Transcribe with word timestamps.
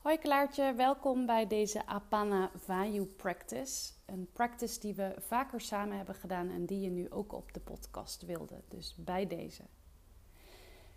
Hoi 0.00 0.18
Klaartje, 0.18 0.74
welkom 0.74 1.26
bij 1.26 1.46
deze 1.46 1.86
Apana 1.86 2.50
Value 2.54 3.06
Practice. 3.06 3.92
Een 4.06 4.28
practice 4.32 4.80
die 4.80 4.94
we 4.94 5.14
vaker 5.18 5.60
samen 5.60 5.96
hebben 5.96 6.14
gedaan 6.14 6.50
en 6.50 6.66
die 6.66 6.80
je 6.80 6.90
nu 6.90 7.10
ook 7.10 7.32
op 7.32 7.52
de 7.52 7.60
podcast 7.60 8.22
wilde. 8.22 8.62
Dus 8.68 8.94
bij 8.98 9.26
deze. 9.26 9.62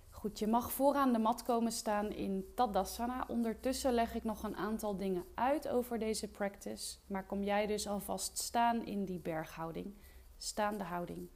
Goed, 0.10 0.40
je 0.40 0.48
mag 0.48 0.72
vooraan 0.72 1.14
de 1.14 1.20
mat 1.20 1.44
komen 1.44 1.72
staan 1.72 2.12
in 2.12 2.52
Tadasana. 2.56 3.26
Ondertussen 3.28 3.94
leg 3.94 4.16
ik 4.16 4.24
nog 4.24 4.44
een 4.44 4.56
aantal 4.56 4.98
dingen 4.98 5.26
uit 5.34 5.68
over 5.68 6.00
deze 6.00 6.32
practice. 6.32 6.98
Maar 7.08 7.26
kom 7.26 7.44
jij 7.44 7.68
dus 7.68 7.88
alvast 7.88 8.38
staan 8.38 8.86
in 8.86 9.06
die 9.06 9.20
berghouding, 9.20 9.94
staande 10.38 10.84
houding. 10.84 11.30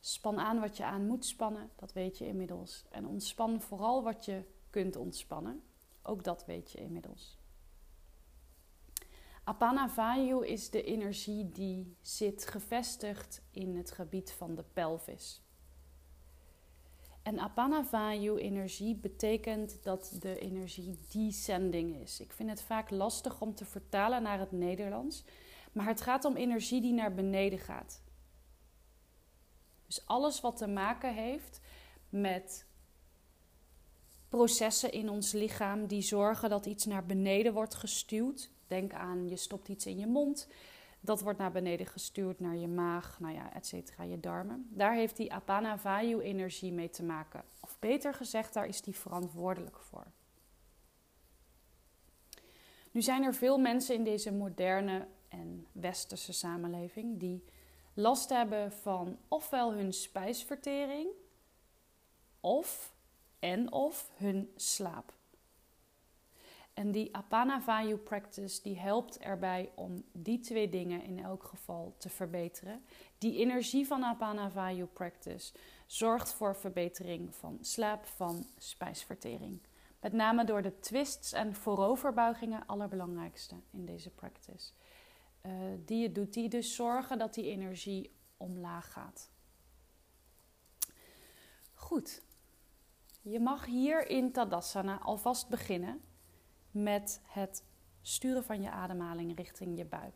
Span 0.00 0.38
aan 0.38 0.60
wat 0.60 0.76
je 0.76 0.84
aan 0.84 1.06
moet 1.06 1.24
spannen, 1.24 1.70
dat 1.76 1.92
weet 1.92 2.18
je 2.18 2.26
inmiddels. 2.26 2.84
En 2.90 3.06
ontspan 3.06 3.60
vooral 3.60 4.02
wat 4.02 4.24
je 4.24 4.42
kunt 4.70 4.96
ontspannen. 4.96 5.62
Ook 6.08 6.24
dat 6.24 6.44
weet 6.46 6.70
je 6.70 6.78
inmiddels. 6.78 7.38
Apana 9.44 9.88
Vayu 9.88 10.46
is 10.46 10.70
de 10.70 10.82
energie 10.82 11.48
die 11.50 11.96
zit 12.00 12.46
gevestigd 12.46 13.42
in 13.50 13.76
het 13.76 13.90
gebied 13.90 14.32
van 14.32 14.54
de 14.54 14.64
pelvis. 14.72 15.42
En 17.22 17.38
Apana 17.38 17.84
Vayu 17.84 18.36
energie 18.36 18.94
betekent 18.94 19.82
dat 19.82 20.16
de 20.18 20.38
energie 20.38 20.98
descending 21.12 21.96
is. 21.96 22.20
Ik 22.20 22.32
vind 22.32 22.50
het 22.50 22.62
vaak 22.62 22.90
lastig 22.90 23.40
om 23.40 23.54
te 23.54 23.64
vertalen 23.64 24.22
naar 24.22 24.38
het 24.38 24.52
Nederlands, 24.52 25.24
maar 25.72 25.86
het 25.86 26.00
gaat 26.00 26.24
om 26.24 26.36
energie 26.36 26.80
die 26.80 26.92
naar 26.92 27.14
beneden 27.14 27.58
gaat. 27.58 28.02
Dus 29.86 30.06
alles 30.06 30.40
wat 30.40 30.56
te 30.56 30.66
maken 30.68 31.14
heeft 31.14 31.60
met 32.08 32.67
processen 34.28 34.92
in 34.92 35.10
ons 35.10 35.32
lichaam 35.32 35.86
die 35.86 36.02
zorgen 36.02 36.50
dat 36.50 36.66
iets 36.66 36.84
naar 36.84 37.06
beneden 37.06 37.52
wordt 37.52 37.74
gestuurd. 37.74 38.50
Denk 38.66 38.92
aan 38.92 39.28
je 39.28 39.36
stopt 39.36 39.68
iets 39.68 39.86
in 39.86 39.98
je 39.98 40.06
mond. 40.06 40.48
Dat 41.00 41.20
wordt 41.20 41.38
naar 41.38 41.52
beneden 41.52 41.86
gestuurd 41.86 42.40
naar 42.40 42.56
je 42.56 42.68
maag, 42.68 43.20
nou 43.20 43.34
ja, 43.34 43.54
et 43.54 43.66
cetera, 43.66 44.02
je 44.02 44.20
darmen. 44.20 44.68
Daar 44.70 44.94
heeft 44.94 45.16
die 45.16 45.32
Apana 45.32 45.78
Vayu 45.78 46.20
energie 46.20 46.72
mee 46.72 46.90
te 46.90 47.02
maken. 47.02 47.44
Of 47.60 47.76
beter 47.78 48.14
gezegd, 48.14 48.54
daar 48.54 48.66
is 48.66 48.82
die 48.82 48.96
verantwoordelijk 48.96 49.78
voor. 49.78 50.06
Nu 52.90 53.02
zijn 53.02 53.22
er 53.22 53.34
veel 53.34 53.58
mensen 53.58 53.94
in 53.94 54.04
deze 54.04 54.32
moderne 54.32 55.06
en 55.28 55.66
westerse 55.72 56.32
samenleving 56.32 57.18
die 57.18 57.44
last 57.94 58.28
hebben 58.28 58.72
van 58.72 59.18
ofwel 59.28 59.72
hun 59.72 59.92
spijsvertering 59.92 61.08
of 62.40 62.92
en 63.38 63.72
of 63.72 64.10
hun 64.14 64.50
slaap. 64.56 65.16
En 66.78 66.90
die 66.90 67.16
Apana 67.16 67.60
Vayu 67.60 67.96
practice 67.96 68.62
die 68.62 68.78
helpt 68.78 69.18
erbij 69.18 69.72
om 69.74 70.04
die 70.12 70.40
twee 70.40 70.68
dingen 70.68 71.02
in 71.02 71.18
elk 71.18 71.44
geval 71.44 71.94
te 71.96 72.08
verbeteren. 72.08 72.84
Die 73.18 73.38
energie 73.38 73.86
van 73.86 74.04
Apana 74.04 74.50
Vayu 74.50 74.84
practice 74.84 75.52
zorgt 75.86 76.32
voor 76.32 76.56
verbetering 76.56 77.34
van 77.34 77.58
slaap, 77.60 78.06
van 78.06 78.46
spijsvertering. 78.58 79.60
Met 80.00 80.12
name 80.12 80.44
door 80.44 80.62
de 80.62 80.78
twists 80.78 81.32
en 81.32 81.54
vooroverbuigingen, 81.54 82.66
allerbelangrijkste 82.66 83.54
in 83.70 83.84
deze 83.84 84.10
practice. 84.10 84.72
Uh, 85.42 85.52
die 85.84 86.02
je 86.02 86.12
doet, 86.12 86.32
die 86.32 86.48
dus 86.48 86.74
zorgen 86.74 87.18
dat 87.18 87.34
die 87.34 87.50
energie 87.50 88.10
omlaag 88.36 88.92
gaat. 88.92 89.30
Goed, 91.74 92.22
je 93.30 93.40
mag 93.40 93.64
hier 93.64 94.10
in 94.10 94.32
Tadasana 94.32 94.98
alvast 94.98 95.48
beginnen 95.48 96.00
met 96.70 97.20
het 97.26 97.64
sturen 98.02 98.44
van 98.44 98.62
je 98.62 98.70
ademhaling 98.70 99.36
richting 99.36 99.76
je 99.76 99.84
buik. 99.84 100.14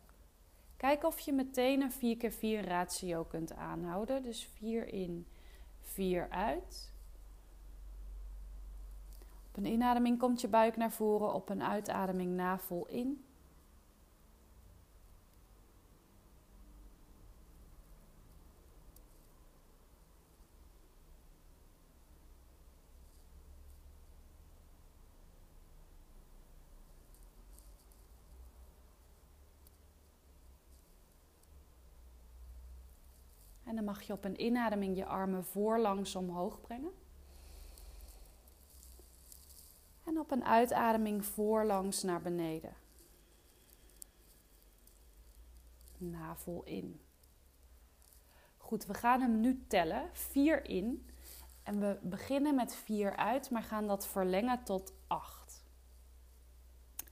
Kijk 0.77 1.03
of 1.03 1.19
je 1.19 1.33
meteen 1.33 1.81
een 1.81 1.91
4 1.91 2.17
keer 2.17 2.31
4 2.31 2.67
ratio 2.67 3.23
kunt 3.23 3.55
aanhouden. 3.55 4.23
Dus 4.23 4.45
4 4.45 4.87
in, 4.87 5.27
4 5.79 6.29
uit. 6.29 6.93
Op 9.47 9.57
een 9.57 9.65
inademing 9.65 10.19
komt 10.19 10.41
je 10.41 10.47
buik 10.47 10.77
naar 10.77 10.91
voren, 10.91 11.33
op 11.33 11.49
een 11.49 11.63
uitademing 11.63 12.35
navel 12.35 12.87
in. 12.87 13.25
En 33.73 33.79
dan 33.79 33.87
mag 33.87 34.01
je 34.01 34.13
op 34.13 34.23
een 34.23 34.41
inademing 34.41 34.97
je 34.97 35.05
armen 35.05 35.45
voorlangs 35.45 36.15
omhoog 36.15 36.61
brengen. 36.61 36.91
En 40.03 40.19
op 40.19 40.31
een 40.31 40.45
uitademing 40.45 41.25
voorlangs 41.25 42.03
naar 42.03 42.21
beneden. 42.21 42.75
Navel 45.97 46.63
in. 46.63 47.01
Goed, 48.57 48.85
we 48.85 48.93
gaan 48.93 49.21
hem 49.21 49.39
nu 49.39 49.65
tellen. 49.67 50.09
Vier 50.11 50.65
in. 50.65 51.09
En 51.63 51.79
we 51.79 51.99
beginnen 52.01 52.55
met 52.55 52.75
vier 52.75 53.15
uit, 53.15 53.49
maar 53.49 53.63
gaan 53.63 53.87
dat 53.87 54.07
verlengen 54.07 54.63
tot 54.63 54.93
acht. 55.07 55.63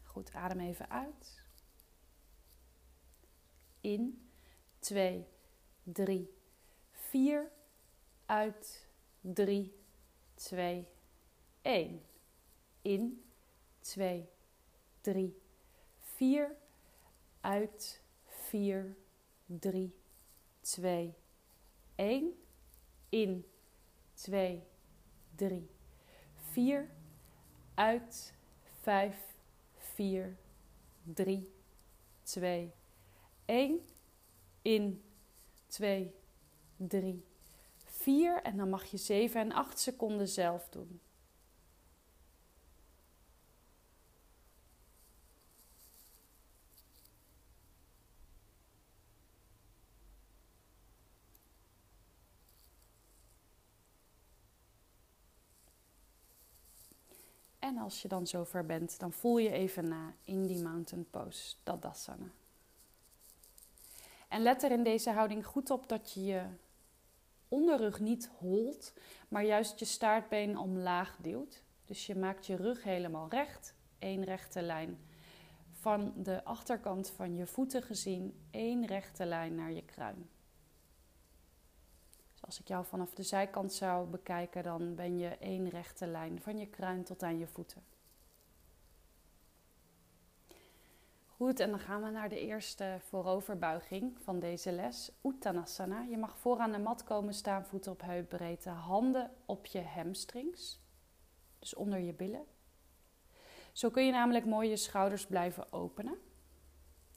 Goed, 0.03 0.33
adem 0.33 0.59
even 0.59 0.89
uit. 0.89 1.41
In. 3.79 4.29
Twee, 4.79 5.27
drie, 5.83 6.40
4 7.11 7.51
uit 8.25 8.87
3, 9.21 9.73
2, 10.35 10.87
1. 11.61 12.01
In 12.81 13.23
2, 13.81 14.29
3, 15.01 15.41
4 15.99 16.55
uit 17.41 18.01
4, 18.25 18.95
3, 19.45 19.93
2, 20.61 21.13
1. 21.95 22.33
In 23.09 23.45
2, 24.13 24.63
3, 25.35 25.69
4 26.35 26.89
uit 27.73 28.33
5, 28.81 29.17
4, 29.77 30.37
3, 31.03 31.51
2, 32.23 32.71
1. 33.45 33.85
In 34.61 35.03
2, 35.67 36.03
3, 36.03 36.20
4 37.85 38.41
en 38.41 38.57
dan 38.57 38.69
mag 38.69 38.85
je 38.85 38.97
7 38.97 39.41
en 39.41 39.51
8 39.51 39.79
seconden 39.79 40.27
zelf 40.27 40.69
doen. 40.69 41.01
En 57.59 57.77
als 57.77 58.01
je 58.01 58.07
dan 58.07 58.27
zover 58.27 58.65
bent, 58.65 58.99
dan 58.99 59.11
voel 59.11 59.37
je 59.37 59.51
even 59.51 59.87
na 59.87 60.13
in 60.23 60.45
die 60.45 60.61
mountain 60.61 61.09
pose, 61.09 61.55
Tadasana. 61.63 62.31
En 64.27 64.41
let 64.41 64.63
er 64.63 64.71
in 64.71 64.83
deze 64.83 65.11
houding 65.11 65.45
goed 65.45 65.69
op 65.69 65.89
dat 65.89 66.11
je 66.13 66.23
je 66.23 66.43
onderrug 67.51 67.99
niet 67.99 68.29
holt, 68.37 68.93
maar 69.27 69.45
juist 69.45 69.79
je 69.79 69.85
staartbeen 69.85 70.57
omlaag 70.57 71.17
duwt. 71.21 71.63
Dus 71.85 72.05
je 72.05 72.15
maakt 72.15 72.45
je 72.45 72.55
rug 72.55 72.83
helemaal 72.83 73.29
recht, 73.29 73.75
één 73.99 74.23
rechte 74.23 74.61
lijn. 74.61 74.97
Van 75.71 76.13
de 76.15 76.43
achterkant 76.43 77.09
van 77.09 77.35
je 77.35 77.45
voeten 77.45 77.81
gezien, 77.81 78.47
één 78.51 78.85
rechte 78.85 79.25
lijn 79.25 79.55
naar 79.55 79.71
je 79.71 79.85
kruin. 79.85 80.29
Dus 82.31 82.41
als 82.41 82.59
ik 82.59 82.67
jou 82.67 82.85
vanaf 82.85 83.13
de 83.13 83.23
zijkant 83.23 83.73
zou 83.73 84.07
bekijken, 84.07 84.63
dan 84.63 84.95
ben 84.95 85.17
je 85.17 85.27
één 85.27 85.69
rechte 85.69 86.07
lijn 86.07 86.41
van 86.41 86.57
je 86.57 86.67
kruin 86.67 87.03
tot 87.03 87.23
aan 87.23 87.37
je 87.37 87.47
voeten. 87.47 87.83
Goed, 91.41 91.59
en 91.59 91.69
dan 91.69 91.79
gaan 91.79 92.03
we 92.03 92.09
naar 92.09 92.29
de 92.29 92.39
eerste 92.39 92.97
vooroverbuiging 92.99 94.17
van 94.19 94.39
deze 94.39 94.71
les, 94.71 95.11
Uttanasana. 95.23 96.01
Je 96.01 96.17
mag 96.17 96.37
vooraan 96.37 96.71
de 96.71 96.77
mat 96.77 97.03
komen 97.03 97.33
staan, 97.33 97.65
voeten 97.65 97.91
op 97.91 98.01
heupbreedte, 98.01 98.69
handen 98.69 99.31
op 99.45 99.65
je 99.65 99.81
hamstrings, 99.81 100.79
dus 101.59 101.75
onder 101.75 101.99
je 101.99 102.13
billen. 102.13 102.45
Zo 103.71 103.89
kun 103.89 104.05
je 104.05 104.11
namelijk 104.11 104.45
mooi 104.45 104.69
je 104.69 104.77
schouders 104.77 105.25
blijven 105.25 105.73
openen. 105.73 106.17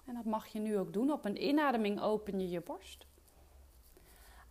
En 0.05 0.15
dat 0.15 0.25
mag 0.25 0.47
je 0.47 0.59
nu 0.59 0.79
ook 0.79 0.93
doen. 0.93 1.13
Op 1.13 1.25
een 1.25 1.45
inademing 1.49 2.01
open 2.01 2.41
je 2.41 2.51
je 2.51 2.61
borst. 2.61 3.07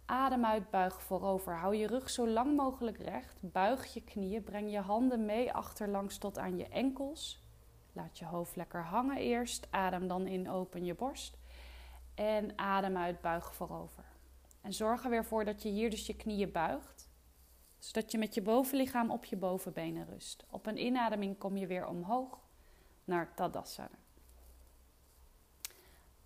Adem 0.05 0.45
uit, 0.45 0.69
buig 0.69 1.01
voorover. 1.01 1.57
Hou 1.57 1.75
je 1.75 1.87
rug 1.87 2.09
zo 2.09 2.27
lang 2.27 2.55
mogelijk 2.55 2.97
recht. 2.97 3.37
Buig 3.41 3.93
je 3.93 4.03
knieën. 4.03 4.43
Breng 4.43 4.71
je 4.71 4.79
handen 4.79 5.25
mee 5.25 5.53
achterlangs 5.53 6.17
tot 6.17 6.37
aan 6.37 6.57
je 6.57 6.67
enkels 6.67 7.42
Laat 7.93 8.17
je 8.19 8.25
hoofd 8.25 8.55
lekker 8.55 8.83
hangen 8.83 9.17
eerst. 9.17 9.67
Adem 9.69 10.07
dan 10.07 10.27
in, 10.27 10.49
open 10.49 10.85
je 10.85 10.95
borst. 10.95 11.37
En 12.15 12.57
adem 12.57 12.97
uit, 12.97 13.21
buig 13.21 13.55
voorover. 13.55 14.03
En 14.61 14.73
zorg 14.73 15.03
er 15.03 15.09
weer 15.09 15.25
voor 15.25 15.45
dat 15.45 15.63
je 15.63 15.69
hier 15.69 15.89
dus 15.89 16.05
je 16.05 16.15
knieën 16.15 16.51
buigt. 16.51 17.09
Zodat 17.77 18.11
je 18.11 18.17
met 18.17 18.33
je 18.33 18.41
bovenlichaam 18.41 19.11
op 19.11 19.25
je 19.25 19.35
bovenbenen 19.35 20.05
rust. 20.05 20.45
Op 20.49 20.65
een 20.65 20.85
inademing 20.85 21.37
kom 21.37 21.57
je 21.57 21.67
weer 21.67 21.87
omhoog 21.87 22.39
naar 23.03 23.33
Tadasana. 23.33 23.97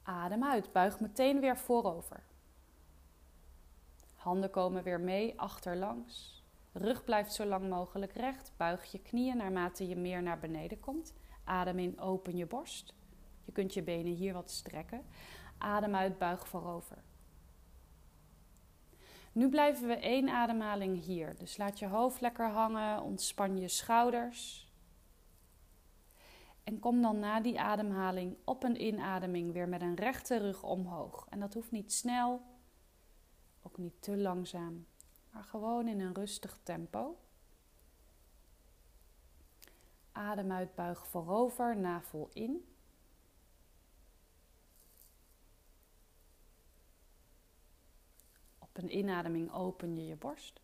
Adem 0.04 0.44
uit, 0.44 0.72
buig 0.72 1.00
meteen 1.00 1.40
weer 1.40 1.58
voorover. 1.58 2.24
Handen 4.16 4.50
komen 4.50 4.84
weer 4.84 5.00
mee 5.00 5.40
achterlangs. 5.40 6.44
Rug 6.72 7.04
blijft 7.04 7.34
zo 7.34 7.46
lang 7.46 7.70
mogelijk 7.70 8.14
recht. 8.14 8.52
Buig 8.58 8.92
je 8.92 9.00
knieën 9.00 9.38
naarmate 9.38 9.88
je 9.88 9.96
meer 9.96 10.24
naar 10.24 10.40
beneden 10.40 10.80
komt. 10.80 11.14
Adem 11.48 11.80
in, 11.80 12.00
open 12.00 12.38
je 12.38 12.46
borst. 12.46 12.94
Je 13.46 13.52
kunt 13.52 13.74
je 13.74 13.84
benen 13.84 14.14
hier 14.14 14.34
wat 14.34 14.52
strekken. 14.52 15.06
Adem 15.58 15.96
uit, 15.96 16.18
buig 16.18 16.48
voorover. 16.48 17.04
Nu 19.32 19.50
blijven 19.50 19.88
we 19.88 19.96
één 19.96 20.30
ademhaling 20.30 21.04
hier. 21.04 21.38
Dus 21.38 21.58
laat 21.58 21.80
je 21.80 21.88
hoofd 21.88 22.22
lekker 22.22 22.50
hangen, 22.50 23.02
ontspan 23.02 23.58
je 23.58 23.68
schouders. 23.68 24.72
En 26.64 26.80
kom 26.80 27.02
dan 27.02 27.20
na 27.20 27.40
die 27.40 27.60
ademhaling 27.60 28.38
op 28.46 28.64
een 28.64 28.86
inademing 28.86 29.54
weer 29.54 29.70
met 29.70 29.82
een 29.82 29.96
rechte 29.96 30.38
rug 30.38 30.64
omhoog. 30.64 31.28
En 31.30 31.40
dat 31.40 31.54
hoeft 31.54 31.72
niet 31.72 31.94
snel, 31.94 32.42
ook 33.62 33.78
niet 33.78 34.02
te 34.02 34.18
langzaam, 34.18 34.86
maar 35.32 35.44
gewoon 35.44 35.88
in 35.88 36.00
een 36.00 36.14
rustig 36.14 36.60
tempo. 36.64 37.18
Adem 40.18 40.52
uit, 40.52 40.76
buig 40.76 41.08
voorover, 41.08 41.78
navel 41.78 42.30
in. 42.34 42.74
Op 48.60 48.78
een 48.78 48.98
inademing 48.98 49.52
open 49.52 49.96
je 49.96 50.06
je 50.06 50.16
borst. 50.16 50.62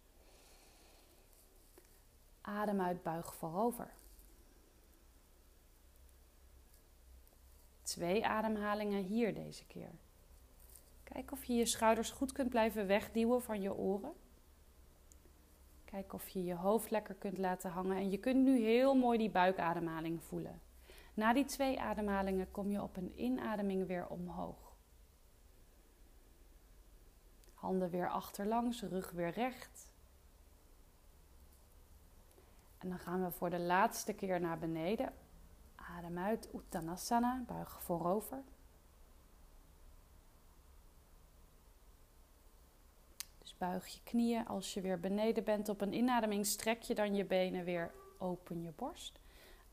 Adem 2.41 2.81
uit, 2.81 3.03
buig 3.03 3.35
voorover. 3.35 3.93
Twee 7.81 8.25
ademhalingen 8.25 9.03
hier 9.03 9.33
deze 9.33 9.65
keer. 9.65 9.91
Kijk 11.03 11.31
of 11.31 11.43
je 11.43 11.53
je 11.53 11.65
schouders 11.65 12.11
goed 12.11 12.31
kunt 12.31 12.49
blijven 12.49 12.87
wegduwen 12.87 13.41
van 13.41 13.61
je 13.61 13.73
oren. 13.73 14.13
Kijk 15.93 16.13
of 16.13 16.29
je 16.29 16.43
je 16.43 16.55
hoofd 16.55 16.91
lekker 16.91 17.15
kunt 17.15 17.37
laten 17.37 17.71
hangen. 17.71 17.97
En 17.97 18.11
je 18.11 18.17
kunt 18.17 18.43
nu 18.43 18.59
heel 18.59 18.95
mooi 18.95 19.17
die 19.17 19.29
buikademhaling 19.29 20.23
voelen. 20.23 20.61
Na 21.13 21.33
die 21.33 21.45
twee 21.45 21.81
ademhalingen 21.81 22.51
kom 22.51 22.69
je 22.69 22.81
op 22.81 22.97
een 22.97 23.19
inademing 23.19 23.87
weer 23.87 24.07
omhoog. 24.07 24.75
Handen 27.53 27.89
weer 27.89 28.09
achterlangs, 28.09 28.81
rug 28.81 29.11
weer 29.11 29.29
recht. 29.29 29.91
En 32.77 32.89
dan 32.89 32.99
gaan 32.99 33.23
we 33.23 33.31
voor 33.31 33.49
de 33.49 33.59
laatste 33.59 34.13
keer 34.13 34.39
naar 34.39 34.59
beneden. 34.59 35.13
Adem 35.75 36.17
uit, 36.17 36.49
Uttanasana, 36.53 37.43
buig 37.47 37.83
voorover. 37.83 38.43
Buig 43.63 43.87
je 43.87 43.99
knieën. 44.03 44.47
Als 44.47 44.73
je 44.73 44.81
weer 44.81 44.99
beneden 44.99 45.43
bent 45.43 45.69
op 45.69 45.81
een 45.81 45.93
inademing, 45.93 46.45
strek 46.45 46.81
je 46.81 46.95
dan 46.95 47.15
je 47.15 47.25
benen 47.25 47.63
weer 47.63 47.91
open 48.17 48.61
je 48.61 48.71
borst. 48.75 49.19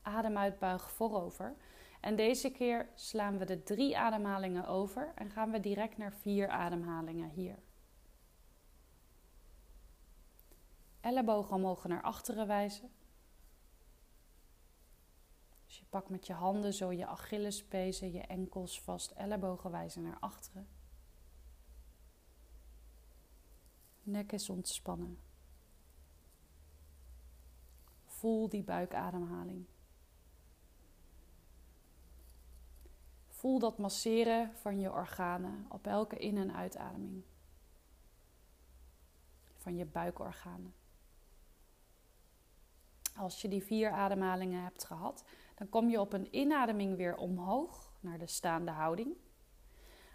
Adem 0.01 0.37
uit, 0.37 0.59
buig 0.59 0.91
voorover. 0.91 1.55
En 1.99 2.15
deze 2.15 2.51
keer 2.51 2.89
slaan 2.95 3.37
we 3.37 3.45
de 3.45 3.63
drie 3.63 3.97
ademhalingen 3.97 4.67
over 4.67 5.11
en 5.15 5.29
gaan 5.29 5.51
we 5.51 5.59
direct 5.59 5.97
naar 5.97 6.13
vier 6.13 6.49
ademhalingen 6.49 7.29
hier. 7.29 7.59
Ellebogen 11.01 11.61
mogen 11.61 11.89
naar 11.89 12.01
achteren 12.01 12.47
wijzen. 12.47 12.89
Dus 15.65 15.79
je 15.79 15.85
pakt 15.89 16.09
met 16.09 16.27
je 16.27 16.33
handen 16.33 16.73
zo 16.73 16.91
je 16.91 17.05
Achillespezen, 17.05 18.11
je 18.11 18.21
enkels 18.21 18.81
vast, 18.81 19.11
ellebogen 19.11 19.71
wijzen 19.71 20.01
naar 20.01 20.17
achteren. 20.19 20.80
Nek 24.11 24.31
is 24.31 24.49
ontspannen. 24.49 25.17
Voel 28.05 28.49
die 28.49 28.63
buikademhaling. 28.63 29.65
Voel 33.27 33.59
dat 33.59 33.77
masseren 33.77 34.55
van 34.55 34.79
je 34.79 34.91
organen 34.91 35.65
op 35.69 35.87
elke 35.87 36.17
in- 36.17 36.37
en 36.37 36.53
uitademing. 36.53 37.23
Van 39.57 39.75
je 39.75 39.85
buikorganen. 39.85 40.73
Als 43.15 43.41
je 43.41 43.47
die 43.47 43.63
vier 43.63 43.91
ademhalingen 43.91 44.63
hebt 44.63 44.83
gehad, 44.83 45.23
dan 45.55 45.69
kom 45.69 45.89
je 45.89 45.99
op 45.99 46.13
een 46.13 46.35
inademing 46.35 46.97
weer 46.97 47.15
omhoog 47.15 47.93
naar 47.99 48.17
de 48.17 48.27
staande 48.27 48.71
houding. 48.71 49.15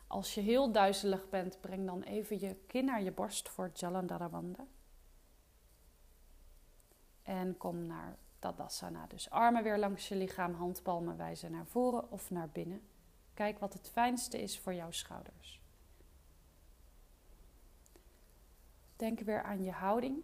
Als 0.06 0.35
je 0.35 0.41
heel 0.41 0.73
duizelig 0.73 1.29
bent, 1.29 1.61
breng 1.61 1.87
dan 1.87 2.03
even 2.03 2.41
je 2.41 2.56
kin 2.67 2.85
naar 2.85 3.03
je 3.03 3.12
borst 3.12 3.49
voor 3.49 3.70
Jalandharavanda. 3.75 4.67
En 7.23 7.56
kom 7.56 7.87
naar 7.87 8.19
Tadasana. 8.38 9.06
Dus 9.06 9.31
armen 9.31 9.62
weer 9.62 9.79
langs 9.79 10.08
je 10.08 10.17
lichaam, 10.17 10.55
handpalmen 10.55 11.17
wijzen 11.17 11.50
naar 11.50 11.67
voren 11.67 12.11
of 12.11 12.31
naar 12.31 12.49
binnen. 12.49 12.82
Kijk 13.35 13.58
wat 13.58 13.73
het 13.73 13.88
fijnste 13.88 14.43
is 14.43 14.58
voor 14.58 14.75
jouw 14.75 14.91
schouders. 14.91 15.61
Denk 18.97 19.20
weer 19.20 19.43
aan 19.43 19.62
je 19.62 19.70
houding. 19.70 20.23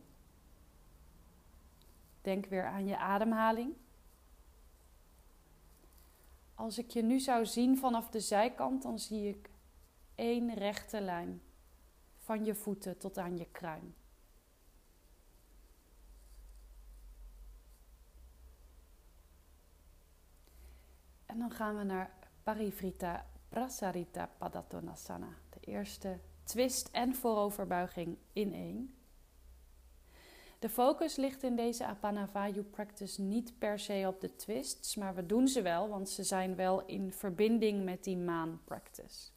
Denk 2.21 2.47
weer 2.47 2.67
aan 2.67 2.87
je 2.87 2.99
ademhaling. 2.99 3.75
Als 6.55 6.79
ik 6.79 6.91
je 6.91 7.03
nu 7.03 7.21
zou 7.21 7.47
zien 7.47 7.79
vanaf 7.79 8.11
de 8.11 8.21
zijkant, 8.21 8.83
dan 8.83 8.99
zie 8.99 9.29
ik 9.29 9.51
één 10.15 10.55
rechte 10.55 11.01
lijn 11.01 11.43
van 12.17 12.45
je 12.45 12.55
voeten 12.55 12.99
tot 12.99 13.19
aan 13.19 13.37
je 13.37 13.47
kruin. 13.51 13.95
En 21.27 21.39
dan 21.39 21.51
gaan 21.51 21.77
we 21.77 21.83
naar 21.83 22.15
Parivrita 22.43 23.27
Prasarita 23.49 24.31
Padatonasana. 24.39 25.37
De 25.51 25.61
eerste 25.61 26.19
twist 26.43 26.89
en 26.93 27.15
vooroverbuiging 27.15 28.17
in 28.33 28.55
één. 28.55 28.95
De 30.59 30.69
focus 30.69 31.17
ligt 31.17 31.43
in 31.43 31.57
deze 31.57 31.87
Apanavayu 31.87 32.63
practice 32.63 33.21
niet 33.21 33.59
per 33.59 33.79
se 33.79 34.05
op 34.07 34.21
de 34.21 34.37
twists, 34.37 34.97
maar 34.97 35.15
we 35.15 35.27
doen 35.27 35.49
ze 35.49 35.63
wel, 35.63 35.89
want 35.89 36.09
ze 36.09 36.25
zijn 36.25 36.57
wel 36.57 36.87
in 36.87 37.13
verbinding 37.13 37.85
met 37.85 38.05
die 38.05 38.17
maan 38.17 38.61
practice. 38.65 39.31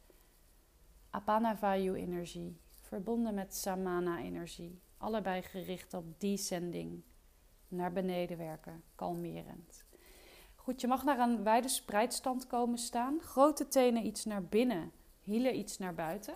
Apanavayu-energie, 1.10 2.60
verbonden 2.68 3.34
met 3.34 3.54
Samana-energie, 3.54 4.80
allebei 4.98 5.42
gericht 5.42 5.94
op 5.94 6.20
descending, 6.20 7.02
naar 7.68 7.92
beneden 7.92 8.38
werken, 8.38 8.82
kalmerend. 8.94 9.84
Goed, 10.54 10.80
je 10.80 10.86
mag 10.86 11.04
naar 11.04 11.18
een 11.18 11.42
wijde 11.42 11.68
spreidstand 11.68 12.46
komen 12.46 12.78
staan, 12.78 13.20
grote 13.20 13.68
tenen 13.68 14.06
iets 14.06 14.24
naar 14.24 14.44
binnen, 14.44 14.92
hielen 15.20 15.58
iets 15.58 15.78
naar 15.78 15.94
buiten. 15.94 16.34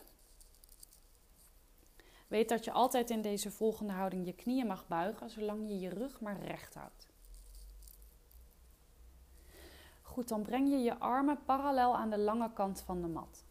Weet 2.28 2.48
dat 2.48 2.64
je 2.64 2.72
altijd 2.72 3.10
in 3.10 3.22
deze 3.22 3.50
volgende 3.50 3.92
houding 3.92 4.26
je 4.26 4.32
knieën 4.32 4.66
mag 4.66 4.88
buigen, 4.88 5.30
zolang 5.30 5.68
je 5.68 5.78
je 5.78 5.88
rug 5.88 6.20
maar 6.20 6.40
recht 6.40 6.74
houdt. 6.74 7.08
Goed, 10.02 10.28
dan 10.28 10.42
breng 10.42 10.70
je 10.70 10.78
je 10.78 10.98
armen 10.98 11.44
parallel 11.44 11.96
aan 11.96 12.10
de 12.10 12.18
lange 12.18 12.52
kant 12.52 12.80
van 12.80 13.02
de 13.02 13.08
mat. 13.08 13.44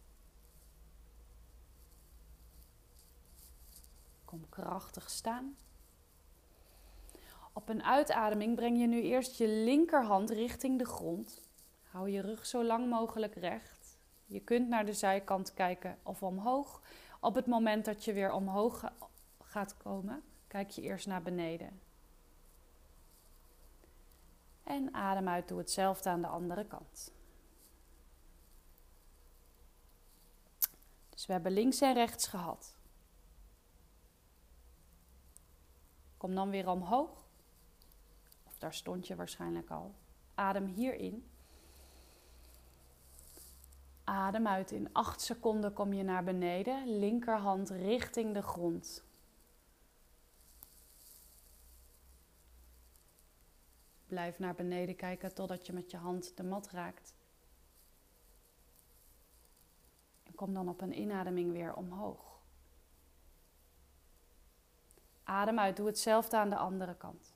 Kom 4.30 4.50
krachtig 4.50 5.10
staan. 5.10 5.58
Op 7.54 7.70
een 7.70 7.84
uitademing 7.84 8.56
breng 8.56 8.80
je 8.80 8.88
nu 8.88 9.02
eerst 9.02 9.38
je 9.38 9.48
linkerhand 9.48 10.30
richting 10.30 10.78
de 10.78 10.86
grond. 10.86 11.50
Hou 11.84 12.10
je 12.10 12.22
rug 12.22 12.46
zo 12.46 12.64
lang 12.64 12.90
mogelijk 12.90 13.36
recht. 13.36 13.98
Je 14.26 14.40
kunt 14.40 14.68
naar 14.68 14.86
de 14.86 14.94
zijkant 14.94 15.54
kijken 15.54 15.98
of 16.04 16.24
omhoog. 16.24 16.82
Op 17.20 17.36
het 17.36 17.46
moment 17.46 17.86
dat 17.86 18.06
je 18.06 18.14
weer 18.14 18.32
omhoog 18.32 18.92
gaat 19.44 19.78
komen, 19.78 20.24
kijk 20.48 20.70
je 20.70 20.82
eerst 20.82 21.08
naar 21.08 21.22
beneden. 21.22 21.82
En 24.64 24.94
adem 24.94 25.28
uit, 25.28 25.48
doe 25.48 25.58
hetzelfde 25.58 26.10
aan 26.10 26.22
de 26.22 26.28
andere 26.28 26.66
kant. 26.66 27.14
Dus 31.10 31.26
we 31.26 31.34
hebben 31.34 31.52
links 31.52 31.82
en 31.82 31.94
rechts 31.94 32.28
gehad. 32.28 32.79
Kom 36.20 36.36
dan 36.36 36.50
weer 36.50 36.70
omhoog. 36.70 37.26
Of 38.48 38.58
daar 38.58 38.74
stond 38.74 39.08
je 39.08 39.16
waarschijnlijk 39.16 39.70
al. 39.70 39.96
Adem 40.36 40.66
hierin. 40.66 41.30
Adem 44.04 44.48
uit. 44.48 44.72
In 44.72 44.94
8 44.94 45.22
seconden 45.22 45.74
kom 45.74 45.94
je 45.94 46.04
naar 46.04 46.24
beneden. 46.24 47.00
Linkerhand 47.00 47.70
richting 47.70 48.34
de 48.34 48.42
grond. 48.42 49.04
Blijf 54.08 54.40
naar 54.40 54.56
beneden 54.56 54.96
kijken 54.96 55.34
totdat 55.34 55.66
je 55.66 55.74
met 55.74 55.92
je 55.92 55.98
hand 55.98 56.38
de 56.38 56.44
mat 56.44 56.70
raakt. 56.70 57.14
En 60.24 60.36
kom 60.36 60.54
dan 60.54 60.70
op 60.70 60.82
een 60.82 61.00
inademing 61.00 61.52
weer 61.52 61.74
omhoog. 61.74 62.39
Adem 65.30 65.60
uit, 65.60 65.76
doe 65.78 65.88
hetzelfde 65.88 66.38
aan 66.38 66.50
de 66.50 66.56
andere 66.56 66.96
kant. 66.96 67.34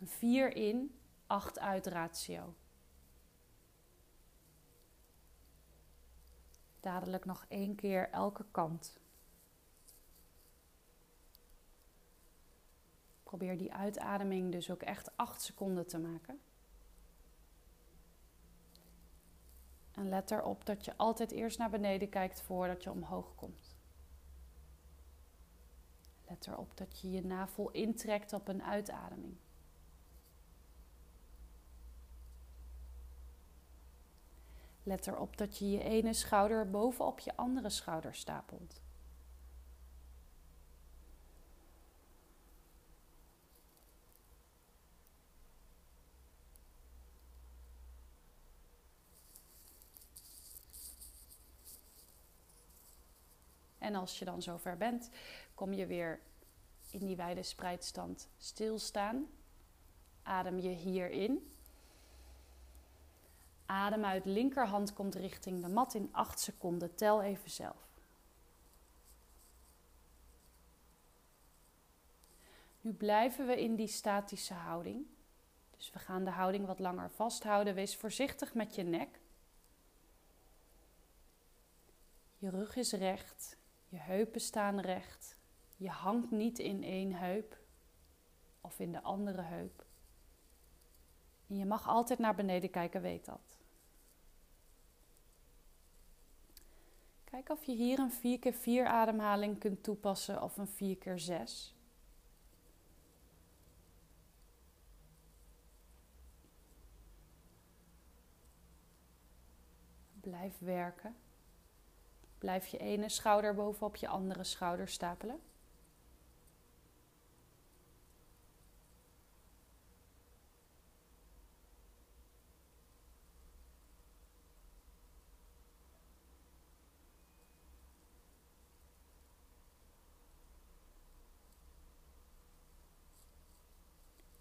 Een 0.00 0.08
4 0.08 0.56
in, 0.56 0.98
8 1.26 1.58
uit 1.58 1.86
ratio. 1.86 2.54
Dadelijk 6.80 7.24
nog 7.24 7.44
één 7.48 7.74
keer 7.74 8.10
elke 8.10 8.44
kant. 8.50 9.00
Probeer 13.22 13.58
die 13.58 13.72
uitademing 13.72 14.52
dus 14.52 14.70
ook 14.70 14.82
echt 14.82 15.16
8 15.16 15.42
seconden 15.42 15.86
te 15.86 15.98
maken. 15.98 16.40
En 19.94 20.08
let 20.08 20.30
erop 20.30 20.66
dat 20.66 20.84
je 20.84 20.96
altijd 20.96 21.30
eerst 21.30 21.58
naar 21.58 21.70
beneden 21.70 22.08
kijkt 22.08 22.40
voordat 22.40 22.82
je 22.82 22.90
omhoog 22.90 23.34
komt. 23.34 23.61
Let 26.32 26.46
erop 26.46 26.76
dat 26.76 27.00
je 27.00 27.10
je 27.10 27.24
navel 27.24 27.70
intrekt 27.70 28.32
op 28.32 28.48
een 28.48 28.62
uitademing. 28.62 29.36
Let 34.82 35.06
erop 35.06 35.36
dat 35.36 35.58
je 35.58 35.70
je 35.70 35.82
ene 35.82 36.12
schouder 36.12 36.70
bovenop 36.70 37.18
je 37.18 37.36
andere 37.36 37.70
schouder 37.70 38.14
stapelt. 38.14 38.81
En 53.82 53.94
als 53.94 54.18
je 54.18 54.24
dan 54.24 54.42
zover 54.42 54.76
bent, 54.76 55.10
kom 55.54 55.72
je 55.72 55.86
weer 55.86 56.20
in 56.90 57.06
die 57.06 57.16
wijde 57.16 57.42
spreidstand 57.42 58.28
stilstaan. 58.38 59.26
Adem 60.22 60.58
je 60.58 60.68
hierin. 60.68 61.52
Adem 63.66 64.04
uit, 64.04 64.24
linkerhand 64.24 64.92
komt 64.92 65.14
richting 65.14 65.62
de 65.62 65.68
mat 65.68 65.94
in 65.94 66.08
8 66.12 66.40
seconden. 66.40 66.94
Tel 66.94 67.22
even 67.22 67.50
zelf. 67.50 67.90
Nu 72.80 72.92
blijven 72.92 73.46
we 73.46 73.60
in 73.60 73.74
die 73.74 73.86
statische 73.86 74.54
houding. 74.54 75.06
Dus 75.76 75.90
we 75.90 75.98
gaan 75.98 76.24
de 76.24 76.30
houding 76.30 76.66
wat 76.66 76.78
langer 76.78 77.10
vasthouden. 77.10 77.74
Wees 77.74 77.96
voorzichtig 77.96 78.54
met 78.54 78.74
je 78.74 78.82
nek. 78.82 79.20
Je 82.38 82.50
rug 82.50 82.76
is 82.76 82.92
recht. 82.92 83.56
Je 83.92 83.98
heupen 83.98 84.40
staan 84.40 84.80
recht. 84.80 85.38
Je 85.76 85.88
hangt 85.88 86.30
niet 86.30 86.58
in 86.58 86.82
één 86.82 87.12
heup 87.12 87.58
of 88.60 88.78
in 88.78 88.92
de 88.92 89.02
andere 89.02 89.42
heup. 89.42 89.84
En 91.46 91.56
je 91.56 91.64
mag 91.64 91.88
altijd 91.88 92.18
naar 92.18 92.34
beneden 92.34 92.70
kijken, 92.70 93.02
weet 93.02 93.24
dat. 93.24 93.60
Kijk 97.24 97.48
of 97.48 97.64
je 97.64 97.72
hier 97.72 97.98
een 97.98 98.12
4 98.12 98.38
keer 98.38 98.52
4 98.52 98.86
ademhaling 98.86 99.58
kunt 99.58 99.82
toepassen 99.82 100.42
of 100.42 100.56
een 100.56 100.68
4 100.68 100.96
keer 100.96 101.18
6. 101.18 101.74
Blijf 110.20 110.58
werken. 110.58 111.16
Blijf 112.42 112.66
je 112.66 112.78
ene 112.78 113.08
schouder 113.08 113.54
bovenop 113.54 113.96
je 113.96 114.08
andere 114.08 114.44
schouder 114.44 114.88
stapelen. 114.88 115.40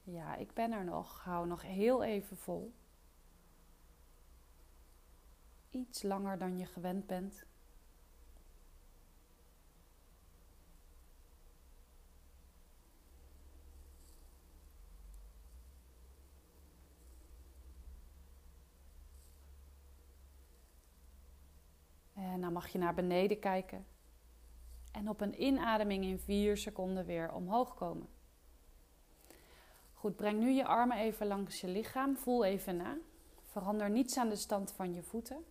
Ja, 0.04 0.36
ik 0.36 0.54
ben 0.54 0.72
er 0.72 0.84
nog. 0.84 1.24
Hou 1.24 1.48
nog 1.48 1.62
heel 1.62 2.04
even 2.04 2.38
vol. 2.38 2.74
Iets 5.70 6.04
langer 6.04 6.38
dan 6.38 6.58
je 6.58 6.66
gewend 6.66 7.08
bent. 7.08 7.46
En 22.14 22.42
dan 22.42 22.51
mag 22.62 22.72
je 22.72 22.78
naar 22.78 22.94
beneden 22.94 23.40
kijken. 23.40 23.86
En 24.92 25.10
op 25.10 25.22
een 25.22 25.44
inademing 25.44 26.04
in 26.04 26.20
4 26.20 26.58
seconden 26.58 27.06
weer 27.06 27.34
omhoog 27.34 27.76
komen. 27.76 28.08
Goed, 29.94 30.16
breng 30.16 30.40
nu 30.40 30.50
je 30.50 30.66
armen 30.66 30.98
even 30.98 31.28
langs 31.28 31.62
je 31.62 31.68
lichaam. 31.68 32.18
Voel 32.18 32.46
even 32.46 32.78
na. 32.78 32.98
Verander 33.42 33.90
niets 33.90 34.18
aan 34.18 34.30
de 34.30 34.36
stand 34.36 34.72
van 34.72 34.94
je 34.94 35.04
voeten. 35.04 35.46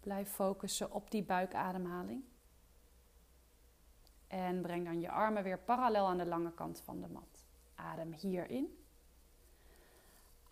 Blijf 0.00 0.30
focussen 0.30 0.92
op 0.92 1.10
die 1.10 1.22
buikademhaling. 1.22 2.24
En 4.26 4.62
breng 4.62 4.84
dan 4.84 5.00
je 5.00 5.10
armen 5.10 5.42
weer 5.42 5.58
parallel 5.58 6.06
aan 6.06 6.18
de 6.18 6.26
lange 6.26 6.54
kant 6.54 6.80
van 6.80 7.00
de 7.00 7.08
mat. 7.08 7.44
Adem 7.74 8.12
hierin. 8.12 8.81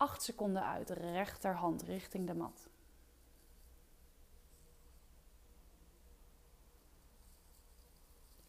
8 0.01 0.23
seconden 0.23 0.65
uit, 0.65 0.89
rechterhand 0.89 1.81
richting 1.81 2.27
de 2.27 2.33
mat. 2.33 2.69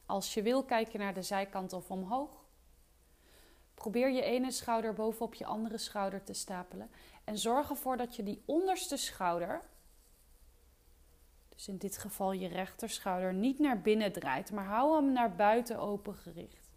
Als 0.06 0.34
je 0.34 0.42
wil, 0.42 0.64
kijk 0.64 0.88
je 0.88 0.98
naar 0.98 1.14
de 1.14 1.22
zijkant 1.22 1.72
of 1.72 1.90
omhoog. 1.90 2.30
Probeer 3.74 4.10
je 4.10 4.22
ene 4.22 4.50
schouder 4.50 4.92
bovenop 4.94 5.34
je 5.34 5.46
andere 5.46 5.78
schouder 5.78 6.24
te 6.24 6.32
stapelen. 6.32 6.90
En 7.24 7.38
zorg 7.38 7.70
ervoor 7.70 7.96
dat 7.96 8.16
je 8.16 8.22
die 8.22 8.42
onderste 8.44 8.96
schouder, 8.96 9.62
dus 11.48 11.68
in 11.68 11.76
dit 11.76 11.98
geval 11.98 12.32
je 12.32 12.48
rechterschouder, 12.48 13.34
niet 13.34 13.58
naar 13.58 13.80
binnen 13.80 14.12
draait, 14.12 14.52
maar 14.52 14.64
hou 14.64 14.94
hem 14.96 15.12
naar 15.12 15.34
buiten 15.34 15.78
open 15.78 16.14
gericht. 16.14 16.70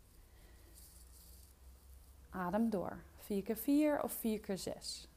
Adem 2.29 2.69
door. 2.69 3.03
4 3.25 3.43
keer 3.43 3.57
4 3.57 4.03
of 4.03 4.11
4 4.11 4.39
keer 4.39 4.57
6. 4.57 5.07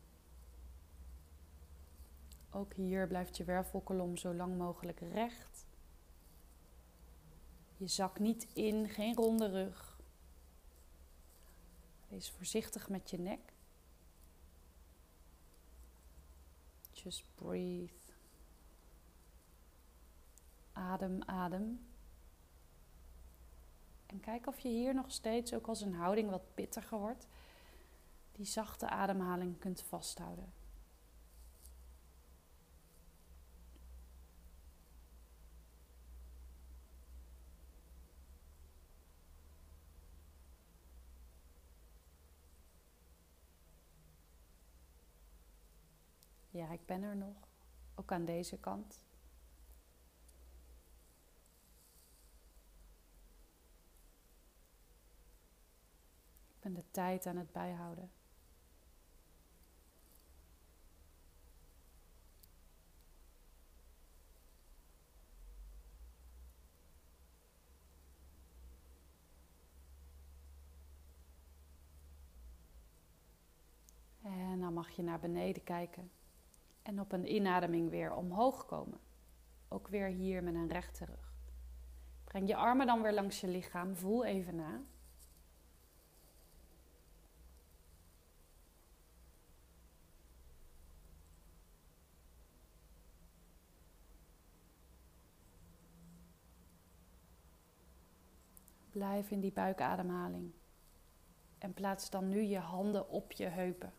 Ook 2.50 2.72
hier 2.72 3.06
blijft 3.06 3.36
je 3.36 3.44
wervelkolom 3.44 4.16
zo 4.16 4.34
lang 4.34 4.56
mogelijk 4.56 5.00
recht. 5.00 5.66
Je 7.76 7.86
zak 7.86 8.18
niet 8.18 8.46
in, 8.52 8.88
geen 8.88 9.14
ronde 9.14 9.50
rug. 9.50 9.98
Wees 12.08 12.30
voorzichtig 12.30 12.88
met 12.88 13.10
je 13.10 13.18
nek. 13.18 13.52
Just 16.92 17.24
breathe. 17.34 18.12
Adem, 20.72 21.22
adem. 21.22 21.86
En 24.06 24.20
kijk 24.20 24.46
of 24.46 24.58
je 24.58 24.68
hier 24.68 24.94
nog 24.94 25.12
steeds, 25.12 25.54
ook 25.54 25.66
als 25.66 25.80
een 25.80 25.94
houding 25.94 26.30
wat 26.30 26.54
pittiger 26.54 26.98
wordt, 26.98 27.26
die 28.38 28.46
zachte 28.46 28.88
ademhaling 28.88 29.58
kunt 29.58 29.82
vasthouden. 29.82 30.52
Ja, 46.50 46.70
ik 46.70 46.86
ben 46.86 47.02
er 47.02 47.16
nog. 47.16 47.36
Ook 47.94 48.12
aan 48.12 48.24
deze 48.24 48.58
kant. 48.58 49.02
Ik 56.58 56.64
En 56.64 56.74
de 56.74 56.84
tijd 56.90 57.26
aan 57.26 57.36
het 57.36 57.52
bijhouden. 57.52 58.10
En 74.22 74.60
dan 74.60 74.67
mag 74.78 74.90
je 74.90 75.02
naar 75.02 75.20
beneden 75.20 75.64
kijken. 75.64 76.10
En 76.82 77.00
op 77.00 77.12
een 77.12 77.34
inademing 77.34 77.90
weer 77.90 78.14
omhoog 78.14 78.66
komen. 78.66 79.00
Ook 79.68 79.88
weer 79.88 80.06
hier 80.06 80.42
met 80.42 80.54
een 80.54 80.68
rechte 80.68 81.04
rug. 81.04 81.32
Breng 82.24 82.48
je 82.48 82.56
armen 82.56 82.86
dan 82.86 83.02
weer 83.02 83.12
langs 83.12 83.40
je 83.40 83.48
lichaam. 83.48 83.96
Voel 83.96 84.24
even 84.24 84.56
na. 84.56 84.80
Blijf 98.90 99.30
in 99.30 99.40
die 99.40 99.52
buikademhaling. 99.52 100.52
En 101.58 101.74
plaats 101.74 102.10
dan 102.10 102.28
nu 102.28 102.40
je 102.40 102.58
handen 102.58 103.08
op 103.08 103.32
je 103.32 103.46
heupen. 103.46 103.92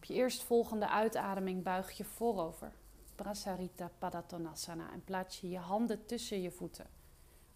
Op 0.00 0.06
je 0.06 0.14
eerstvolgende 0.14 0.88
uitademing 0.88 1.62
buig 1.62 1.90
je 1.90 2.04
voorover. 2.04 2.72
Prasarita 3.14 3.90
Padatonasana. 3.98 4.92
En 4.92 5.04
plaats 5.04 5.40
je 5.40 5.48
je 5.48 5.58
handen 5.58 6.06
tussen 6.06 6.42
je 6.42 6.50
voeten. 6.50 6.86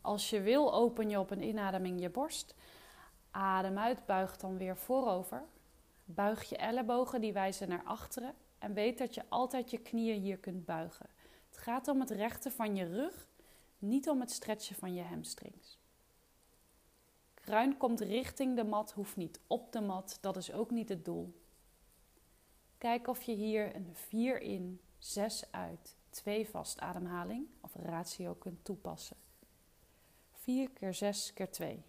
Als 0.00 0.30
je 0.30 0.40
wil, 0.40 0.74
open 0.74 1.10
je 1.10 1.18
op 1.18 1.30
een 1.30 1.42
inademing 1.42 2.00
je 2.00 2.10
borst. 2.10 2.54
Adem 3.30 3.78
uit, 3.78 4.06
buig 4.06 4.36
dan 4.36 4.56
weer 4.58 4.76
voorover. 4.76 5.44
Buig 6.04 6.48
je 6.48 6.56
ellebogen, 6.56 7.20
die 7.20 7.32
wijzen 7.32 7.68
naar 7.68 7.84
achteren. 7.84 8.34
En 8.58 8.74
weet 8.74 8.98
dat 8.98 9.14
je 9.14 9.22
altijd 9.28 9.70
je 9.70 9.78
knieën 9.78 10.20
hier 10.20 10.38
kunt 10.38 10.64
buigen. 10.64 11.06
Het 11.48 11.58
gaat 11.58 11.88
om 11.88 12.00
het 12.00 12.10
rechten 12.10 12.52
van 12.52 12.76
je 12.76 12.84
rug, 12.84 13.28
niet 13.78 14.08
om 14.08 14.20
het 14.20 14.30
stretchen 14.30 14.76
van 14.76 14.94
je 14.94 15.02
hamstrings. 15.02 15.78
Kruin 17.34 17.76
komt 17.76 18.00
richting 18.00 18.56
de 18.56 18.64
mat, 18.64 18.92
hoeft 18.92 19.16
niet 19.16 19.40
op 19.46 19.72
de 19.72 19.80
mat, 19.80 20.18
dat 20.20 20.36
is 20.36 20.52
ook 20.52 20.70
niet 20.70 20.88
het 20.88 21.04
doel. 21.04 21.42
Kijk 22.84 23.08
of 23.08 23.22
je 23.22 23.32
hier 23.32 23.74
een 23.74 23.90
4 23.94 24.40
in, 24.40 24.80
6 24.98 25.44
uit, 25.50 25.96
2 26.10 26.48
vast 26.48 26.80
ademhaling 26.80 27.46
of 27.60 27.74
ratio 27.74 28.34
kunt 28.34 28.64
toepassen. 28.64 29.16
4 30.32 30.70
keer 30.70 30.94
6 30.94 31.32
keer 31.32 31.50
2. 31.50 31.84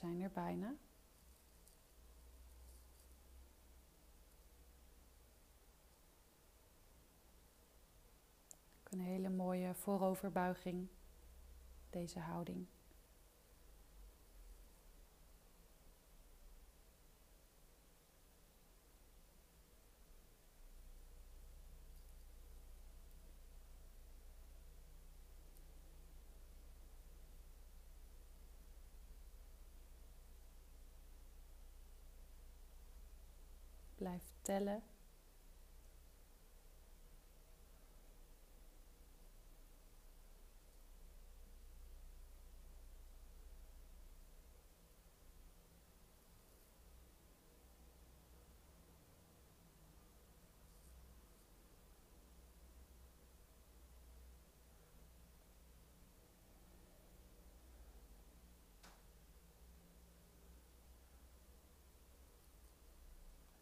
Zijn 0.00 0.20
er 0.20 0.30
bijna. 0.30 0.74
Een 8.84 9.00
hele 9.00 9.30
mooie 9.30 9.74
vooroverbuiging, 9.74 10.88
deze 11.90 12.18
houding. 12.18 12.66
Blijf 34.58 34.82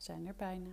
zijn 0.09 0.27
er 0.27 0.35
bijna. 0.35 0.71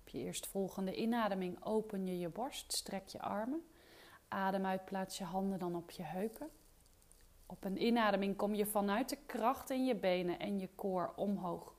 Op 0.00 0.08
je 0.08 0.18
eerstvolgende 0.18 0.94
inademing 0.94 1.64
open 1.64 2.06
je 2.06 2.18
je 2.18 2.28
borst, 2.28 2.72
strek 2.72 3.08
je 3.08 3.20
armen. 3.20 3.66
Adem 4.28 4.66
uit, 4.66 4.84
plaats 4.84 5.18
je 5.18 5.24
handen 5.24 5.58
dan 5.58 5.74
op 5.74 5.90
je 5.90 6.02
heupen. 6.02 6.50
Op 7.46 7.64
een 7.64 7.82
inademing 7.82 8.36
kom 8.36 8.54
je 8.54 8.66
vanuit 8.66 9.08
de 9.08 9.18
kracht 9.26 9.70
in 9.70 9.86
je 9.86 9.96
benen 9.96 10.38
en 10.38 10.58
je 10.58 10.68
koor 10.74 11.12
omhoog. 11.16 11.76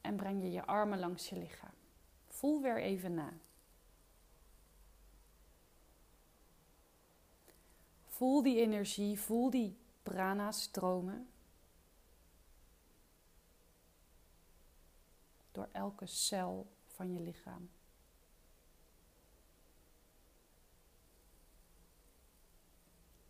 En 0.00 0.16
breng 0.16 0.42
je 0.42 0.50
je 0.50 0.66
armen 0.66 0.98
langs 0.98 1.28
je 1.28 1.36
lichaam. 1.36 1.74
Voel 2.26 2.62
weer 2.62 2.82
even 2.82 3.14
na. 3.14 3.32
Voel 8.16 8.42
die 8.42 8.60
energie, 8.60 9.20
voel 9.20 9.50
die 9.50 9.76
prana 10.02 10.52
stromen. 10.52 11.28
Door 15.52 15.68
elke 15.72 16.06
cel 16.06 16.66
van 16.86 17.12
je 17.12 17.20
lichaam. 17.20 17.70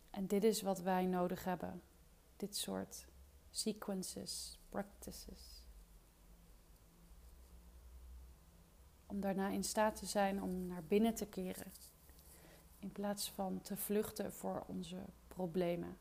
En 0.09 0.27
dit 0.27 0.43
is 0.43 0.61
wat 0.61 0.79
wij 0.79 1.05
nodig 1.05 1.43
hebben. 1.43 1.81
Dit 2.37 2.55
soort 2.55 3.05
sequences, 3.49 4.59
practices. 4.69 5.63
Om 9.05 9.19
daarna 9.19 9.49
in 9.49 9.63
staat 9.63 9.95
te 9.95 10.05
zijn 10.05 10.41
om 10.41 10.67
naar 10.67 10.83
binnen 10.83 11.15
te 11.15 11.27
keren. 11.27 11.71
In 12.87 12.93
plaats 12.93 13.31
van 13.31 13.61
te 13.61 13.77
vluchten 13.77 14.33
voor 14.33 14.63
onze 14.67 14.97
problemen. 15.27 15.97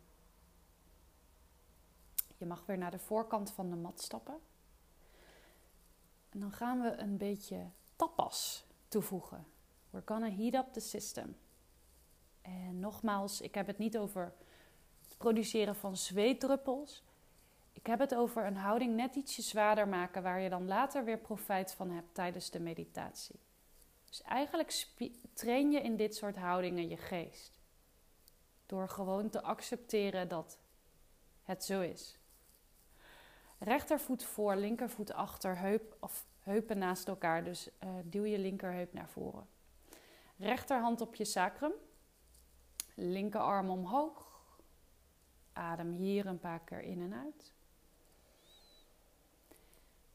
Je 2.37 2.47
mag 2.47 2.67
weer 2.67 2.79
naar 2.79 2.91
de 2.91 2.99
voorkant 2.99 3.53
van 3.53 3.71
de 3.71 3.77
mat 3.77 4.01
stappen. 4.01 4.39
En 6.29 6.41
dan 6.41 6.53
gaan 6.53 6.81
we 6.81 6.97
een 6.97 7.17
beetje 7.17 7.71
tapas 7.97 8.67
toevoegen. 8.89 9.47
We're 9.91 10.07
gonna 10.07 10.31
heat 10.31 10.55
up 10.55 10.73
the 10.73 10.81
system. 10.81 11.37
En 12.43 12.81
nogmaals, 12.81 13.41
ik 13.41 13.55
heb 13.55 13.67
het 13.67 13.79
niet 13.79 13.99
over 13.99 14.33
het 15.09 15.19
produceren 15.19 15.77
van 15.77 15.97
zweetdruppels. 15.97 17.05
Ik 17.73 17.87
heb 17.87 17.99
het 17.99 18.15
over 18.15 18.47
een 18.47 18.57
houding 18.57 18.95
net 18.95 19.17
ietsje 19.17 19.43
zwaarder 19.43 19.89
maken, 19.89 20.23
waar 20.23 20.41
je 20.41 20.49
dan 20.49 20.67
later 20.67 21.05
weer 21.05 21.19
profijt 21.19 21.73
van 21.73 21.91
hebt 21.91 22.15
tijdens 22.15 22.51
de 22.51 22.61
meditatie. 22.61 23.46
Dus 24.09 24.23
eigenlijk 24.23 24.87
train 25.33 25.71
je 25.71 25.81
in 25.81 25.97
dit 25.97 26.17
soort 26.17 26.37
houdingen 26.37 26.89
je 26.89 26.97
geest. 26.97 27.61
Door 28.67 28.89
gewoon 28.89 29.31
te 29.31 29.43
accepteren 29.43 30.29
dat 30.29 30.59
het 31.43 31.65
zo 31.65 31.81
is. 31.81 32.19
Rechtervoet 33.59 34.25
voor, 34.25 34.57
linkervoet 34.57 35.13
achter, 35.13 35.59
heup, 35.59 35.97
of 36.01 36.27
heupen 36.41 36.79
naast 36.79 37.09
elkaar. 37.09 37.45
Dus 37.45 37.69
uh, 37.85 37.91
duw 38.05 38.25
je 38.25 38.39
linkerheup 38.39 38.93
naar 38.93 39.09
voren. 39.09 39.47
Rechterhand 40.37 41.01
op 41.01 41.15
je 41.15 41.25
sacrum. 41.25 41.73
Linkerarm 42.95 43.71
omhoog. 43.71 44.41
Adem 45.53 45.93
hier 45.93 46.27
een 46.27 46.39
paar 46.39 46.61
keer 46.61 46.81
in 46.81 47.01
en 47.01 47.15
uit. 47.15 47.53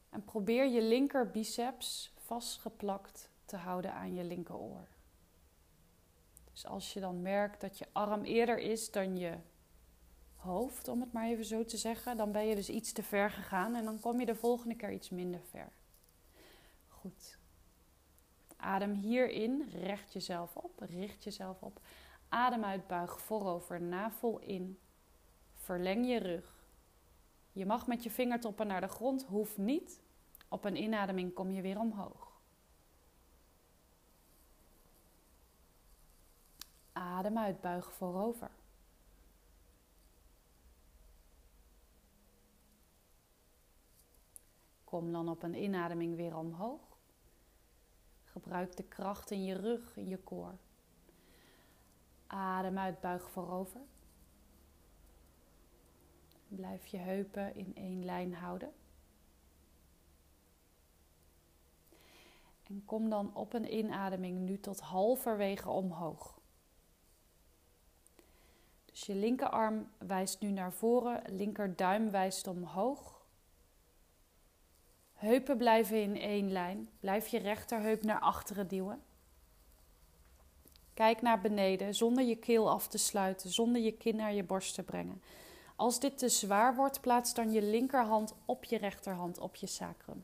En 0.09 0.23
probeer 0.23 0.65
je 0.65 0.81
linker 0.81 1.31
biceps 1.31 2.13
vastgeplakt 2.17 3.30
te 3.51 3.57
houden 3.57 3.93
aan 3.93 4.13
je 4.13 4.23
linkeroor. 4.23 4.87
Dus 6.51 6.65
als 6.65 6.93
je 6.93 6.99
dan 6.99 7.21
merkt 7.21 7.61
dat 7.61 7.77
je 7.77 7.87
arm 7.91 8.23
eerder 8.23 8.57
is 8.57 8.91
dan 8.91 9.17
je 9.17 9.37
hoofd, 10.35 10.87
om 10.87 11.01
het 11.01 11.13
maar 11.13 11.27
even 11.27 11.45
zo 11.45 11.65
te 11.65 11.77
zeggen, 11.77 12.17
dan 12.17 12.31
ben 12.31 12.45
je 12.45 12.55
dus 12.55 12.69
iets 12.69 12.91
te 12.91 13.03
ver 13.03 13.31
gegaan 13.31 13.75
en 13.75 13.83
dan 13.83 13.99
kom 13.99 14.19
je 14.19 14.25
de 14.25 14.35
volgende 14.35 14.75
keer 14.75 14.91
iets 14.91 15.09
minder 15.09 15.41
ver. 15.49 15.71
Goed. 16.87 17.39
Adem 18.57 18.93
hierin, 18.93 19.69
recht 19.71 20.13
jezelf 20.13 20.55
op, 20.55 20.79
richt 20.79 21.23
jezelf 21.23 21.61
op. 21.61 21.79
Adem 22.29 22.63
uit, 22.63 22.87
buig 22.87 23.21
voorover, 23.21 23.81
navel 23.81 24.39
in. 24.39 24.79
Verleng 25.55 26.07
je 26.07 26.17
rug. 26.17 26.65
Je 27.51 27.65
mag 27.65 27.87
met 27.87 28.03
je 28.03 28.11
vingertoppen 28.11 28.67
naar 28.67 28.81
de 28.81 28.87
grond, 28.87 29.23
hoeft 29.23 29.57
niet. 29.57 30.01
Op 30.47 30.65
een 30.65 30.83
inademing 30.83 31.33
kom 31.33 31.51
je 31.51 31.61
weer 31.61 31.79
omhoog. 31.79 32.30
Adem 37.01 37.37
uit, 37.37 37.61
buig 37.61 37.93
voorover. 37.93 38.51
Kom 44.83 45.11
dan 45.11 45.29
op 45.29 45.43
een 45.43 45.63
inademing 45.63 46.15
weer 46.15 46.37
omhoog. 46.37 46.97
Gebruik 48.23 48.75
de 48.77 48.83
kracht 48.83 49.31
in 49.31 49.43
je 49.43 49.55
rug, 49.55 49.97
in 49.97 50.07
je 50.07 50.17
koor. 50.17 50.57
Adem 52.27 52.77
uit, 52.77 52.99
buig 52.99 53.29
voorover. 53.29 53.81
Blijf 56.47 56.85
je 56.85 56.97
heupen 56.97 57.55
in 57.55 57.75
één 57.75 58.05
lijn 58.05 58.33
houden. 58.33 58.73
En 62.63 62.85
kom 62.85 63.09
dan 63.09 63.35
op 63.35 63.53
een 63.53 63.77
inademing 63.77 64.39
nu 64.39 64.59
tot 64.59 64.79
halverwege 64.79 65.69
omhoog. 65.69 66.40
Dus 69.01 69.15
je 69.15 69.21
linkerarm 69.21 69.89
wijst 69.97 70.39
nu 70.39 70.51
naar 70.51 70.73
voren, 70.73 71.21
linkerduim 71.27 72.11
wijst 72.11 72.47
omhoog. 72.47 73.25
Heupen 75.13 75.57
blijven 75.57 76.01
in 76.01 76.15
één 76.17 76.51
lijn. 76.51 76.89
Blijf 76.99 77.27
je 77.27 77.39
rechterheup 77.39 78.03
naar 78.03 78.19
achteren 78.19 78.67
duwen. 78.67 79.03
Kijk 80.93 81.21
naar 81.21 81.41
beneden 81.41 81.95
zonder 81.95 82.23
je 82.23 82.35
keel 82.35 82.69
af 82.69 82.87
te 82.87 82.97
sluiten, 82.97 83.49
zonder 83.49 83.81
je 83.81 83.91
kin 83.91 84.15
naar 84.15 84.33
je 84.33 84.43
borst 84.43 84.75
te 84.75 84.83
brengen. 84.83 85.21
Als 85.75 85.99
dit 85.99 86.17
te 86.17 86.29
zwaar 86.29 86.75
wordt, 86.75 87.01
plaats 87.01 87.33
dan 87.33 87.51
je 87.51 87.61
linkerhand 87.61 88.35
op 88.45 88.63
je 88.63 88.77
rechterhand 88.77 89.39
op 89.39 89.55
je 89.55 89.67
sacrum. 89.67 90.23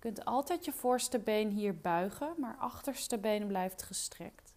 Kunt 0.00 0.24
altijd 0.24 0.64
je 0.64 0.72
voorste 0.72 1.18
been 1.18 1.50
hier 1.50 1.80
buigen, 1.80 2.34
maar 2.38 2.56
achterste 2.56 3.18
been 3.18 3.46
blijft 3.46 3.82
gestrekt. 3.82 4.54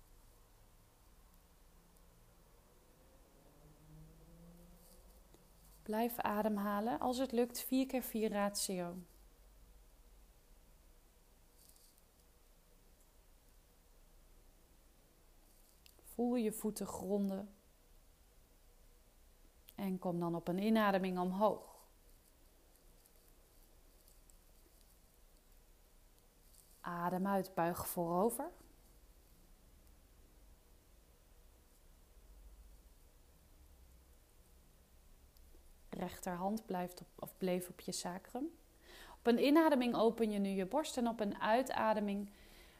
Blijf 5.84 6.18
ademhalen. 6.18 7.00
Als 7.00 7.18
het 7.18 7.32
lukt, 7.32 7.60
vier 7.60 7.86
keer 7.86 8.04
vier 8.04 8.32
ratio. 8.32 8.98
Voel 16.02 16.36
je 16.36 16.52
voeten 16.52 16.88
gronden. 16.88 17.56
En 19.76 20.00
kom 20.00 20.20
dan 20.20 20.36
op 20.36 20.48
een 20.48 20.64
inademing 20.64 21.20
omhoog. 21.20 21.73
Adem 26.94 27.28
uit, 27.28 27.54
buig 27.54 27.88
voorover. 27.88 28.52
rechterhand 35.90 36.66
blijft 36.66 37.02
op, 37.02 37.08
of 37.20 37.38
bleef 37.38 37.70
op 37.70 37.80
je 37.80 37.92
sacrum. 37.92 38.46
Op 39.18 39.28
een 39.28 39.44
inademing 39.44 39.96
open 39.96 40.32
je 40.32 40.40
nu 40.40 40.50
je 40.50 40.66
borst 40.66 40.98
en 40.98 41.08
op 41.08 41.20
een 41.20 41.42
uitademing 41.42 42.30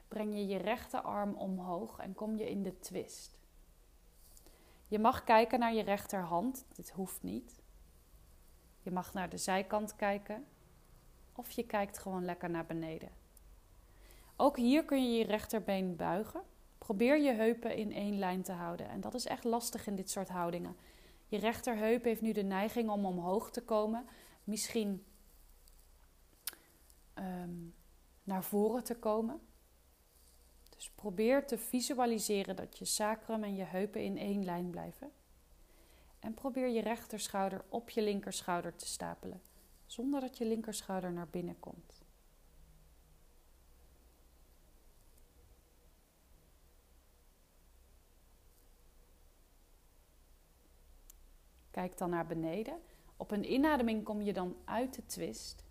breng 0.08 0.34
je 0.34 0.48
je 0.48 0.58
rechterarm 0.58 1.34
omhoog 1.36 2.00
en 2.00 2.14
kom 2.14 2.38
je 2.38 2.50
in 2.50 2.64
de 2.64 2.80
twist. 2.80 3.40
Je 4.88 5.00
mag 5.00 5.24
kijken 5.24 5.60
naar 5.60 5.74
je 5.74 5.84
rechterhand, 5.84 6.66
dit 6.76 6.90
hoeft 6.90 7.24
niet. 7.24 7.62
Je 8.80 8.92
mag 8.92 9.14
naar 9.14 9.30
de 9.30 9.38
zijkant 9.38 9.96
kijken 9.96 10.46
of 11.34 11.52
je 11.52 11.66
kijkt 11.66 11.98
gewoon 11.98 12.26
lekker 12.26 12.50
naar 12.50 12.66
beneden. 12.66 13.23
Ook 14.44 14.58
hier 14.58 14.86
kun 14.86 15.12
je 15.12 15.18
je 15.18 15.26
rechterbeen 15.26 15.96
buigen. 15.96 16.42
Probeer 16.78 17.22
je 17.22 17.32
heupen 17.32 17.76
in 17.76 17.92
één 17.92 18.20
lijn 18.20 18.42
te 18.42 18.52
houden 18.52 18.90
en 18.90 19.02
dat 19.02 19.14
is 19.14 19.26
echt 19.26 19.44
lastig 19.44 19.88
in 19.88 19.96
dit 19.96 20.10
soort 20.10 20.30
houdingen. 20.30 20.76
Je 21.28 21.38
rechterheup 21.38 22.04
heeft 22.04 22.22
nu 22.22 22.32
de 22.32 22.44
neiging 22.44 22.90
om 22.90 23.06
omhoog 23.06 23.52
te 23.52 23.62
komen. 23.62 24.06
Misschien 24.44 25.06
ehm, 27.14 27.56
naar 28.24 28.44
voren 28.44 28.84
te 28.84 28.96
komen. 28.96 29.42
Dus 30.76 30.90
probeer 30.90 31.48
te 31.48 31.58
visualiseren 31.58 32.56
dat 32.56 32.78
je 32.78 32.86
sacrum 32.86 33.44
en 33.44 33.56
je 33.56 33.64
heupen 33.64 34.04
in 34.04 34.18
één 34.18 34.44
lijn 34.44 34.70
blijven. 34.70 35.12
En 36.20 36.34
probeer 36.34 36.68
je 36.68 36.82
rechterschouder 36.82 37.64
op 37.70 37.90
je 37.90 38.02
linkerschouder 38.02 38.76
te 38.76 38.88
stapelen, 38.88 39.42
zonder 39.86 40.22
dat 40.22 40.38
je 40.38 40.46
linkerschouder 40.46 41.12
naar 41.12 41.30
binnen 41.30 41.60
komt. 41.60 41.93
Kijk 51.74 51.98
dan 51.98 52.10
naar 52.10 52.26
beneden. 52.26 52.80
Op 53.18 53.32
een 53.32 53.52
inademing 53.52 54.04
kom 54.04 54.22
je 54.22 54.34
dan 54.34 54.56
uit 54.66 54.96
de 54.96 55.06
twist. 55.06 55.64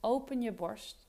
Open 0.00 0.42
je 0.42 0.52
borst. 0.52 1.06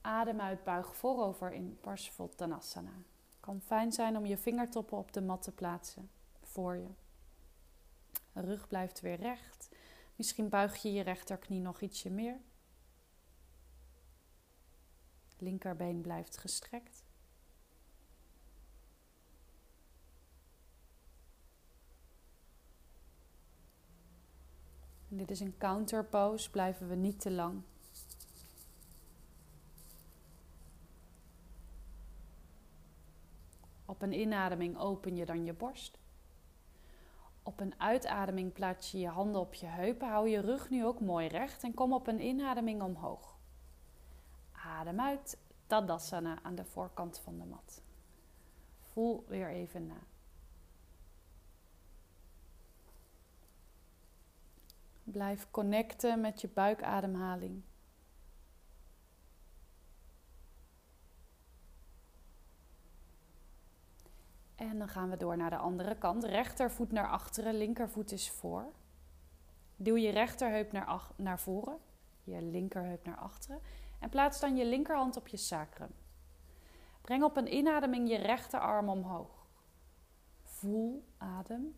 Adem 0.00 0.40
uit, 0.40 0.64
buig 0.64 0.96
voorover 0.96 1.52
in 1.52 1.78
Parsvottanasana. 1.80 2.92
Kan 3.40 3.60
fijn 3.60 3.92
zijn 3.92 4.16
om 4.16 4.26
je 4.26 4.36
vingertoppen 4.36 4.98
op 4.98 5.12
de 5.12 5.20
mat 5.20 5.42
te 5.42 5.52
plaatsen 5.52 6.10
voor 6.42 6.76
je. 6.76 6.88
Rug 8.32 8.68
blijft 8.68 9.00
weer 9.00 9.16
recht. 9.16 9.68
Misschien 10.16 10.48
buig 10.48 10.82
je 10.82 10.92
je 10.92 11.02
rechterknie 11.02 11.60
nog 11.60 11.80
ietsje 11.80 12.10
meer. 12.10 12.40
Linkerbeen 15.38 16.00
blijft 16.00 16.36
gestrekt. 16.36 17.04
Dit 25.08 25.30
is 25.30 25.40
een 25.40 25.58
counter 25.58 26.04
pose, 26.04 26.50
blijven 26.50 26.88
we 26.88 26.94
niet 26.94 27.20
te 27.20 27.30
lang. 27.30 27.62
Op 33.84 34.02
een 34.02 34.20
inademing 34.20 34.78
open 34.78 35.16
je 35.16 35.26
dan 35.26 35.44
je 35.44 35.52
borst. 35.52 35.98
Op 37.42 37.60
een 37.60 37.74
uitademing 37.80 38.52
plaats 38.52 38.90
je 38.90 38.98
je 38.98 39.08
handen 39.08 39.40
op 39.40 39.54
je 39.54 39.66
heupen. 39.66 40.08
Hou 40.08 40.28
je 40.28 40.40
rug 40.40 40.70
nu 40.70 40.84
ook 40.84 41.00
mooi 41.00 41.28
recht 41.28 41.62
en 41.62 41.74
kom 41.74 41.92
op 41.92 42.06
een 42.06 42.20
inademing 42.20 42.82
omhoog. 42.82 43.36
Adem 44.52 45.00
uit, 45.00 45.38
Tadasana 45.66 46.38
aan 46.42 46.54
de 46.54 46.64
voorkant 46.64 47.18
van 47.18 47.38
de 47.38 47.44
mat. 47.44 47.82
Voel 48.80 49.24
weer 49.28 49.48
even 49.48 49.86
na. 49.86 49.98
Blijf 55.12 55.50
connecten 55.50 56.20
met 56.20 56.40
je 56.40 56.48
buikademhaling. 56.48 57.62
En 64.54 64.78
dan 64.78 64.88
gaan 64.88 65.10
we 65.10 65.16
door 65.16 65.36
naar 65.36 65.50
de 65.50 65.56
andere 65.56 65.98
kant. 65.98 66.24
Rechtervoet 66.24 66.92
naar 66.92 67.08
achteren, 67.08 67.54
linkervoet 67.54 68.12
is 68.12 68.30
voor. 68.30 68.72
Duw 69.76 69.96
je 69.96 70.10
rechterheup 70.10 70.72
naar, 70.72 71.10
naar 71.16 71.40
voren, 71.40 71.78
je 72.22 72.42
linkerheup 72.42 73.04
naar 73.04 73.16
achteren. 73.16 73.60
En 73.98 74.08
plaats 74.08 74.40
dan 74.40 74.56
je 74.56 74.64
linkerhand 74.64 75.16
op 75.16 75.28
je 75.28 75.36
sacrum. 75.36 75.90
Breng 77.00 77.22
op 77.22 77.36
een 77.36 77.54
inademing 77.54 78.08
je 78.08 78.16
rechterarm 78.16 78.88
omhoog. 78.88 79.46
Voel 80.42 81.04
adem. 81.18 81.76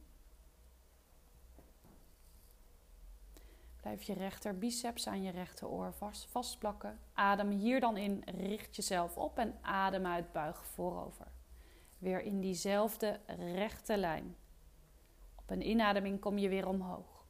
Blijf 3.91 4.07
je 4.07 4.15
rechter 4.15 4.59
biceps 4.59 5.07
aan 5.07 5.23
je 5.23 5.31
rechteroor 5.31 5.93
vast, 5.93 6.27
vastplakken. 6.31 6.99
Adem 7.13 7.51
hier 7.51 7.81
dan 7.81 7.97
in, 7.97 8.23
richt 8.25 8.77
jezelf 8.77 9.17
op 9.17 9.39
en 9.39 9.59
adem 9.63 10.07
uit, 10.07 10.33
buig 10.33 10.67
voorover. 10.67 11.27
Weer 11.99 12.23
in 12.23 12.41
diezelfde 12.41 13.21
rechte 13.27 13.97
lijn. 13.97 14.37
Op 15.35 15.51
een 15.51 15.69
inademing 15.69 16.21
kom 16.21 16.39
je 16.39 16.49
weer 16.49 16.67
omhoog. 16.67 17.25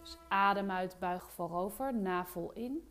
Dus 0.00 0.16
adem 0.28 0.70
uit, 0.70 0.96
buig 0.98 1.32
voorover, 1.32 1.94
navel 1.94 2.52
in. 2.52 2.90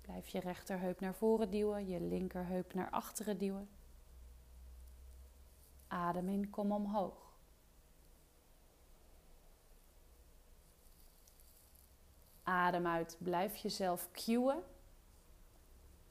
Blijf 0.00 0.28
je 0.28 0.40
rechterheup 0.40 1.00
naar 1.00 1.14
voren 1.14 1.50
duwen, 1.50 1.88
je 1.88 2.00
linkerheup 2.00 2.74
naar 2.74 2.90
achteren 2.90 3.38
duwen. 3.38 3.68
Adem 5.86 6.28
in, 6.28 6.50
kom 6.50 6.72
omhoog. 6.72 7.29
Adem 12.50 12.86
uit, 12.86 13.16
blijf 13.18 13.56
jezelf 13.56 14.08
cueën. 14.12 14.58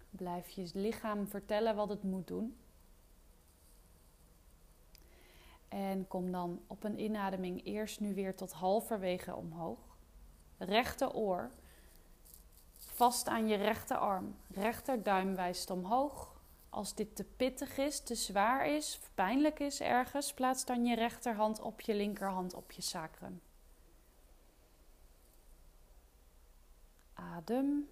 Blijf 0.10 0.50
je 0.50 0.70
lichaam 0.74 1.28
vertellen 1.28 1.76
wat 1.76 1.90
het 1.90 2.04
moet 2.04 2.28
doen. 2.28 2.58
En 5.68 6.08
kom 6.08 6.32
dan 6.32 6.62
op 6.68 6.84
een 6.84 7.00
inademing 7.00 7.66
eerst 7.66 8.00
nu 8.00 8.14
weer 8.14 8.36
tot 8.36 8.52
halverwege 8.52 9.36
omhoog. 9.36 9.98
Rechte 10.58 11.14
oor 11.14 11.52
vast 12.78 13.28
aan 13.28 13.48
je 13.48 13.56
rechterarm. 13.56 14.36
Rechterduim 14.48 15.36
wijst 15.36 15.70
omhoog. 15.70 16.42
Als 16.70 16.96
dit 16.96 17.16
te 17.16 17.24
pittig 17.24 17.78
is, 17.78 18.00
te 18.00 18.16
zwaar 18.16 18.68
is, 18.68 19.00
pijnlijk 19.14 19.60
is 19.60 19.82
ergens, 19.82 20.34
plaats 20.34 20.66
dan 20.66 20.86
je 20.86 20.96
rechterhand 20.96 21.62
op 21.62 21.82
je 21.82 21.96
linkerhand 21.96 22.54
op 22.54 22.72
je 22.72 22.82
sacrum. 22.82 23.42
Adem. 27.20 27.90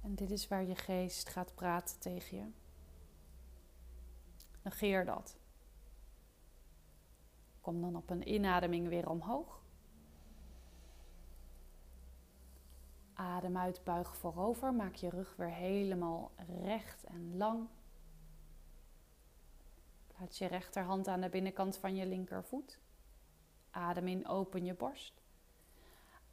En 0.00 0.14
dit 0.14 0.30
is 0.30 0.48
waar 0.48 0.64
je 0.64 0.74
geest 0.74 1.28
gaat 1.28 1.54
praten 1.54 1.98
tegen 1.98 2.36
je. 2.36 2.50
Negeer 4.62 5.04
dat. 5.04 5.38
Kom 7.60 7.80
dan 7.80 7.96
op 7.96 8.10
een 8.10 8.32
inademing 8.34 8.88
weer 8.88 9.08
omhoog. 9.08 9.59
Adem 13.20 13.56
uit, 13.56 13.84
buig 13.84 14.16
voorover. 14.16 14.74
Maak 14.74 14.94
je 14.94 15.08
rug 15.08 15.34
weer 15.36 15.50
helemaal 15.50 16.30
recht 16.62 17.04
en 17.04 17.36
lang. 17.36 17.68
Plaats 20.06 20.38
je 20.38 20.46
rechterhand 20.46 21.08
aan 21.08 21.20
de 21.20 21.28
binnenkant 21.28 21.76
van 21.76 21.96
je 21.96 22.06
linkervoet. 22.06 22.78
Adem 23.70 24.08
in, 24.08 24.28
open 24.28 24.64
je 24.64 24.74
borst. 24.74 25.22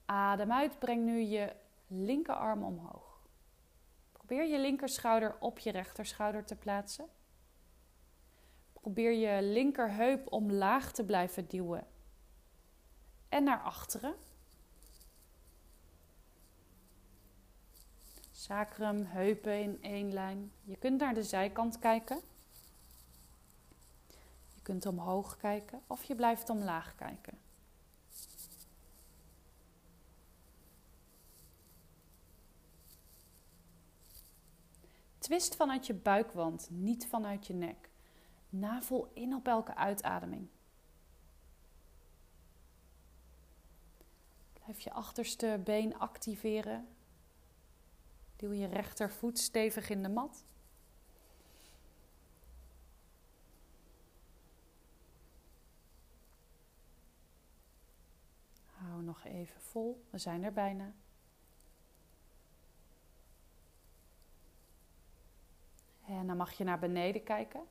Adem 0.05 0.51
uit, 0.51 0.79
breng 0.79 1.05
nu 1.05 1.19
je 1.21 1.55
linkerarm 1.87 2.63
omhoog. 2.63 3.21
Probeer 4.11 4.47
je 4.47 4.59
linkerschouder 4.59 5.35
op 5.39 5.59
je 5.59 5.71
rechterschouder 5.71 6.45
te 6.45 6.55
plaatsen. 6.55 7.09
Probeer 8.73 9.11
je 9.11 9.41
linkerheup 9.41 10.31
omlaag 10.31 10.91
te 10.91 11.05
blijven 11.05 11.47
duwen 11.47 11.87
en 13.29 13.43
naar 13.43 13.61
achteren. 13.61 14.15
Sacrum, 18.37 19.03
heupen 19.05 19.61
in 19.61 19.81
één 19.81 20.13
lijn. 20.13 20.51
Je 20.63 20.77
kunt 20.77 20.99
naar 20.99 21.13
de 21.13 21.23
zijkant 21.23 21.79
kijken. 21.79 22.21
Je 24.53 24.61
kunt 24.61 24.85
omhoog 24.85 25.37
kijken 25.37 25.81
of 25.87 26.03
je 26.03 26.15
blijft 26.15 26.49
omlaag 26.49 26.95
kijken. 26.95 27.37
Twist 35.17 35.55
vanuit 35.55 35.87
je 35.87 35.93
buikwand, 35.93 36.69
niet 36.71 37.07
vanuit 37.07 37.47
je 37.47 37.53
nek. 37.53 37.89
Navel 38.49 39.11
in 39.13 39.35
op 39.35 39.47
elke 39.47 39.75
uitademing. 39.75 40.47
Blijf 44.53 44.79
je 44.79 44.91
achterste 44.91 45.61
been 45.63 45.99
activeren. 45.99 46.96
Duw 48.37 48.51
je 48.51 48.67
rechtervoet 48.67 49.39
stevig 49.39 49.89
in 49.89 50.03
de 50.03 50.09
mat. 50.09 50.43
Hou 58.65 59.03
nog 59.03 59.23
even 59.23 59.61
vol. 59.61 60.03
We 60.09 60.17
zijn 60.17 60.43
er 60.43 60.53
bijna. 60.53 60.93
En 66.05 66.27
dan 66.27 66.37
mag 66.37 66.51
je 66.51 66.63
naar 66.63 66.79
beneden 66.79 67.23
kijken. 67.23 67.61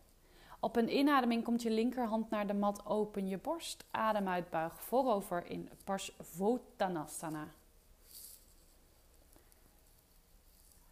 Op 0.61 0.77
een 0.77 0.97
inademing 0.97 1.45
komt 1.45 1.63
je 1.63 1.71
linkerhand 1.71 2.31
naar 2.31 2.47
de 2.47 2.55
mat, 2.55 2.87
open 2.87 3.29
je 3.29 3.39
borst. 3.39 3.85
Adem 3.91 4.29
uit, 4.29 4.51
buig 4.51 4.83
voorover 4.83 5.47
in 5.47 5.71
Parsvottanasana. 5.85 7.49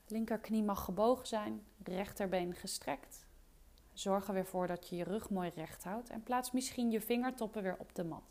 Linkerknie 0.06 0.62
mag 0.62 0.84
gebogen 0.84 1.26
zijn, 1.26 1.62
rechterbeen 1.82 2.54
gestrekt. 2.54 3.26
Zorg 3.92 4.28
er 4.28 4.34
weer 4.34 4.46
voor 4.46 4.66
dat 4.66 4.88
je 4.88 4.96
je 4.96 5.04
rug 5.04 5.30
mooi 5.30 5.50
recht 5.54 5.84
houdt 5.84 6.10
en 6.10 6.22
plaats 6.22 6.50
misschien 6.50 6.90
je 6.90 7.00
vingertoppen 7.00 7.62
weer 7.62 7.76
op 7.78 7.94
de 7.94 8.04
mat. 8.04 8.22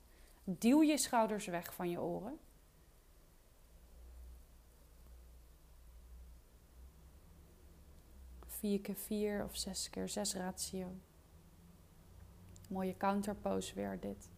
Duw 0.43 0.81
je 0.81 0.97
schouders 0.97 1.45
weg 1.45 1.73
van 1.73 1.89
je 1.89 2.01
oren. 2.01 2.39
4 8.63 8.81
keer 8.81 8.95
4 8.95 9.43
of 9.43 9.55
6 9.57 9.89
keer 9.89 10.09
6 10.09 10.36
ratio. 10.36 10.95
Mooie 12.69 12.97
counterpose 12.97 13.75
weer 13.75 13.99
dit. 13.99 14.29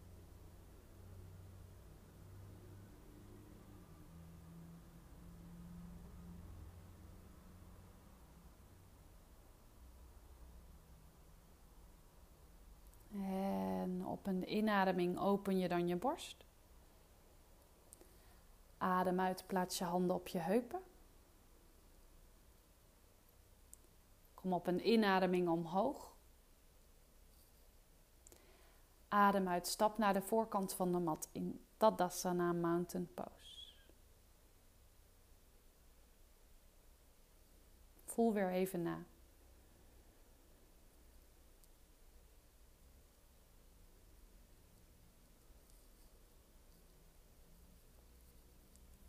En 13.12 14.06
op 14.26 14.32
een 14.32 14.56
inademing 14.56 15.18
open 15.18 15.58
je 15.58 15.68
dan 15.68 15.88
je 15.88 15.96
borst. 15.96 16.44
Adem 18.78 19.20
uit, 19.20 19.44
plaats 19.46 19.78
je 19.78 19.84
handen 19.84 20.16
op 20.16 20.28
je 20.28 20.38
heupen. 20.38 20.80
Kom 24.34 24.52
op 24.52 24.66
een 24.66 24.88
inademing 24.88 25.48
omhoog. 25.48 26.14
Adem 29.08 29.48
uit, 29.48 29.66
stap 29.66 29.98
naar 29.98 30.12
de 30.12 30.22
voorkant 30.22 30.74
van 30.74 30.92
de 30.92 30.98
mat 30.98 31.28
in 31.32 31.64
Tadasana 31.76 32.52
Mountain 32.52 33.14
Pose. 33.14 33.74
Voel 38.04 38.32
weer 38.32 38.50
even 38.50 38.82
na. 38.82 39.04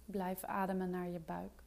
Blijf 0.08 0.44
ademen 0.44 0.90
naar 0.90 1.08
je 1.08 1.20
buik. 1.20 1.64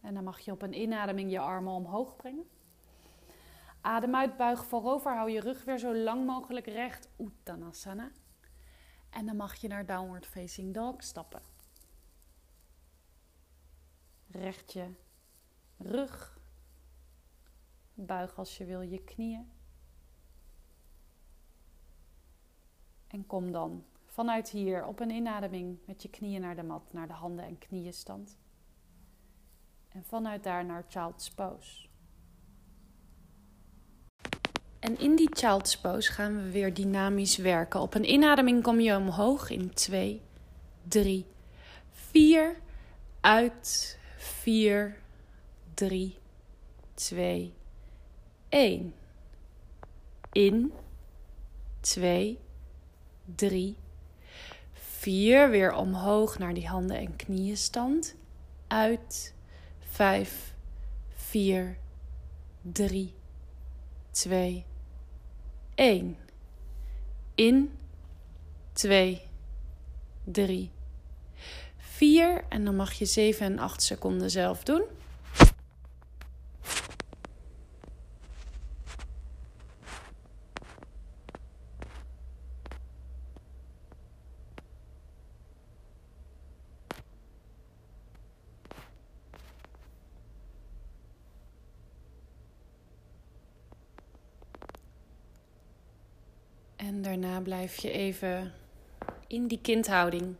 En 0.00 0.14
dan 0.14 0.24
mag 0.24 0.40
je 0.40 0.52
op 0.52 0.62
een 0.62 0.80
inademing 0.80 1.30
je 1.30 1.40
armen 1.40 1.72
omhoog 1.72 2.16
brengen. 2.16 2.48
Adem 3.80 4.14
uit, 4.14 4.36
buig 4.36 4.64
voorover, 4.64 5.14
hou 5.14 5.30
je 5.30 5.40
rug 5.40 5.64
weer 5.64 5.78
zo 5.78 5.96
lang 5.96 6.26
mogelijk 6.26 6.66
recht. 6.66 7.08
Uttanasana. 7.18 8.10
En 9.10 9.26
dan 9.26 9.36
mag 9.36 9.54
je 9.54 9.68
naar 9.68 9.86
Downward 9.86 10.26
Facing 10.26 10.74
Dog 10.74 11.02
stappen. 11.02 11.42
Recht 14.30 14.72
je 14.72 14.94
rug. 15.78 16.40
Buig 17.94 18.38
als 18.38 18.58
je 18.58 18.64
wil 18.64 18.80
je 18.80 19.04
knieën. 19.04 19.50
En 23.06 23.26
kom 23.26 23.52
dan 23.52 23.84
vanuit 24.04 24.50
hier 24.50 24.86
op 24.86 25.00
een 25.00 25.10
inademing 25.10 25.78
met 25.84 26.02
je 26.02 26.10
knieën 26.10 26.40
naar 26.40 26.56
de 26.56 26.62
mat, 26.62 26.92
naar 26.92 27.06
de 27.06 27.12
handen 27.12 27.44
en 27.44 27.58
knieën 27.58 27.92
stand. 27.92 28.38
En 29.88 30.04
vanuit 30.04 30.44
daar 30.44 30.64
naar 30.64 30.84
Child's 30.88 31.30
Pose. 31.30 31.86
En 34.86 34.98
in 34.98 35.16
die 35.16 35.28
child's 35.32 35.78
pose 35.80 36.12
gaan 36.12 36.36
we 36.36 36.50
weer 36.50 36.74
dynamisch 36.74 37.36
werken. 37.36 37.80
Op 37.80 37.94
een 37.94 38.12
inademing 38.12 38.62
kom 38.62 38.80
je 38.80 38.96
omhoog 38.96 39.50
in 39.50 39.74
2, 39.74 40.22
3, 40.88 41.26
4. 41.90 42.56
Uit 43.20 43.98
4, 44.16 44.96
3, 45.76 46.18
2, 46.94 47.52
1. 48.48 48.94
In 50.32 50.72
2, 51.80 52.38
3, 53.34 53.76
4. 54.72 55.50
Weer 55.50 55.72
omhoog 55.74 56.38
naar 56.38 56.54
die 56.54 56.66
handen 56.66 56.98
en 56.98 57.16
knieën 57.16 57.56
stand. 57.56 58.14
Uit 58.66 59.34
5, 59.78 60.54
4, 61.14 61.76
3, 62.62 63.14
2, 64.10 64.64
1. 65.74 66.16
In 67.34 67.78
2, 68.72 69.22
3, 70.24 70.70
4. 71.76 72.44
En 72.48 72.64
dan 72.64 72.76
mag 72.76 72.92
je 72.92 73.04
7 73.04 73.46
en 73.46 73.58
8 73.58 73.82
seconden 73.82 74.30
zelf 74.30 74.62
doen. 74.62 74.84
En 96.76 97.02
daarna 97.02 97.35
blijf 97.46 97.76
je 97.76 97.90
even 97.90 98.52
in 99.26 99.46
die 99.46 99.60
kindhouding. 99.60 100.36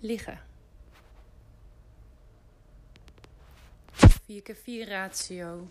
Liggen. 0.00 0.40
4 3.92 4.42
keer 4.42 4.56
4 4.56 4.88
ratio. 4.88 5.66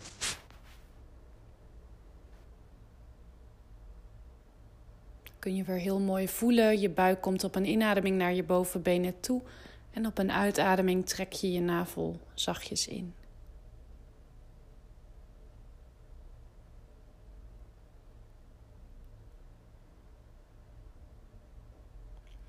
Kun 5.38 5.56
je 5.56 5.64
weer 5.64 5.78
heel 5.78 6.00
mooi 6.00 6.28
voelen. 6.28 6.80
Je 6.80 6.90
buik 6.90 7.20
komt 7.20 7.44
op 7.44 7.54
een 7.54 7.68
inademing 7.68 8.16
naar 8.16 8.34
je 8.34 8.44
bovenbenen 8.44 9.20
toe. 9.20 9.42
En 9.90 10.06
op 10.06 10.18
een 10.18 10.32
uitademing 10.32 11.06
trek 11.06 11.32
je 11.32 11.52
je 11.52 11.60
navel 11.60 12.20
zachtjes 12.34 12.88
in. 12.88 13.14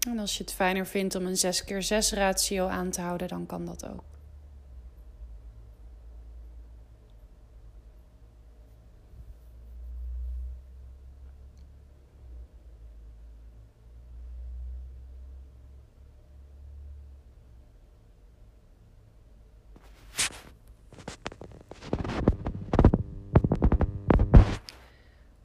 En 0.07 0.19
als 0.19 0.37
je 0.37 0.43
het 0.43 0.53
fijner 0.53 0.85
vindt 0.85 1.15
om 1.15 1.25
een 1.25 1.37
6 1.37 1.63
keer 1.63 1.83
6 1.83 2.11
ratio 2.11 2.67
aan 2.67 2.89
te 2.89 3.01
houden, 3.01 3.27
dan 3.27 3.45
kan 3.45 3.65
dat 3.65 3.87
ook. 3.87 4.03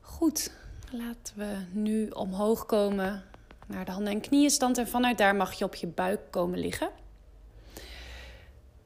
Goed, 0.01 0.51
laten 0.97 1.37
we 1.37 1.57
nu 1.71 2.09
omhoog 2.09 2.67
komen 2.67 3.25
naar 3.67 3.85
de 3.85 3.91
handen 3.91 4.13
en 4.13 4.21
knieën 4.21 4.51
stand. 4.51 4.79
En 4.79 4.89
vanuit 4.89 5.19
daar 5.19 5.37
mag 5.37 5.53
je 5.53 5.65
op 5.65 5.75
je 5.75 5.87
buik 5.87 6.21
komen 6.31 6.59
liggen. 6.59 6.91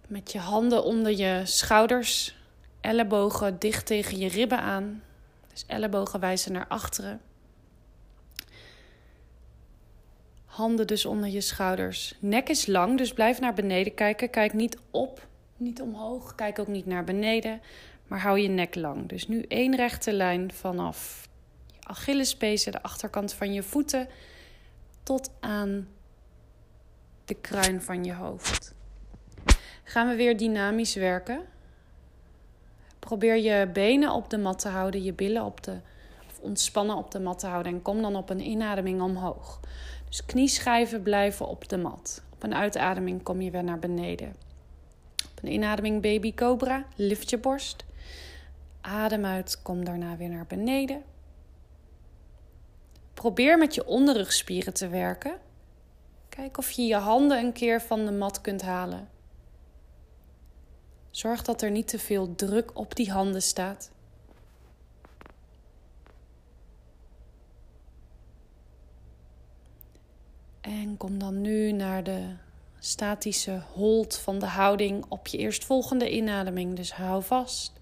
Met 0.07 0.33
je 0.33 0.39
handen 0.39 0.85
onder 0.85 1.17
je 1.17 1.41
schouders, 1.45 2.37
ellebogen 2.81 3.59
dicht 3.59 3.87
tegen 3.87 4.19
je 4.19 4.29
ribben 4.29 4.61
aan. 4.61 5.03
Dus 5.53 5.65
ellebogen 5.67 6.21
wijzen 6.21 6.53
naar 6.53 6.67
achteren. 6.69 7.21
Handen 10.45 10.87
dus 10.87 11.07
onder 11.07 11.29
je 11.29 11.41
schouders. 11.41 12.15
Nek 12.19 12.49
is 12.49 12.67
lang, 12.67 12.99
dus 12.99 13.13
blijf 13.13 13.41
naar 13.41 13.55
beneden 13.55 13.95
kijken. 13.95 14.31
Kijk 14.31 14.53
niet 14.53 14.79
op, 14.91 15.27
niet 15.57 15.81
omhoog. 15.81 16.35
Kijk 16.35 16.59
ook 16.59 16.67
niet 16.67 16.87
naar 16.87 17.05
beneden, 17.05 17.61
maar 18.07 18.21
hou 18.21 18.39
je 18.39 18.49
nek 18.49 18.75
lang. 18.75 19.09
Dus 19.09 19.29
nu 19.29 19.43
één 19.43 19.77
rechte 19.77 20.13
lijn 20.13 20.53
vanaf 20.53 21.28
Achillespezen, 21.89 22.73
de 22.73 22.83
achterkant 22.83 23.33
van 23.33 23.53
je 23.53 23.63
voeten, 23.63 24.09
tot 25.03 25.31
aan 25.41 25.89
de 27.25 27.35
kruin 27.35 27.83
van 27.83 28.05
je 28.05 28.15
hoofd. 28.15 28.75
Gaan 29.85 30.09
we 30.09 30.15
weer 30.15 30.37
dynamisch 30.37 30.95
werken. 30.95 31.41
Probeer 32.99 33.37
je 33.37 33.69
benen 33.73 34.13
op 34.13 34.31
de 34.31 34.39
mat 34.39 34.59
te 34.59 34.69
houden, 34.69 35.03
je 35.03 35.13
billen 35.13 35.45
op 35.45 35.65
de, 35.65 35.77
of 36.27 36.39
ontspannen 36.41 36.97
op 36.97 37.11
de 37.11 37.21
mat 37.21 37.39
te 37.39 37.47
houden. 37.47 37.73
En 37.73 37.83
kom 37.83 38.03
dan 38.03 38.17
op 38.17 38.31
een 38.31 38.41
inademing 38.41 39.03
omhoog. 39.03 39.61
Dus 40.09 40.25
knieschijven 40.25 41.03
blijven 41.03 41.49
op 41.49 41.69
de 41.69 41.77
mat. 41.77 42.23
Op 42.33 42.43
een 42.43 42.55
uitademing 42.55 43.23
kom 43.23 43.41
je 43.41 43.51
weer 43.51 43.65
naar 43.65 43.79
beneden. 43.79 44.29
Op 45.31 45.43
een 45.43 45.53
inademing 45.53 46.03
baby 46.03 46.35
cobra, 46.35 46.85
lift 46.97 47.31
je 47.31 47.39
borst. 47.39 47.85
Adem 48.81 49.25
uit, 49.25 49.63
kom 49.63 49.85
daarna 49.85 50.17
weer 50.17 50.29
naar 50.29 50.47
beneden. 50.47 51.03
Probeer 53.19 53.59
met 53.59 53.75
je 53.75 53.87
onderrugspieren 53.87 54.75
te 54.75 54.89
werken. 54.89 55.39
Kijk 56.29 56.59
of 56.59 56.71
je 56.71 56.83
je 56.83 56.97
handen 56.97 57.39
een 57.39 57.53
keer 57.53 57.81
van 57.81 58.05
de 58.05 58.13
mat 58.13 58.41
kunt 58.41 58.63
halen. 58.63 59.09
Zorg 61.11 61.43
dat 61.43 61.63
er 61.63 61.71
niet 61.71 61.89
te 61.89 61.99
veel 61.99 62.35
druk 62.35 62.79
op 62.79 62.97
die 62.97 63.11
handen 63.11 63.43
staat. 63.43 63.91
En 70.61 70.97
kom 70.97 71.19
dan 71.19 71.41
nu 71.41 71.73
naar 71.73 72.05
de 72.05 72.35
statische 72.79 73.63
hold 73.73 74.17
van 74.17 74.39
de 74.39 74.47
houding 74.47 75.05
op 75.09 75.27
je 75.27 75.39
eerstvolgende 75.39 76.11
inademing. 76.11 76.77
Dus 76.77 76.93
hou 76.93 77.23
vast. 77.23 77.73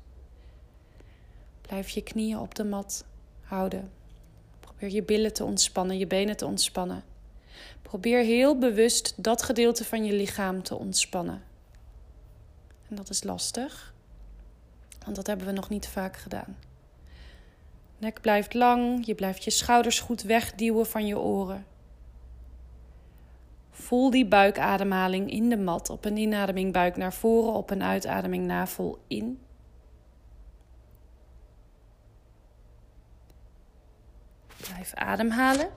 Blijf 1.60 1.88
je 1.88 2.02
knieën 2.02 2.38
op 2.38 2.54
de 2.54 2.64
mat 2.64 3.04
houden. 3.40 4.04
Probeer 4.76 4.94
je 4.94 5.02
billen 5.02 5.32
te 5.32 5.44
ontspannen, 5.44 5.98
je 5.98 6.06
benen 6.06 6.36
te 6.36 6.46
ontspannen. 6.46 7.04
Probeer 7.82 8.24
heel 8.24 8.58
bewust 8.58 9.14
dat 9.16 9.42
gedeelte 9.42 9.84
van 9.84 10.04
je 10.04 10.12
lichaam 10.12 10.62
te 10.62 10.78
ontspannen. 10.78 11.42
En 12.88 12.96
dat 12.96 13.10
is 13.10 13.22
lastig, 13.22 13.94
want 15.04 15.16
dat 15.16 15.26
hebben 15.26 15.46
we 15.46 15.52
nog 15.52 15.68
niet 15.68 15.88
vaak 15.88 16.16
gedaan. 16.16 16.56
Nek 17.98 18.20
blijft 18.20 18.54
lang, 18.54 19.06
je 19.06 19.14
blijft 19.14 19.44
je 19.44 19.50
schouders 19.50 20.00
goed 20.00 20.22
wegduwen 20.22 20.86
van 20.86 21.06
je 21.06 21.18
oren. 21.18 21.66
Voel 23.70 24.10
die 24.10 24.26
buikademhaling 24.26 25.30
in 25.30 25.48
de 25.48 25.56
mat. 25.56 25.90
Op 25.90 26.04
een 26.04 26.16
inademing 26.16 26.72
buik 26.72 26.96
naar 26.96 27.12
voren, 27.12 27.52
op 27.52 27.70
een 27.70 27.82
uitademing 27.82 28.46
navel 28.46 28.98
in. 29.06 29.40
Blijf 34.68 34.94
ademhalen. 34.94 35.68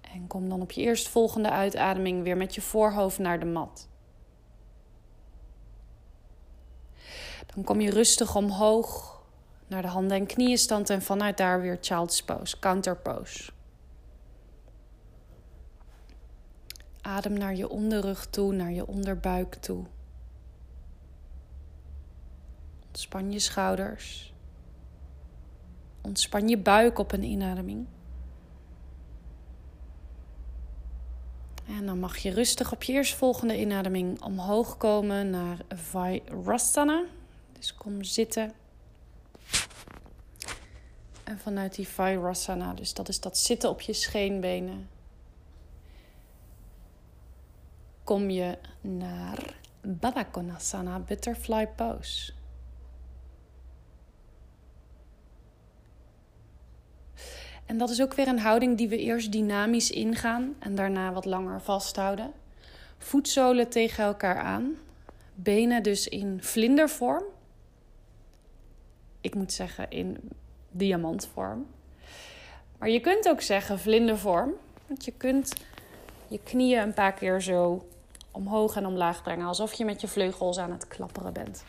En 0.00 0.26
kom 0.26 0.48
dan 0.48 0.60
op 0.60 0.70
je 0.70 0.80
eerstvolgende 0.80 1.50
uitademing 1.50 2.22
weer 2.22 2.36
met 2.36 2.54
je 2.54 2.60
voorhoofd 2.60 3.18
naar 3.18 3.40
de 3.40 3.46
mat. 3.46 3.88
Dan 7.54 7.64
kom 7.64 7.80
je 7.80 7.90
rustig 7.90 8.36
omhoog 8.36 9.20
naar 9.66 9.82
de 9.82 9.88
handen 9.88 10.16
en 10.16 10.26
knieën 10.26 10.58
stand 10.58 10.90
en 10.90 11.02
vanuit 11.02 11.36
daar 11.36 11.60
weer 11.60 11.78
child's 11.80 12.22
pose, 12.22 12.58
counter 12.58 12.96
pose. 12.96 13.52
Adem 17.00 17.32
naar 17.32 17.54
je 17.54 17.68
onderrug 17.68 18.26
toe, 18.26 18.52
naar 18.52 18.72
je 18.72 18.86
onderbuik 18.86 19.54
toe. 19.54 19.84
Ontspan 22.86 23.32
je 23.32 23.38
schouders. 23.38 24.31
Ontspan 26.02 26.48
je 26.48 26.58
buik 26.58 26.98
op 26.98 27.12
een 27.12 27.22
inademing. 27.22 27.86
En 31.66 31.86
dan 31.86 31.98
mag 31.98 32.16
je 32.16 32.30
rustig 32.30 32.72
op 32.72 32.82
je 32.82 32.92
eerstvolgende 32.92 33.60
inademing 33.60 34.22
omhoog 34.22 34.76
komen 34.76 35.30
naar 35.30 35.58
Virasana. 35.68 37.04
Dus 37.52 37.74
kom 37.74 38.02
zitten. 38.02 38.52
En 41.24 41.38
vanuit 41.38 41.74
die 41.74 41.88
Virasana, 41.88 42.74
dus 42.74 42.94
dat 42.94 43.08
is 43.08 43.20
dat 43.20 43.38
zitten 43.38 43.70
op 43.70 43.80
je 43.80 43.92
scheenbenen, 43.92 44.88
kom 48.04 48.30
je 48.30 48.58
naar 48.80 49.54
Baddha 49.80 50.22
Konasana 50.22 50.98
Butterfly 50.98 51.66
Pose. 51.66 52.32
En 57.72 57.78
dat 57.78 57.90
is 57.90 58.02
ook 58.02 58.14
weer 58.14 58.28
een 58.28 58.38
houding 58.38 58.76
die 58.76 58.88
we 58.88 58.98
eerst 58.98 59.32
dynamisch 59.32 59.90
ingaan 59.90 60.54
en 60.58 60.74
daarna 60.74 61.12
wat 61.12 61.24
langer 61.24 61.60
vasthouden. 61.60 62.32
Voetzolen 62.98 63.68
tegen 63.68 64.04
elkaar 64.04 64.38
aan. 64.38 64.76
Benen 65.34 65.82
dus 65.82 66.08
in 66.08 66.42
vlindervorm. 66.42 67.22
Ik 69.20 69.34
moet 69.34 69.52
zeggen 69.52 69.90
in 69.90 70.18
diamantvorm. 70.70 71.66
Maar 72.78 72.88
je 72.88 73.00
kunt 73.00 73.28
ook 73.28 73.40
zeggen 73.40 73.78
vlindervorm. 73.78 74.52
Want 74.86 75.04
je 75.04 75.12
kunt 75.12 75.52
je 76.28 76.40
knieën 76.44 76.82
een 76.82 76.94
paar 76.94 77.12
keer 77.12 77.40
zo 77.40 77.86
omhoog 78.30 78.76
en 78.76 78.86
omlaag 78.86 79.22
brengen. 79.22 79.46
Alsof 79.46 79.72
je 79.72 79.84
met 79.84 80.00
je 80.00 80.08
vleugels 80.08 80.58
aan 80.58 80.72
het 80.72 80.88
klapperen 80.88 81.32
bent. 81.32 81.64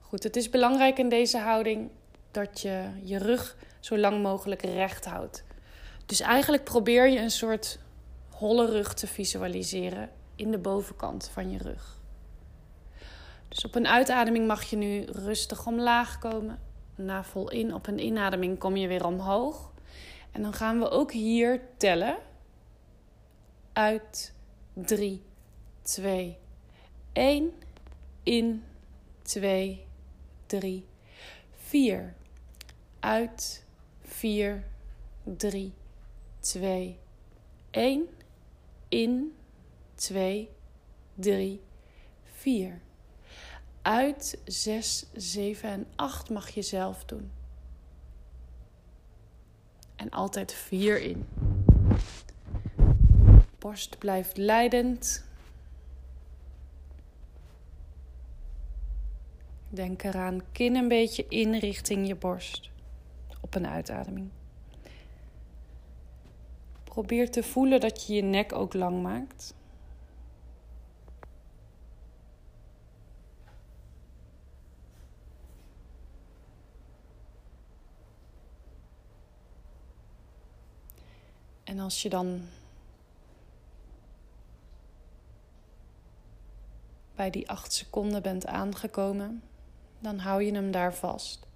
Goed, 0.00 0.22
het 0.22 0.36
is 0.36 0.50
belangrijk 0.50 0.98
in 0.98 1.08
deze 1.08 1.38
houding 1.38 1.90
dat 2.30 2.60
je 2.60 2.90
je 3.02 3.18
rug 3.18 3.56
zo 3.80 3.98
lang 3.98 4.22
mogelijk 4.22 4.62
recht 4.62 5.04
houdt. 5.04 5.44
Dus 6.06 6.20
eigenlijk 6.20 6.64
probeer 6.64 7.08
je 7.08 7.18
een 7.18 7.30
soort 7.30 7.78
holle 8.30 8.66
rug 8.66 8.94
te 8.94 9.06
visualiseren 9.06 10.10
in 10.36 10.50
de 10.50 10.58
bovenkant 10.58 11.28
van 11.32 11.50
je 11.50 11.58
rug. 11.58 11.98
Dus 13.48 13.64
op 13.64 13.74
een 13.74 13.86
uitademing 13.86 14.46
mag 14.46 14.62
je 14.62 14.76
nu 14.76 15.04
rustig 15.04 15.66
omlaag 15.66 16.18
komen. 16.18 16.58
Na 16.94 17.24
vol 17.24 17.50
in. 17.50 17.74
Op 17.74 17.86
een 17.86 18.04
inademing 18.04 18.58
kom 18.58 18.76
je 18.76 18.88
weer 18.88 19.04
omhoog. 19.04 19.72
En 20.32 20.42
dan 20.42 20.52
gaan 20.52 20.78
we 20.78 20.90
ook 20.90 21.12
hier 21.12 21.60
tellen. 21.76 22.16
Uit 23.72 24.34
3, 24.72 25.22
2, 25.82 26.38
1. 27.12 27.52
In 28.22 28.64
2, 29.22 29.86
3, 30.46 30.87
4 31.68 32.14
uit 33.00 33.64
4, 34.02 34.64
3, 35.22 35.74
2, 36.40 36.98
1. 37.70 38.08
In 38.88 39.36
2, 39.94 40.50
3, 41.14 41.60
4. 42.24 42.80
Uit 43.82 44.38
6, 44.44 45.06
7 45.12 45.70
en 45.70 45.86
8 45.96 46.30
mag 46.30 46.48
je 46.48 46.62
zelf 46.62 47.04
doen. 47.04 47.30
En 49.96 50.10
altijd 50.10 50.52
4 50.52 51.00
in. 51.00 51.28
Borst 53.58 53.98
blijft 53.98 54.36
leidend. 54.36 55.27
Denk 59.70 60.02
eraan, 60.02 60.42
kin 60.52 60.76
een 60.76 60.88
beetje 60.88 61.26
in 61.28 61.54
richting 61.54 62.06
je 62.06 62.14
borst 62.14 62.70
op 63.40 63.54
een 63.54 63.66
uitademing. 63.66 64.30
Probeer 66.84 67.30
te 67.30 67.42
voelen 67.42 67.80
dat 67.80 68.06
je 68.06 68.14
je 68.14 68.22
nek 68.22 68.52
ook 68.52 68.74
lang 68.74 69.02
maakt. 69.02 69.54
En 81.64 81.78
als 81.78 82.02
je 82.02 82.08
dan 82.08 82.40
bij 87.14 87.30
die 87.30 87.50
acht 87.50 87.72
seconden 87.72 88.22
bent 88.22 88.46
aangekomen, 88.46 89.42
dan 89.98 90.18
hou 90.18 90.42
je 90.42 90.52
hem 90.52 90.70
daar 90.70 90.94
vast. 90.94 91.46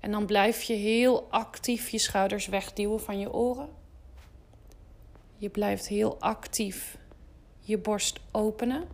En 0.00 0.10
dan 0.10 0.26
blijf 0.26 0.62
je 0.62 0.74
heel 0.74 1.26
actief 1.30 1.88
je 1.88 1.98
schouders 1.98 2.46
wegduwen 2.46 3.00
van 3.00 3.18
je 3.18 3.32
oren. 3.32 3.68
Je 5.36 5.50
blijft 5.50 5.88
heel 5.88 6.20
actief 6.20 6.98
je 7.60 7.78
borst 7.78 8.20
openen. 8.30 8.84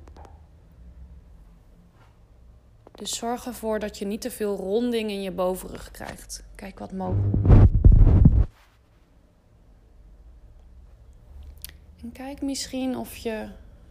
Dus 2.94 3.16
zorg 3.16 3.46
ervoor 3.46 3.78
dat 3.78 3.98
je 3.98 4.06
niet 4.06 4.20
te 4.20 4.30
veel 4.30 4.56
ronding 4.56 5.10
in 5.10 5.22
je 5.22 5.30
bovenrug 5.30 5.90
krijgt. 5.90 6.44
Kijk 6.54 6.78
wat 6.78 6.92
mogelijk. 6.92 7.36
En 12.02 12.12
kijk 12.12 12.42
misschien 12.42 12.96
of 12.96 13.16
je 13.16 13.48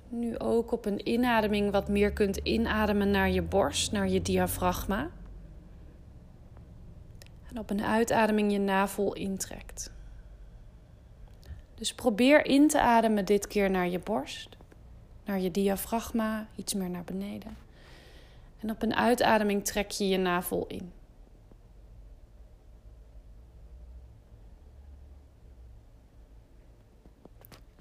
nu 0.09 0.39
ook 0.39 0.71
op 0.71 0.85
een 0.85 1.09
inademing 1.09 1.71
wat 1.71 1.87
meer 1.87 2.11
kunt 2.13 2.37
inademen 2.37 3.11
naar 3.11 3.29
je 3.29 3.41
borst, 3.41 3.91
naar 3.91 4.07
je 4.09 4.21
diafragma. 4.21 5.09
En 7.49 7.59
op 7.59 7.69
een 7.69 7.83
uitademing 7.83 8.51
je 8.51 8.59
navel 8.59 9.13
intrekt. 9.13 9.91
Dus 11.75 11.95
probeer 11.95 12.45
in 12.45 12.67
te 12.67 12.81
ademen 12.81 13.25
dit 13.25 13.47
keer 13.47 13.69
naar 13.69 13.87
je 13.87 13.99
borst, 13.99 14.57
naar 15.25 15.39
je 15.39 15.51
diafragma, 15.51 16.47
iets 16.55 16.73
meer 16.73 16.89
naar 16.89 17.03
beneden. 17.03 17.57
En 18.59 18.71
op 18.71 18.81
een 18.81 18.95
uitademing 18.95 19.65
trek 19.65 19.91
je 19.91 20.07
je 20.07 20.17
navel 20.17 20.65
in. 20.67 20.91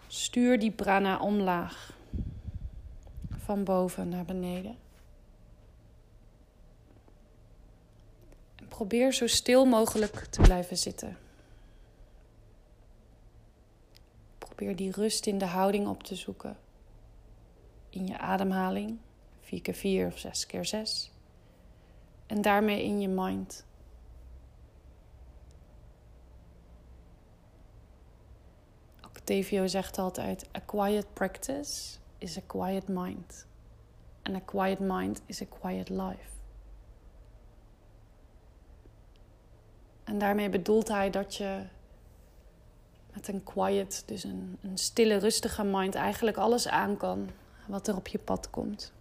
Stuur 0.07 0.59
die 0.59 0.71
prana 0.71 1.19
omlaag, 1.19 1.96
van 3.47 3.65
boven 3.65 4.09
naar 4.09 4.25
beneden. 4.25 4.77
Probeer 8.69 9.13
zo 9.13 9.27
stil 9.27 9.65
mogelijk 9.65 10.15
te 10.15 10.41
blijven 10.41 10.77
zitten. 10.77 11.19
Probeer 14.39 14.77
die 14.77 14.91
rust 14.91 15.27
in 15.27 15.39
de 15.39 15.45
houding 15.45 15.87
op 15.87 16.03
te 16.03 16.15
zoeken. 16.15 16.57
In 17.91 18.07
je 18.07 18.19
ademhaling, 18.19 18.99
4 19.41 19.63
keer 19.63 19.75
4 19.75 20.07
of 20.07 20.19
6 20.19 20.47
keer 20.47 20.65
6. 20.65 21.11
En 22.27 22.43
daarmee 22.43 22.85
in 22.85 23.01
je 23.01 23.09
mind. 23.09 23.65
Octavio 29.05 29.67
zegt 29.67 29.99
altijd: 29.99 30.49
A 30.57 30.61
quiet 30.61 31.13
practice 31.13 31.99
is 32.19 32.39
a 32.39 32.41
quiet 32.47 32.89
mind. 32.89 33.47
And 34.23 34.37
a 34.37 34.41
quiet 34.41 34.81
mind 34.81 35.21
is 35.27 35.43
a 35.43 35.47
quiet 35.61 35.89
life. 35.89 36.35
En 40.05 40.19
daarmee 40.19 40.49
bedoelt 40.49 40.89
hij 40.89 41.11
dat 41.11 41.35
je 41.35 41.63
met 43.13 43.29
een 43.29 43.43
quiet, 43.43 44.03
dus 44.07 44.25
een, 44.25 44.59
een 44.63 44.79
stille, 44.79 45.17
rustige 45.17 45.65
mind, 45.65 45.95
eigenlijk 45.95 46.37
alles 46.37 46.69
aan 46.69 46.97
kan 46.97 47.29
wat 47.67 47.89
er 47.89 47.97
op 47.97 48.07
je 48.07 48.19
pad 48.19 48.51
komt. 48.51 48.93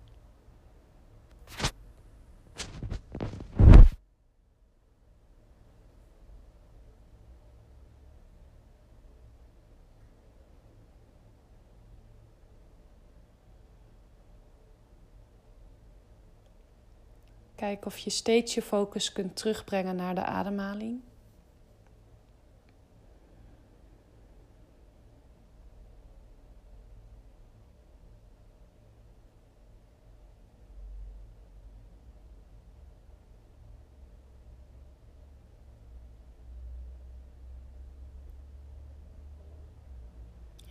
Kijk 17.66 17.86
of 17.86 17.98
je 17.98 18.10
steeds 18.10 18.54
je 18.54 18.62
focus 18.62 19.12
kunt 19.12 19.36
terugbrengen 19.36 19.96
naar 19.96 20.16
de 20.16 20.24
ademhaling. 20.24 21.02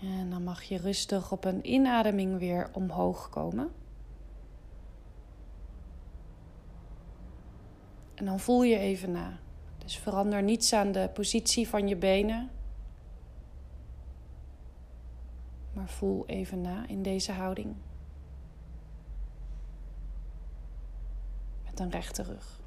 En 0.00 0.30
dan 0.30 0.44
mag 0.44 0.62
je 0.62 0.78
rustig 0.78 1.32
op 1.32 1.44
een 1.44 1.72
inademing 1.72 2.38
weer 2.38 2.70
omhoog 2.72 3.28
komen. 3.28 3.83
En 8.14 8.24
dan 8.24 8.40
voel 8.40 8.62
je 8.62 8.78
even 8.78 9.12
na. 9.12 9.38
Dus 9.78 9.98
verander 9.98 10.42
niets 10.42 10.72
aan 10.72 10.92
de 10.92 11.10
positie 11.14 11.68
van 11.68 11.88
je 11.88 11.96
benen. 11.96 12.50
Maar 15.72 15.88
voel 15.88 16.26
even 16.26 16.60
na 16.60 16.88
in 16.88 17.02
deze 17.02 17.32
houding. 17.32 17.74
Met 21.64 21.80
een 21.80 21.90
rechte 21.90 22.22
rug. 22.22 22.63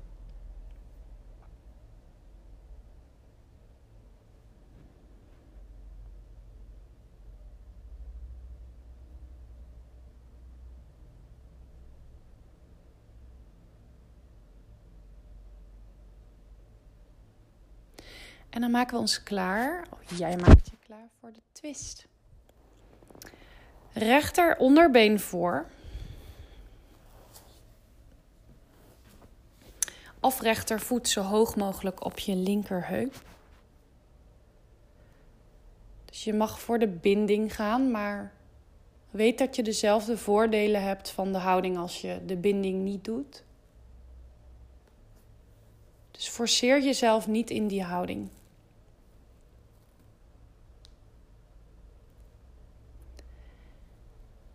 En 18.57 18.63
dan 18.63 18.71
maken 18.71 18.93
we 18.93 18.99
ons 18.99 19.23
klaar, 19.23 19.87
jij 20.15 20.37
maakt 20.37 20.69
je 20.69 20.77
klaar 20.85 21.09
voor 21.19 21.31
de 21.31 21.41
twist. 21.51 22.07
Rechter 23.93 24.57
onderbeen 24.57 25.19
voor. 25.19 25.65
Of 30.19 30.41
rechtervoet 30.41 31.07
zo 31.07 31.21
hoog 31.21 31.55
mogelijk 31.55 32.05
op 32.05 32.19
je 32.19 32.35
linkerheup. 32.35 33.23
Dus 36.05 36.23
je 36.23 36.33
mag 36.33 36.59
voor 36.59 36.79
de 36.79 36.87
binding 36.87 37.55
gaan, 37.55 37.91
maar 37.91 38.33
weet 39.09 39.37
dat 39.37 39.55
je 39.55 39.63
dezelfde 39.63 40.17
voordelen 40.17 40.83
hebt 40.83 41.09
van 41.09 41.31
de 41.31 41.39
houding 41.39 41.77
als 41.77 42.01
je 42.01 42.25
de 42.25 42.37
binding 42.37 42.83
niet 42.83 43.03
doet. 43.03 43.43
Dus 46.11 46.27
forceer 46.27 46.81
jezelf 46.81 47.27
niet 47.27 47.49
in 47.49 47.67
die 47.67 47.83
houding. 47.83 48.29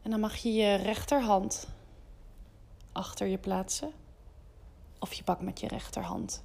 En 0.03 0.11
dan 0.11 0.21
mag 0.21 0.37
je 0.37 0.53
je 0.53 0.75
rechterhand 0.75 1.69
achter 2.93 3.27
je 3.27 3.39
plaatsen. 3.39 3.93
Of 4.99 5.13
je 5.13 5.25
pakt 5.25 5.43
met 5.43 5.61
je 5.61 5.69
rechterhand 5.69 6.43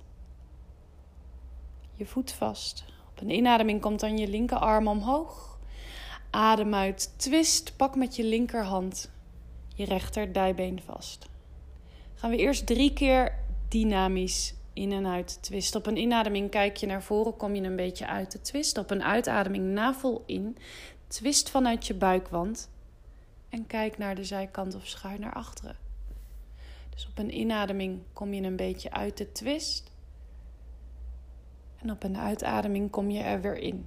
je 1.97 2.05
voet 2.05 2.31
vast. 2.31 2.83
Op 3.09 3.21
een 3.21 3.29
inademing 3.29 3.81
komt 3.81 3.99
dan 3.99 4.17
je 4.17 4.27
linkerarm 4.27 4.87
omhoog. 4.87 5.59
Adem 6.29 6.73
uit, 6.73 7.13
twist, 7.15 7.73
pak 7.75 7.95
met 7.95 8.15
je 8.15 8.23
linkerhand 8.23 9.11
je 9.75 9.85
rechter 9.85 10.33
dijbeen 10.33 10.81
vast. 10.85 11.25
Gaan 12.15 12.29
we 12.29 12.37
eerst 12.37 12.65
drie 12.65 12.93
keer 12.93 13.33
dynamisch 13.67 14.53
in 14.73 14.91
en 14.91 15.07
uit 15.07 15.37
twist. 15.41 15.75
Op 15.75 15.85
een 15.85 15.97
inademing 15.97 16.49
kijk 16.49 16.77
je 16.77 16.85
naar 16.85 17.03
voren, 17.03 17.37
kom 17.37 17.55
je 17.55 17.61
een 17.61 17.75
beetje 17.75 18.07
uit 18.07 18.31
de 18.31 18.41
twist. 18.41 18.77
Op 18.77 18.91
een 18.91 19.03
uitademing 19.03 19.65
navel 19.65 20.23
in, 20.25 20.57
twist 21.07 21.49
vanuit 21.49 21.87
je 21.87 21.93
buikwand 21.93 22.69
en 23.49 23.67
kijk 23.67 23.97
naar 23.97 24.15
de 24.15 24.23
zijkant 24.23 24.75
of 24.75 24.87
schuin 24.87 25.19
naar 25.19 25.33
achteren. 25.33 25.75
Dus 26.89 27.07
op 27.07 27.17
een 27.17 27.37
inademing 27.37 28.01
kom 28.13 28.33
je 28.33 28.41
een 28.41 28.55
beetje 28.55 28.91
uit 28.91 29.17
de 29.17 29.31
twist. 29.31 29.91
En 31.81 31.91
op 31.91 32.03
een 32.03 32.17
uitademing 32.17 32.89
kom 32.89 33.09
je 33.09 33.23
er 33.23 33.41
weer 33.41 33.57
in. 33.57 33.85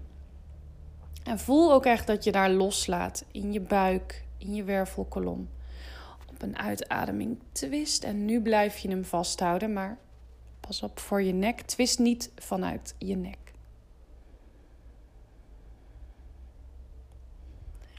En 1.25 1.39
voel 1.39 1.73
ook 1.73 1.85
echt 1.85 2.07
dat 2.07 2.25
je 2.25 2.33
daar 2.33 2.51
loslaat 2.51 3.25
in 3.31 3.53
je 3.53 3.61
buik, 3.61 4.25
in 4.39 4.55
je 4.55 4.65
wervelkolom. 4.65 5.49
Op 6.29 6.43
een 6.43 6.59
uitademing 6.59 7.39
twist 7.53 8.05
en 8.05 8.25
nu 8.25 8.43
blijf 8.43 8.79
je 8.79 8.89
hem 8.89 9.05
vasthouden, 9.05 9.73
maar 9.73 9.99
pas 10.61 10.83
op 10.83 10.99
voor 10.99 11.23
je 11.23 11.33
nek. 11.33 11.61
Twist 11.61 11.99
niet 11.99 12.31
vanuit 12.35 12.95
je 12.99 13.17
nek. 13.17 13.50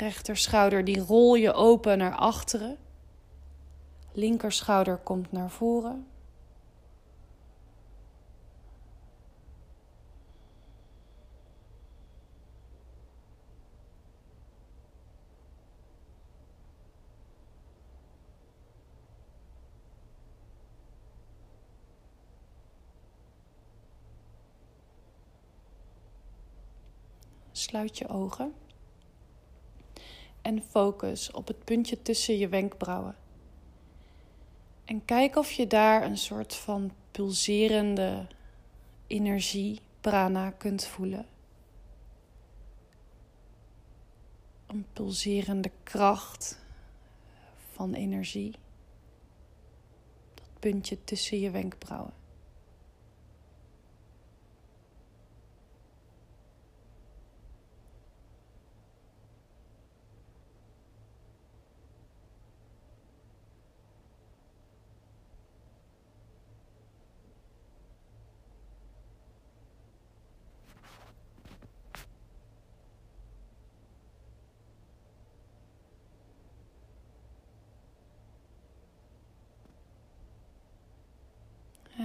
Rechterschouder 0.02 0.86
die 0.86 1.00
rol 1.00 1.36
je 1.36 1.54
open 1.54 1.98
naar 1.98 2.16
achteren. 2.16 2.78
Linkerschouder 4.12 4.98
komt 4.98 5.32
naar 5.32 5.50
voren. 5.50 6.08
Sluit 27.52 27.98
je 27.98 28.08
ogen 28.08 28.54
en 30.42 30.64
focus 30.64 31.32
op 31.32 31.48
het 31.48 31.64
puntje 31.64 32.02
tussen 32.02 32.38
je 32.38 32.50
wenkbrauwen. 32.50 33.16
En 34.86 35.06
kijk 35.06 35.36
of 35.36 35.52
je 35.52 35.68
daar 35.68 36.04
een 36.04 36.18
soort 36.18 36.56
van 36.56 36.92
pulserende 37.12 38.28
energie, 39.08 39.80
prana, 40.02 40.50
kunt 40.50 40.86
voelen. 40.86 41.26
Een 44.68 44.86
pulserende 44.94 45.72
kracht 45.84 46.60
van 47.74 47.94
energie. 47.94 48.56
Dat 50.34 50.50
puntje 50.60 51.04
tussen 51.04 51.40
je 51.40 51.52
wenkbrauwen. 51.52 52.20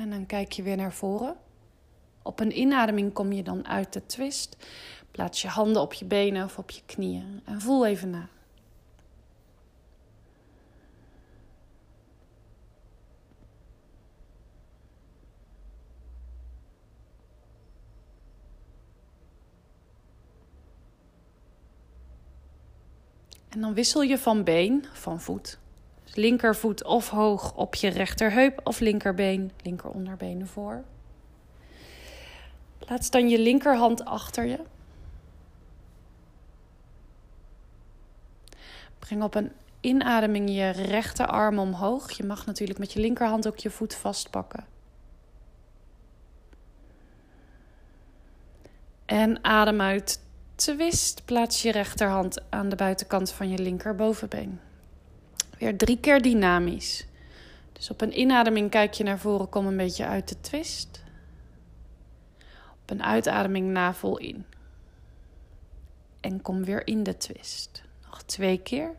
En 0.07 0.13
kijk 0.27 0.53
je 0.53 0.63
weer 0.63 0.77
naar 0.77 0.93
voren. 0.93 1.37
Op 2.23 2.41
een 2.41 2.59
inademing 2.59 3.13
kom 3.13 3.33
je 3.33 3.43
dan 3.43 3.67
uit 3.67 3.93
de 3.93 4.07
twist. 4.07 4.57
Plaats 5.11 5.43
je 5.43 5.49
handen 5.49 5.83
op 5.83 5.93
je 5.93 6.05
benen 6.05 6.45
of 6.45 6.59
op 6.59 6.71
je 6.71 6.83
knieën 6.87 7.41
en 7.45 7.61
voel 7.61 7.87
even 7.87 8.11
na. 8.11 8.29
En 23.49 23.63
dan 23.63 23.75
wissel 23.75 24.03
je 24.03 24.19
van 24.19 24.45
been, 24.45 24.85
van 24.93 25.21
voet, 25.21 25.59
linkervoet 26.17 26.85
of 26.85 27.09
hoog 27.09 27.55
op 27.55 27.75
je 27.75 27.89
rechterheup 27.89 28.61
of 28.65 28.81
linkerbeen, 28.81 29.53
linkeronderbeen 29.63 30.47
voor. 30.47 30.85
Plaats 32.79 33.11
dan 33.11 33.29
je 33.29 33.39
linkerhand 33.39 34.05
achter 34.05 34.45
je. 34.45 34.59
Breng 38.99 39.23
op 39.23 39.35
een 39.35 39.53
inademing 39.81 40.51
je 40.51 40.71
rechterarm 40.71 41.59
omhoog. 41.59 42.11
Je 42.11 42.25
mag 42.25 42.47
natuurlijk 42.47 42.79
met 42.79 42.93
je 42.93 43.01
linkerhand 43.01 43.47
ook 43.47 43.59
je 43.59 43.71
voet 43.71 43.95
vastpakken. 43.95 44.67
En 49.05 49.45
adem 49.45 49.81
uit. 49.81 50.21
Twist. 50.55 51.25
Plaats 51.25 51.63
je 51.63 51.73
rechterhand 51.73 52.43
aan 52.51 52.69
de 52.69 52.77
buitenkant 52.77 53.33
van 53.33 53.49
je 53.49 53.59
linkerbovenbeen. 53.59 54.61
Weer 55.59 55.77
drie 55.77 56.01
keer 56.01 56.23
dynamisch. 56.23 57.07
Dus 57.73 57.91
op 57.91 58.01
een 58.01 58.19
inademing 58.19 58.71
kijk 58.71 58.93
je 58.93 59.05
naar 59.05 59.19
voren, 59.19 59.49
kom 59.49 59.67
een 59.67 59.77
beetje 59.77 60.07
uit 60.07 60.29
de 60.29 60.41
twist. 60.41 61.05
Op 62.83 62.91
een 62.91 63.03
uitademing 63.03 63.71
navel 63.71 64.19
in. 64.19 64.45
En 66.21 66.43
kom 66.43 66.65
weer 66.65 66.87
in 66.87 67.03
de 67.03 67.17
twist. 67.17 67.83
Nog 68.05 68.23
twee 68.23 68.63
keer. 68.63 68.95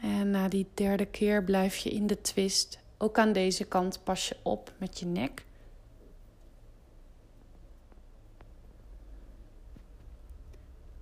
En 0.00 0.27
na 0.38 0.48
die 0.48 0.66
derde 0.74 1.06
keer 1.06 1.44
blijf 1.44 1.76
je 1.76 1.90
in 1.90 2.06
de 2.06 2.20
twist. 2.20 2.78
Ook 2.98 3.18
aan 3.18 3.32
deze 3.32 3.64
kant 3.64 4.00
pas 4.04 4.28
je 4.28 4.36
op 4.42 4.72
met 4.78 4.98
je 4.98 5.06
nek. 5.06 5.44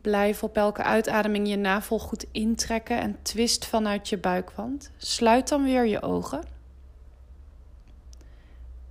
Blijf 0.01 0.43
op 0.43 0.57
elke 0.57 0.82
uitademing 0.82 1.49
je 1.49 1.57
navel 1.57 1.99
goed 1.99 2.26
intrekken 2.32 3.01
en 3.01 3.22
twist 3.22 3.66
vanuit 3.66 4.09
je 4.09 4.18
buikwand. 4.18 4.91
Sluit 4.97 5.49
dan 5.49 5.64
weer 5.64 5.87
je 5.87 6.03
ogen. 6.03 6.45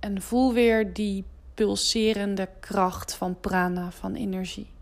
En 0.00 0.22
voel 0.22 0.52
weer 0.52 0.92
die 0.92 1.24
pulserende 1.54 2.48
kracht 2.60 3.14
van 3.14 3.40
prana, 3.40 3.90
van 3.90 4.14
energie 4.14 4.75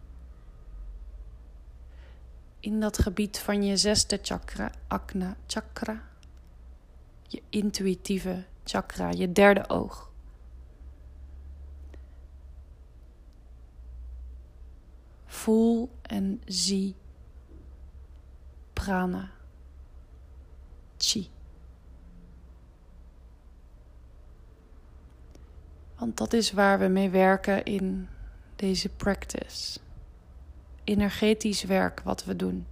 in 2.65 2.81
dat 2.81 2.99
gebied 2.99 3.39
van 3.39 3.63
je 3.63 3.77
zesde 3.77 4.19
chakra, 4.23 4.73
Akna 4.89 5.37
chakra, 5.47 6.03
je 7.23 7.43
intuïtieve 7.49 8.45
chakra, 8.65 9.11
je 9.11 9.33
derde 9.33 9.69
oog. 9.69 10.13
voel 15.45 15.91
en 16.03 16.41
zie 16.45 16.95
prana, 18.73 19.31
chi. 20.97 21.31
Want 25.99 26.17
dat 26.17 26.33
is 26.33 26.53
waar 26.53 26.79
we 26.79 26.87
mee 26.87 27.11
werken 27.11 27.65
in 27.65 28.09
deze 28.57 28.89
practice. 28.89 29.81
Energetisch 30.85 31.63
werk 31.63 32.01
wat 32.01 32.25
we 32.25 32.37
doen. 32.37 32.67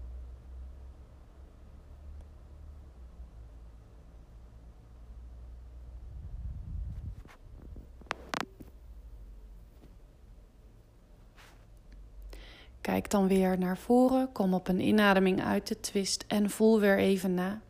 Kijk 12.80 13.10
dan 13.10 13.28
weer 13.28 13.58
naar 13.58 13.78
voren, 13.78 14.32
kom 14.32 14.54
op 14.54 14.68
een 14.68 14.80
inademing 14.80 15.42
uit 15.42 15.66
de 15.66 15.80
twist 15.80 16.24
en 16.28 16.50
voel 16.50 16.80
weer 16.80 16.98
even 16.98 17.34
na. 17.34 17.60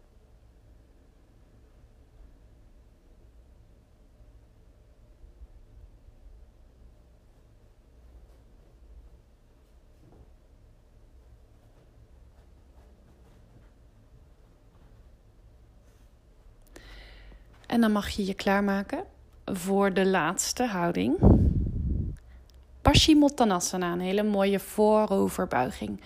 En 17.72 17.80
dan 17.80 17.92
mag 17.92 18.08
je 18.08 18.26
je 18.26 18.34
klaarmaken 18.34 19.04
voor 19.44 19.94
de 19.94 20.06
laatste 20.06 20.66
houding. 20.66 21.18
Paschimottanasana, 22.82 23.92
een 23.92 24.00
hele 24.00 24.22
mooie 24.22 24.58
vooroverbuiging. 24.58 26.00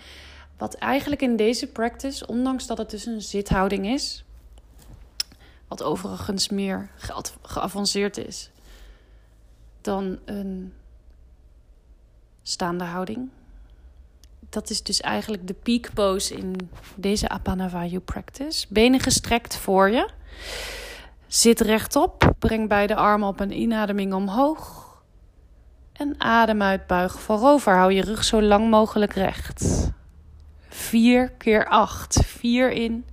Wat 0.57 0.73
eigenlijk 0.73 1.21
in 1.21 1.35
deze 1.35 1.67
practice, 1.67 2.27
ondanks 2.27 2.67
dat 2.67 2.77
het 2.77 2.89
dus 2.89 3.05
een 3.05 3.21
zithouding 3.21 3.87
is, 3.87 4.23
wat 5.67 5.83
overigens 5.83 6.49
meer 6.49 6.89
geavanceerd 7.41 8.17
is 8.17 8.49
dan 9.81 10.19
een 10.25 10.73
staande 12.43 12.83
houding. 12.83 13.29
Dat 14.49 14.69
is 14.69 14.83
dus 14.83 15.01
eigenlijk 15.01 15.47
de 15.47 15.53
peak 15.53 15.93
pose 15.93 16.35
in 16.35 16.69
deze 16.95 17.29
Apanavayu 17.29 17.99
practice. 17.99 18.65
Benen 18.69 18.99
gestrekt 18.99 19.55
voor 19.55 19.89
je. 19.89 20.09
Zit 21.27 21.59
rechtop, 21.59 22.33
breng 22.39 22.67
beide 22.69 22.95
armen 22.95 23.27
op 23.27 23.39
een 23.39 23.59
inademing 23.59 24.13
omhoog. 24.13 24.87
En 25.93 26.15
adem 26.17 26.61
uit, 26.61 26.87
buig 26.87 27.19
voorover. 27.19 27.75
Hou 27.75 27.93
je 27.93 28.01
rug 28.01 28.23
zo 28.23 28.41
lang 28.41 28.69
mogelijk 28.69 29.13
recht. 29.13 29.91
Vier 30.69 31.31
keer 31.31 31.67
acht. 31.67 32.25
Vier 32.25 32.71
in. 32.71 33.05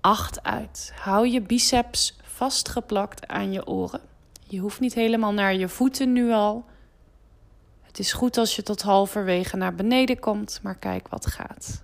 Acht 0.00 0.42
uit. 0.42 0.92
Hou 1.00 1.28
je 1.28 1.40
biceps 1.40 2.16
vastgeplakt 2.22 3.26
aan 3.26 3.52
je 3.52 3.66
oren. 3.66 4.00
Je 4.48 4.58
hoeft 4.58 4.80
niet 4.80 4.94
helemaal 4.94 5.32
naar 5.32 5.54
je 5.54 5.68
voeten 5.68 6.12
nu 6.12 6.32
al. 6.32 6.64
Het 7.82 7.98
is 7.98 8.12
goed 8.12 8.36
als 8.36 8.56
je 8.56 8.62
tot 8.62 8.82
halverwege 8.82 9.56
naar 9.56 9.74
beneden 9.74 10.18
komt, 10.18 10.60
maar 10.62 10.76
kijk 10.78 11.08
wat 11.08 11.26
gaat. 11.26 11.82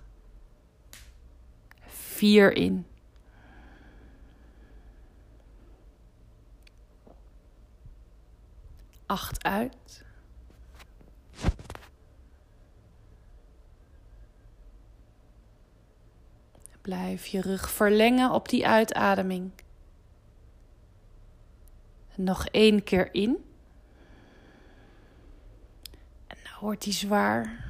Vier 1.87 2.55
in. 2.55 2.85
Acht 9.05 9.43
uit. 9.43 10.05
Blijf 16.81 17.25
je 17.25 17.41
rug 17.41 17.69
verlengen 17.69 18.31
op 18.31 18.49
die 18.49 18.67
uitademing. 18.67 19.51
Nog 22.15 22.45
één 22.45 22.83
keer 22.83 23.13
in. 23.13 23.45
En 26.27 26.37
nou 26.43 26.55
wordt 26.59 26.83
die 26.83 26.93
zwaar. 26.93 27.67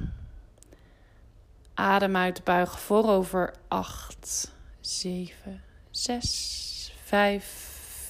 Adem 1.74 2.16
uit, 2.16 2.44
buig 2.44 2.80
voorover. 2.80 3.54
8, 3.68 4.52
7, 4.80 5.62
6, 5.90 6.92
5, 7.04 7.44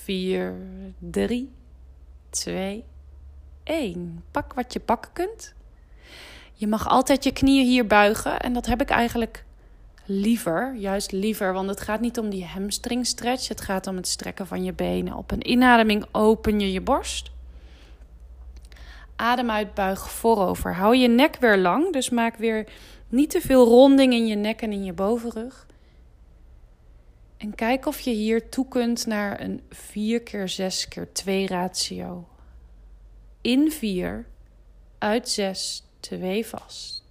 4, 0.02 0.54
3, 0.98 1.52
2, 2.30 2.84
1. 3.64 4.24
Pak 4.30 4.52
wat 4.52 4.72
je 4.72 4.80
pakken 4.80 5.12
kunt. 5.12 5.54
Je 6.52 6.66
mag 6.66 6.88
altijd 6.88 7.24
je 7.24 7.32
knieën 7.32 7.66
hier 7.66 7.86
buigen. 7.86 8.40
En 8.40 8.52
dat 8.52 8.66
heb 8.66 8.80
ik 8.80 8.90
eigenlijk 8.90 9.44
liever. 10.04 10.74
Juist 10.74 11.12
liever, 11.12 11.52
want 11.52 11.68
het 11.68 11.80
gaat 11.80 12.00
niet 12.00 12.18
om 12.18 12.30
die 12.30 12.44
hamstring 12.44 13.06
stretch. 13.06 13.48
Het 13.48 13.60
gaat 13.60 13.86
om 13.86 13.96
het 13.96 14.08
strekken 14.08 14.46
van 14.46 14.64
je 14.64 14.72
benen. 14.72 15.14
Op 15.14 15.30
een 15.30 15.50
inademing 15.50 16.04
open 16.12 16.60
je 16.60 16.72
je 16.72 16.80
borst. 16.80 17.30
Adem 19.16 19.50
uit, 19.50 19.74
buig 19.74 20.10
voorover. 20.10 20.74
Hou 20.74 20.96
je 20.96 21.08
nek 21.08 21.36
weer 21.36 21.58
lang. 21.58 21.92
Dus 21.92 22.10
maak 22.10 22.36
weer 22.36 22.68
niet 23.08 23.30
te 23.30 23.40
veel 23.40 23.64
ronding 23.64 24.12
in 24.12 24.26
je 24.26 24.36
nek 24.36 24.62
en 24.62 24.72
in 24.72 24.84
je 24.84 24.92
bovenrug. 24.92 25.66
En 27.36 27.54
kijk 27.54 27.86
of 27.86 28.00
je 28.00 28.10
hier 28.10 28.48
toe 28.48 28.68
kunt 28.68 29.06
naar 29.06 29.40
een 29.40 29.60
4 29.70 30.20
keer 30.20 30.48
6 30.48 30.88
keer 30.88 31.12
2 31.12 31.46
ratio 31.46 32.26
in 33.44 33.72
4, 33.72 34.26
uit 34.98 35.28
6, 35.28 35.82
2 36.00 36.46
vast. 36.46 37.02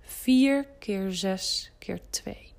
4 0.00 0.66
keer 0.78 1.12
6 1.12 1.70
keer 1.78 2.00
2. 2.10 2.52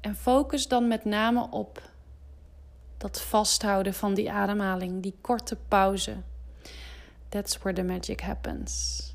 En 0.00 0.16
focus 0.16 0.68
dan 0.68 0.88
met 0.88 1.04
name 1.04 1.50
op 1.50 1.82
dat 2.96 3.20
vasthouden 3.20 3.94
van 3.94 4.14
die 4.14 4.30
ademhaling, 4.30 5.02
die 5.02 5.14
korte 5.20 5.56
pauze. 5.68 6.16
That's 7.28 7.58
where 7.58 7.76
the 7.76 7.82
magic 7.82 8.20
happens. 8.20 9.09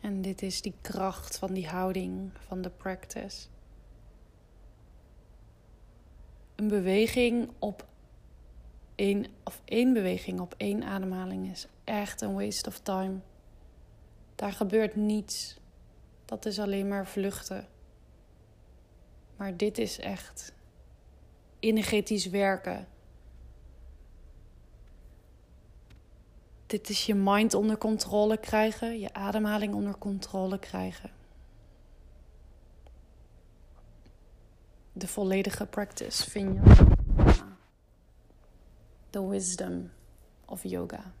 En 0.00 0.22
dit 0.22 0.42
is 0.42 0.62
die 0.62 0.74
kracht 0.80 1.38
van 1.38 1.52
die 1.52 1.68
houding 1.68 2.30
van 2.46 2.62
de 2.62 2.70
practice. 2.70 3.46
Een 6.54 6.68
beweging 6.68 7.50
op 7.58 7.86
één, 8.94 9.26
of 9.44 9.62
één 9.64 9.92
beweging 9.92 10.40
op 10.40 10.54
één 10.56 10.82
ademhaling 10.82 11.50
is 11.50 11.66
echt 11.84 12.20
een 12.20 12.34
waste 12.34 12.68
of 12.68 12.78
time. 12.78 13.18
Daar 14.34 14.52
gebeurt 14.52 14.96
niets. 14.96 15.56
Dat 16.24 16.46
is 16.46 16.58
alleen 16.58 16.88
maar 16.88 17.06
vluchten. 17.06 17.66
Maar 19.36 19.56
dit 19.56 19.78
is 19.78 19.98
echt 19.98 20.52
energetisch 21.60 22.26
werken. 22.26 22.86
Dit 26.68 26.88
is 26.88 27.06
je 27.06 27.14
mind 27.14 27.54
onder 27.54 27.78
controle 27.78 28.36
krijgen, 28.36 28.98
je 28.98 29.14
ademhaling 29.14 29.74
onder 29.74 29.98
controle 29.98 30.58
krijgen. 30.58 31.10
De 34.92 35.08
volledige 35.08 35.66
practice 35.66 36.30
vind 36.30 36.54
je. 36.54 36.86
The 39.10 39.28
wisdom 39.28 39.90
of 40.44 40.62
yoga. 40.62 41.12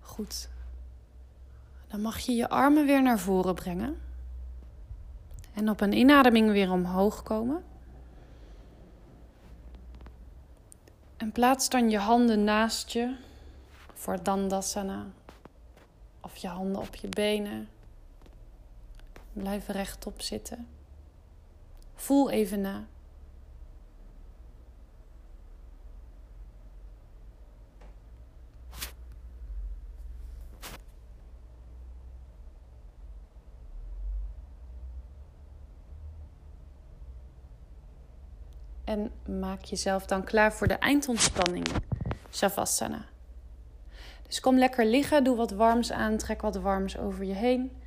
Goed. 0.00 0.48
Dan 1.86 2.00
mag 2.00 2.18
je 2.18 2.32
je 2.32 2.48
armen 2.48 2.86
weer 2.86 3.02
naar 3.02 3.18
voren 3.18 3.54
brengen. 3.54 4.00
En 5.54 5.68
op 5.68 5.80
een 5.80 5.92
inademing 5.92 6.50
weer 6.50 6.70
omhoog 6.70 7.22
komen. 7.22 7.64
En 11.16 11.32
plaats 11.32 11.68
dan 11.68 11.90
je 11.90 11.98
handen 11.98 12.44
naast 12.44 12.90
je 12.90 13.16
voor 13.94 14.22
Dandasana. 14.22 15.06
Of 16.20 16.36
je 16.36 16.48
handen 16.48 16.82
op 16.82 16.94
je 16.94 17.08
benen. 17.08 17.68
Blijf 19.32 19.68
rechtop 19.68 20.22
zitten. 20.22 20.68
Voel 21.94 22.30
even 22.30 22.60
na. 22.60 22.84
En 38.94 39.12
maak 39.38 39.64
jezelf 39.64 40.06
dan 40.06 40.24
klaar 40.24 40.52
voor 40.52 40.68
de 40.68 40.74
eindontspanning, 40.74 41.66
Shavasana. 42.30 43.04
Dus 44.26 44.40
kom 44.40 44.58
lekker 44.58 44.86
liggen, 44.86 45.24
doe 45.24 45.36
wat 45.36 45.50
warms 45.50 45.92
aan, 45.92 46.16
trek 46.16 46.40
wat 46.40 46.56
warms 46.56 46.98
over 46.98 47.24
je 47.24 47.34
heen. 47.34 47.82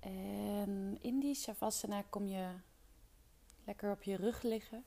En 0.00 0.98
in 1.00 1.20
die 1.20 1.34
Shavasana 1.34 2.02
kom 2.10 2.26
je 2.26 2.48
lekker 3.64 3.90
op 3.90 4.02
je 4.02 4.16
rug 4.16 4.42
liggen. 4.42 4.84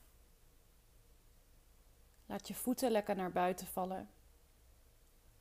Laat 2.25 2.47
je 2.47 2.53
voeten 2.53 2.91
lekker 2.91 3.15
naar 3.15 3.31
buiten 3.31 3.67
vallen. 3.67 4.09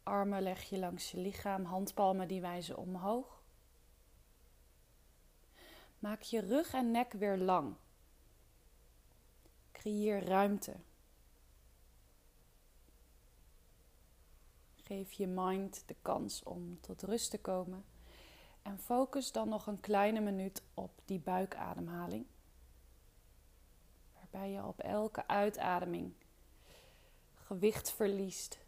Armen 0.03 0.43
leg 0.43 0.63
je 0.63 0.79
langs 0.79 1.11
je 1.11 1.19
lichaam, 1.19 1.65
handpalmen 1.65 2.29
die 2.29 2.41
wijzen 2.41 2.77
omhoog. 2.77 3.36
Maak 6.07 6.23
je 6.23 6.41
rug 6.41 6.73
en 6.73 6.91
nek 6.91 7.13
weer 7.13 7.37
lang. 7.37 7.75
Creëer 9.73 10.25
ruimte. 10.25 10.77
Geef 14.75 15.13
je 15.13 15.27
mind 15.27 15.83
de 15.87 15.97
kans 16.03 16.43
om 16.43 16.81
tot 16.81 17.03
rust 17.03 17.31
te 17.31 17.41
komen. 17.41 17.85
En 18.63 18.79
focus 18.79 19.33
dan 19.33 19.49
nog 19.49 19.67
een 19.67 19.81
kleine 19.81 20.21
minuut 20.21 20.63
op 20.75 21.01
die 21.05 21.19
buikademhaling. 21.19 22.27
Waarbij 24.15 24.51
je 24.51 24.65
op 24.65 24.79
elke 24.79 25.27
uitademing 25.27 26.15
gewicht 27.35 27.91
verliest, 27.91 28.59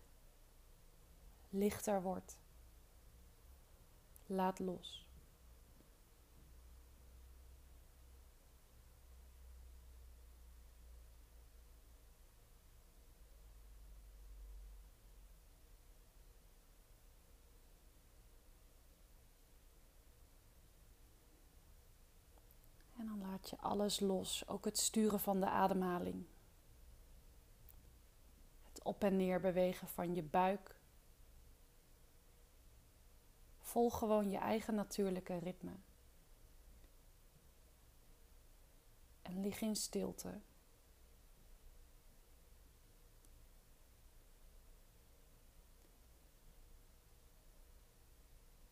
lichter 1.49 2.03
wordt. 2.03 2.39
Laat 4.27 4.59
los. 4.59 5.08
Laat 23.39 23.51
je 23.51 23.59
alles 23.59 24.01
los, 24.01 24.49
ook 24.49 24.65
het 24.65 24.79
sturen 24.79 25.21
van 25.21 25.41
de 25.41 25.49
ademhaling. 25.49 26.27
Het 28.69 28.83
op 28.83 29.05
en 29.05 29.17
neer 29.17 29.41
bewegen 29.41 29.89
van 29.89 30.15
je 30.15 30.23
buik. 30.23 30.77
Volg 33.59 33.99
gewoon 33.99 34.31
je 34.31 34.39
eigen 34.39 34.75
natuurlijke 34.75 35.39
ritme. 35.39 35.73
En 39.23 39.41
lig 39.41 39.61
in 39.61 39.77
stilte. 39.77 40.41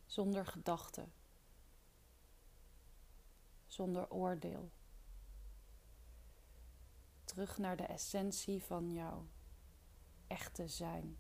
Zonder 0.06 0.46
gedachten 0.46 1.15
zonder 3.76 4.10
oordeel. 4.10 4.70
Terug 7.24 7.58
naar 7.58 7.76
de 7.76 7.82
essentie 7.82 8.62
van 8.62 8.92
jouw 8.92 9.26
echte 10.26 10.68
zijn. 10.68 11.18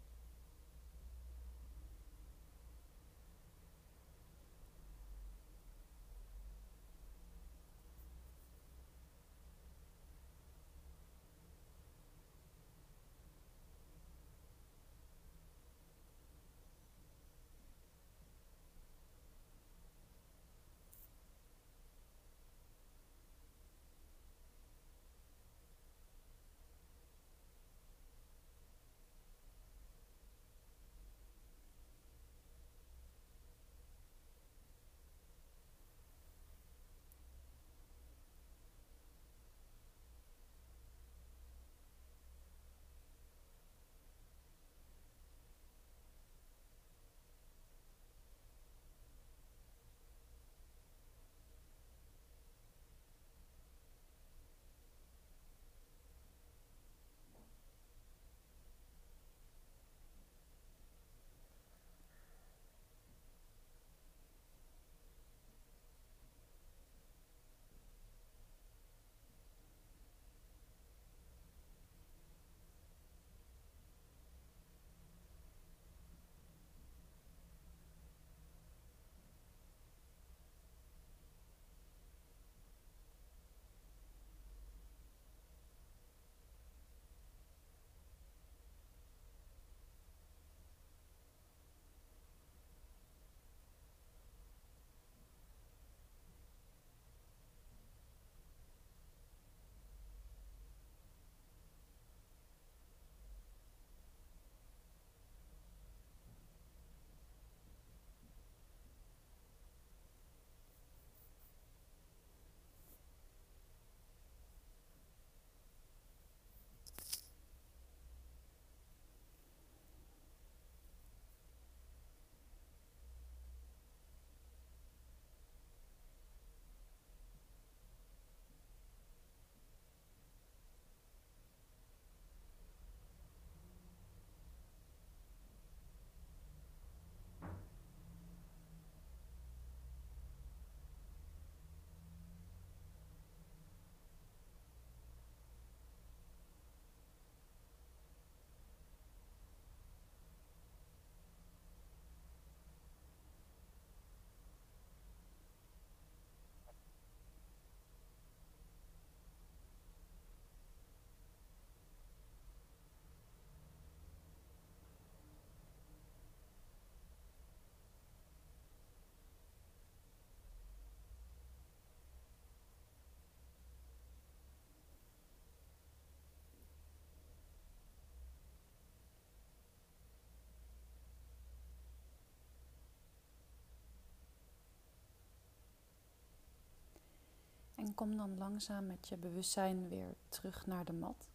En 187.86 187.94
kom 187.94 188.16
dan 188.16 188.38
langzaam 188.38 188.86
met 188.86 189.08
je 189.08 189.16
bewustzijn 189.16 189.88
weer 189.88 190.14
terug 190.28 190.66
naar 190.66 190.84
de 190.84 190.92
mat. 190.92 191.28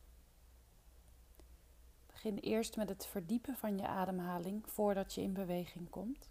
Begin 2.06 2.38
eerst 2.38 2.76
met 2.76 2.90
het 2.90 3.06
verdiepen 3.06 3.56
van 3.56 3.78
je 3.78 3.88
ademhaling 3.88 4.70
voordat 4.70 5.14
je 5.14 5.22
in 5.22 5.34
beweging 5.34 5.90
komt. 5.90 6.30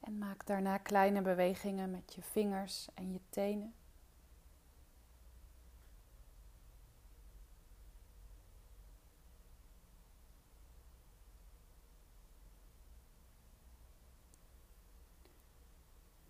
En 0.00 0.18
maak 0.18 0.46
daarna 0.46 0.78
kleine 0.78 1.22
bewegingen 1.22 1.90
met 1.90 2.14
je 2.14 2.22
vingers 2.22 2.88
en 2.94 3.12
je 3.12 3.20
tenen. 3.28 3.74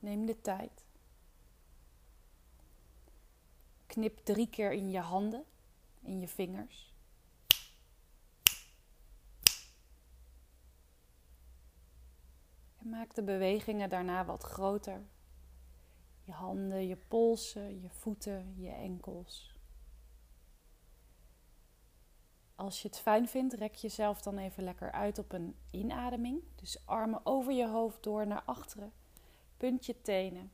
Neem 0.00 0.26
de 0.26 0.40
tijd. 0.40 0.84
Knip 3.86 4.18
drie 4.18 4.48
keer 4.48 4.72
in 4.72 4.90
je 4.90 4.98
handen, 4.98 5.44
in 6.00 6.20
je 6.20 6.28
vingers. 6.28 6.94
En 12.78 12.88
maak 12.88 13.14
de 13.14 13.22
bewegingen 13.22 13.88
daarna 13.88 14.24
wat 14.24 14.42
groter. 14.42 15.02
Je 16.24 16.32
handen, 16.32 16.86
je 16.86 16.96
polsen, 16.96 17.80
je 17.80 17.90
voeten, 17.90 18.54
je 18.56 18.70
enkels. 18.70 19.54
Als 22.54 22.82
je 22.82 22.88
het 22.88 22.98
fijn 22.98 23.28
vindt, 23.28 23.54
rek 23.54 23.74
jezelf 23.74 24.22
dan 24.22 24.38
even 24.38 24.64
lekker 24.64 24.92
uit 24.92 25.18
op 25.18 25.32
een 25.32 25.56
inademing. 25.70 26.42
Dus 26.54 26.86
armen 26.86 27.20
over 27.26 27.52
je 27.52 27.68
hoofd 27.68 28.02
door 28.02 28.26
naar 28.26 28.42
achteren. 28.42 28.92
Punt 29.60 29.86
je 29.86 30.00
tenen. 30.02 30.52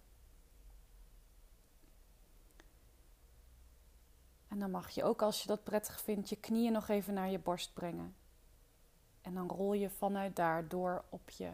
En 4.48 4.58
dan 4.58 4.70
mag 4.70 4.90
je 4.90 5.04
ook, 5.04 5.22
als 5.22 5.42
je 5.42 5.48
dat 5.48 5.64
prettig 5.64 6.00
vindt, 6.00 6.28
je 6.28 6.36
knieën 6.36 6.72
nog 6.72 6.88
even 6.88 7.14
naar 7.14 7.30
je 7.30 7.38
borst 7.38 7.74
brengen. 7.74 8.16
En 9.20 9.34
dan 9.34 9.48
rol 9.48 9.72
je 9.72 9.90
vanuit 9.90 10.36
daar 10.36 10.68
door 10.68 11.04
op 11.08 11.30
je 11.30 11.52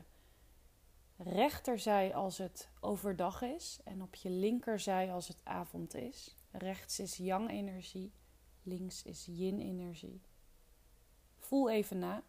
rechterzij 1.16 2.14
als 2.14 2.38
het 2.38 2.68
overdag 2.80 3.42
is 3.42 3.80
en 3.84 4.02
op 4.02 4.14
je 4.14 4.30
linkerzij 4.30 5.12
als 5.12 5.28
het 5.28 5.40
avond 5.42 5.94
is. 5.94 6.36
Rechts 6.50 7.00
is 7.00 7.16
yang-energie, 7.16 8.12
links 8.62 9.02
is 9.02 9.26
yin-energie. 9.26 10.22
Voel 11.36 11.70
even 11.70 11.98
na, 11.98 12.22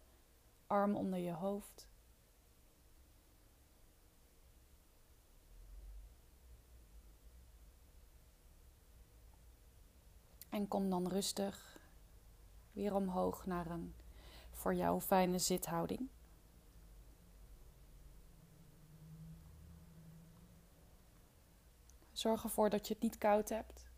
arm 0.68 0.96
onder 0.96 1.20
je 1.20 1.34
hoofd. 1.34 1.92
En 10.54 10.68
kom 10.68 10.90
dan 10.90 11.08
rustig 11.08 11.80
weer 12.72 12.96
omhoog 12.96 13.46
naar 13.46 13.68
een 13.68 13.96
voor 14.52 14.76
jou 14.76 15.02
fijne 15.02 15.40
zithouding. 15.40 16.10
Zorg 22.12 22.44
ervoor 22.44 22.70
dat 22.70 22.88
je 22.88 22.94
het 22.94 23.04
niet 23.04 23.18
koud 23.18 23.50
hebt. 23.50 23.90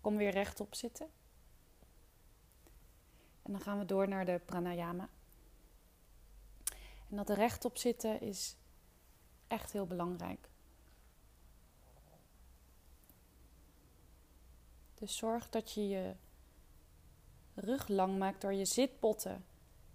Kom 0.00 0.16
weer 0.16 0.30
rechtop 0.30 0.74
zitten. 0.74 1.10
En 3.42 3.52
dan 3.52 3.60
gaan 3.60 3.78
we 3.78 3.84
door 3.84 4.08
naar 4.08 4.24
de 4.24 4.40
pranayama. 4.44 5.08
En 7.08 7.16
dat 7.16 7.30
rechtop 7.30 7.76
zitten 7.76 8.20
is 8.20 8.57
echt 9.48 9.72
heel 9.72 9.86
belangrijk. 9.86 10.48
Dus 14.94 15.16
zorg 15.16 15.48
dat 15.48 15.72
je 15.72 15.88
je 15.88 16.14
rug 17.54 17.88
lang 17.88 18.18
maakt 18.18 18.40
door 18.40 18.52
je 18.52 18.64
zitpotten 18.64 19.44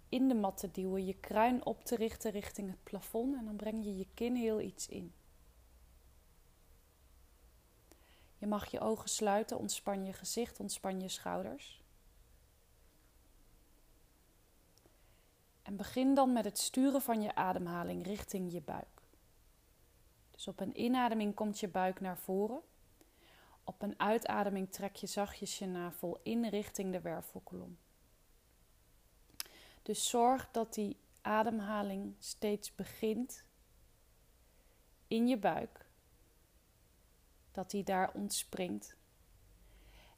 in 0.10 0.28
de 0.28 0.36
mat 0.36 0.58
te 0.58 0.72
duwen, 0.72 1.06
je 1.06 1.20
kruin 1.20 1.66
op 1.66 1.84
te 1.84 1.96
richten 1.96 2.32
richting 2.32 2.70
het 2.70 2.84
plafond 2.84 3.36
en 3.36 3.46
dan 3.46 3.56
breng 3.56 3.84
je 3.84 3.98
je 3.98 4.08
kin 4.14 4.36
heel 4.36 4.62
iets 4.62 4.88
in. 4.88 5.14
Je 8.38 8.48
mag 8.48 8.72
je 8.72 8.80
ogen 8.80 9.10
sluiten, 9.10 9.58
ontspan 9.58 10.06
je 10.06 10.14
gezicht, 10.14 10.60
ontspan 10.60 11.02
je 11.02 11.10
schouders. 11.10 11.84
En 15.62 15.76
begin 15.76 16.14
dan 16.14 16.34
met 16.34 16.46
het 16.46 16.58
sturen 16.58 17.02
van 17.02 17.22
je 17.22 17.36
ademhaling 17.36 18.06
richting 18.06 18.52
je 18.52 18.62
buik. 18.62 18.93
Dus 20.44 20.52
op 20.54 20.60
een 20.60 20.80
inademing 20.80 21.34
komt 21.34 21.60
je 21.60 21.68
buik 21.68 22.00
naar 22.00 22.18
voren. 22.18 22.62
Op 23.64 23.82
een 23.82 24.00
uitademing 24.00 24.72
trek 24.72 24.96
je 24.96 25.08
zachtjes 25.08 25.60
je 25.60 25.66
navel 25.66 26.20
in 26.24 26.46
richting 26.46 26.92
de 26.92 27.02
wervelkolom. 27.02 27.78
Dus 29.82 30.10
zorg 30.10 30.52
dat 30.52 30.74
die 30.74 30.98
ademhaling 31.22 32.16
steeds 32.20 32.76
begint 32.76 33.44
in 35.08 35.28
je 35.28 35.38
buik. 35.38 35.86
Dat 37.52 37.72
die 37.72 37.84
daar 37.84 38.12
ontspringt. 38.14 38.98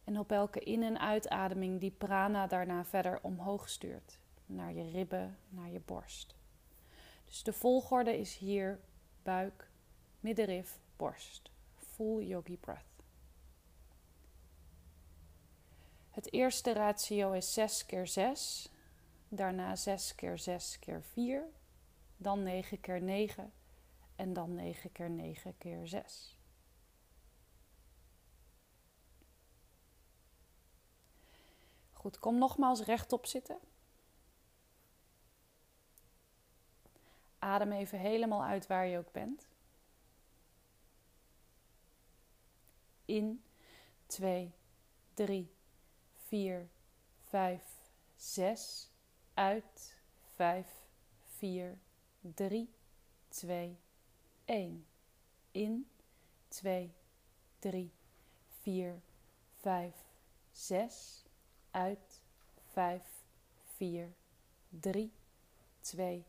En 0.03 0.19
op 0.19 0.32
elke 0.32 0.59
in- 0.59 0.84
en 0.84 0.99
uitademing 0.99 1.80
die 1.80 1.91
prana 1.91 2.47
daarna 2.47 2.86
verder 2.86 3.19
omhoog 3.21 3.69
stuurt. 3.69 4.19
Naar 4.45 4.73
je 4.73 4.91
ribben, 4.91 5.38
naar 5.49 5.69
je 5.69 5.80
borst. 5.80 6.36
Dus 7.26 7.43
de 7.43 7.53
volgorde 7.53 8.17
is 8.19 8.38
hier 8.38 8.80
buik, 9.23 9.73
middenrif, 10.26 10.80
borst. 10.97 11.49
Full 11.76 12.23
yogi 12.26 12.57
breath. 12.57 12.93
Het 16.09 16.34
eerste 16.34 16.73
ratio 16.73 17.32
is 17.32 17.53
6 17.53 17.86
keer 17.86 18.07
6 18.07 18.69
daarna 19.36 19.76
6 19.76 20.15
keer 20.15 20.38
6 20.38 20.80
keer 20.80 21.03
4, 21.03 21.43
dan 22.17 22.43
9 22.43 22.80
keer 22.80 23.01
9 23.01 23.53
en 24.15 24.34
dan 24.34 24.55
9 24.55 24.91
keer 24.91 25.09
9 25.09 25.57
keer 25.57 25.88
6. 25.88 26.38
Goed, 31.91 32.19
kom 32.19 32.38
nogmaals 32.38 32.82
rechtop 32.82 33.26
zitten. 33.26 33.57
Adem 37.39 37.71
even 37.71 37.99
helemaal 37.99 38.43
uit 38.43 38.67
waar 38.67 38.86
je 38.86 38.97
ook 38.97 39.11
bent. 39.11 39.47
In 43.06 43.43
2, 44.08 44.51
3, 45.14 45.49
4, 46.28 46.70
5, 47.30 47.62
6 48.16 48.89
uit 49.34 49.95
5, 50.36 50.68
4, 51.38 51.78
3, 52.36 52.70
2, 53.30 53.78
1. 54.45 54.86
In 55.51 55.88
2, 56.49 56.91
3, 57.60 57.91
4, 58.62 59.01
5, 59.62 59.93
6. 60.51 61.24
Uit 61.72 62.22
5, 62.72 63.01
4, 63.78 64.14
3, 64.70 65.12
2, 65.82 66.26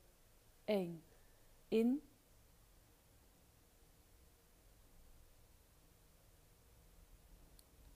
1. 0.64 1.02
In. 1.68 2.02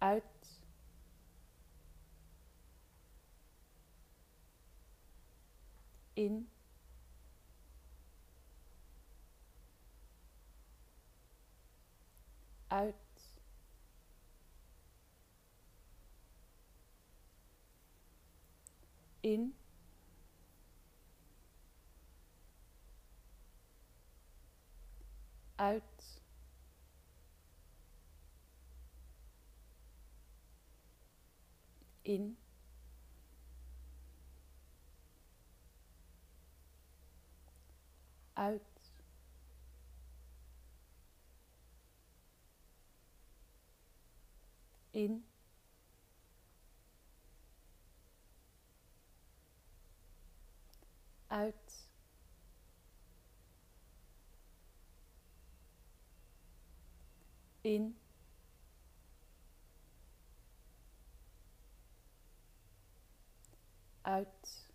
Uit 0.01 0.41
in. 6.21 6.49
Uit. 12.69 12.95
In. 19.21 19.55
Uit. 25.57 26.00
In. 32.11 32.37
uit. 38.41 38.63
In. 44.91 45.25
Uit. 51.29 51.89
In. 57.63 58.00
Uit. 64.11 64.73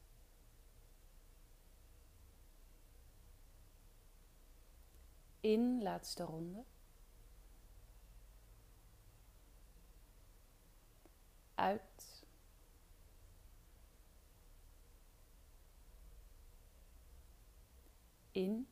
In, 5.40 5.82
laatste 5.82 6.24
ronde. 6.24 6.64
Uit. 11.56 12.26
In. 18.32 18.68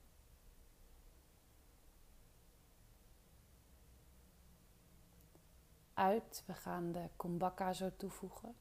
Uit. 5.94 6.44
We 6.46 6.54
gaan 6.54 6.92
de 6.92 7.10
kumbhaka 7.16 7.74
zo 7.74 7.96
toevoegen. 7.98 8.56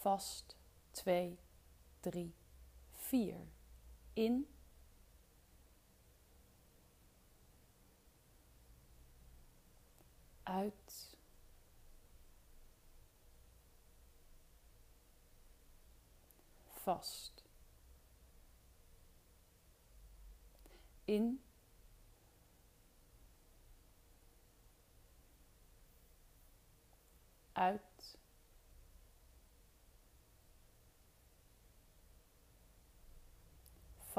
Vast. 0.00 0.56
2, 0.92 1.38
3, 2.00 2.34
4 2.94 3.46
in. 4.14 4.46
Uit. 10.44 11.16
Vast. 16.82 17.44
In. 21.04 21.40
Uit. 27.52 27.89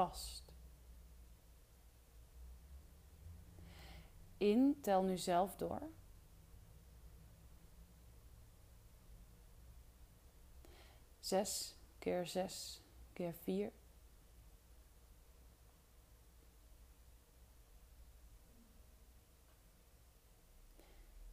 Vast. 0.01 0.43
In, 4.37 4.77
tel 4.81 5.03
nu 5.03 5.17
zelf 5.17 5.55
door. 5.55 5.81
Zes 11.19 11.75
keer 11.99 12.27
zes 12.27 12.81
keer 13.13 13.33
vier. 13.33 13.71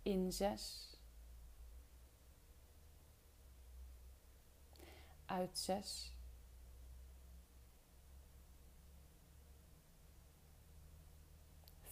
In 0.03 0.33
zes. 0.33 0.97
Uit 5.27 5.59
zes. 5.59 6.18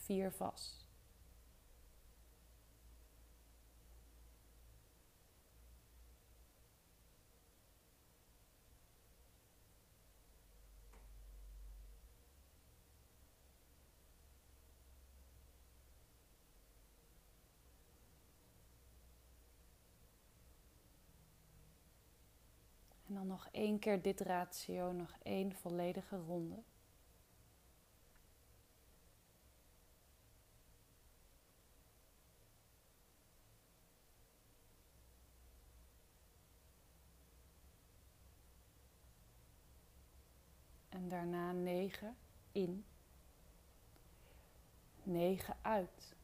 Vier 0.06 0.32
vast. 0.32 0.86
En 23.06 23.14
dan 23.14 23.26
nog 23.26 23.48
één 23.52 23.78
keer 23.78 24.02
dit 24.02 24.20
ratio, 24.20 24.92
nog 24.92 25.16
één 25.22 25.52
volledige 25.54 26.16
ronde. 26.16 26.62
En 40.96 41.05
daarna 41.16 41.52
9 41.52 42.16
in. 42.52 42.84
9 45.02 45.56
uit. 45.62 46.14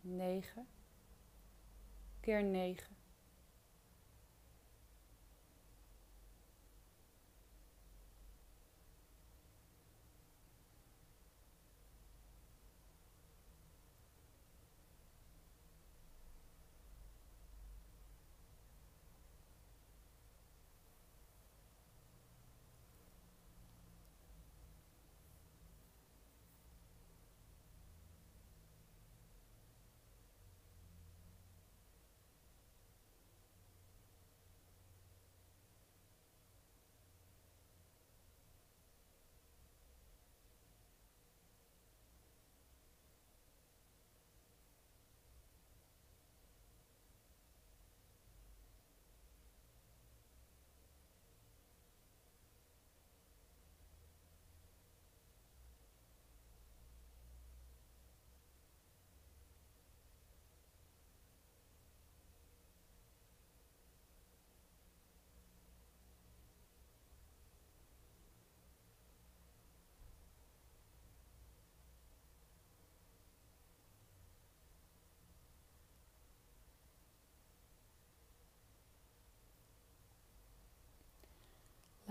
9 0.00 0.66
keer 2.20 2.42
9. 2.42 2.96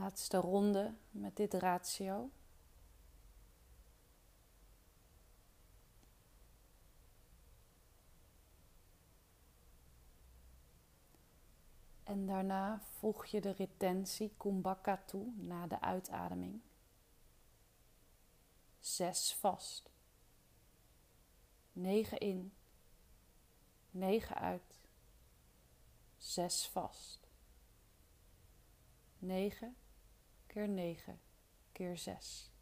Laatste 0.03 0.37
ronde 0.37 0.95
met 1.11 1.35
dit 1.35 1.53
ratio. 1.53 2.31
En 12.03 12.25
daarna 12.25 12.81
voeg 12.81 13.25
je 13.25 13.41
de 13.41 13.51
retentie 13.51 14.33
kumbhaka 14.37 15.03
toe 15.05 15.33
na 15.35 15.67
de 15.67 15.81
uitademing. 15.81 16.61
Zes 18.79 19.35
vast. 19.35 19.91
Negen 21.71 22.19
in. 22.19 22.53
Negen 23.91 24.35
uit. 24.35 24.79
Zes 26.17 26.67
vast. 26.67 27.27
Negen 29.17 29.75
keer 30.53 30.67
9 30.67 31.19
keer 31.73 31.97
6. 31.97 32.52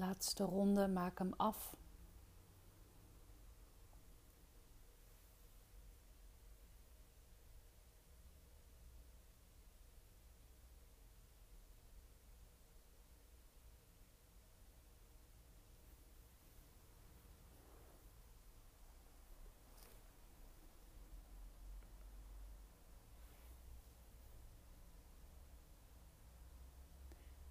Laatste 0.00 0.44
ronde, 0.44 0.88
maak 0.88 1.18
hem 1.18 1.32
af. 1.38 1.74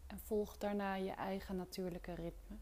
En 0.08 0.20
volg 0.36 0.58
daarna 0.58 0.96
je 0.96 1.12
eigen 1.12 1.56
natuurlijke 1.56 2.14
ritme. 2.14 2.58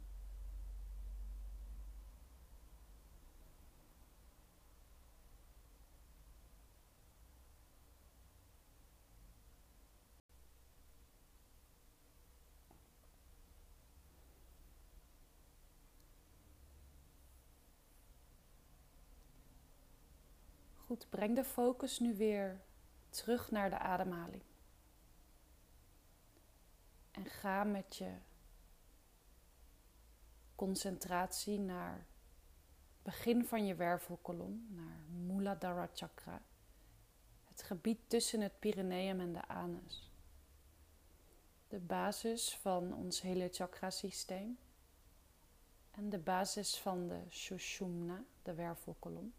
Goed, 20.86 21.08
breng 21.10 21.36
de 21.36 21.44
focus 21.44 22.00
nu 22.00 22.16
weer 22.16 22.62
terug 23.10 23.52
naar 23.52 23.70
de 23.70 23.78
ademhaling. 23.78 24.53
En 27.14 27.26
ga 27.26 27.64
met 27.64 27.96
je 27.96 28.12
concentratie 30.56 31.60
naar 31.60 32.06
begin 33.02 33.46
van 33.46 33.66
je 33.66 33.76
wervelkolom, 33.76 34.68
naar 34.70 35.00
Muladhara 35.10 35.90
Chakra. 35.94 36.42
Het 37.44 37.64
gebied 37.64 38.00
tussen 38.08 38.42
het 38.42 38.60
Pyreneum 38.60 39.20
en 39.20 39.34
de 39.34 39.48
anus. 39.48 40.12
De 41.68 41.80
basis 41.80 42.58
van 42.58 42.94
ons 42.94 43.22
hele 43.22 43.50
chakrasysteem. 43.52 44.58
En 45.92 46.10
de 46.10 46.20
basis 46.20 46.78
van 46.78 47.08
de 47.08 47.20
Sushumna, 47.30 48.24
de 48.42 48.54
wervelkolom. 48.54 49.34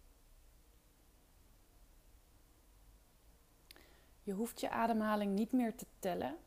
Je 4.22 4.32
hoeft 4.32 4.60
je 4.60 4.70
ademhaling 4.70 5.34
niet 5.34 5.52
meer 5.52 5.76
te 5.76 5.86
tellen, 5.98 6.38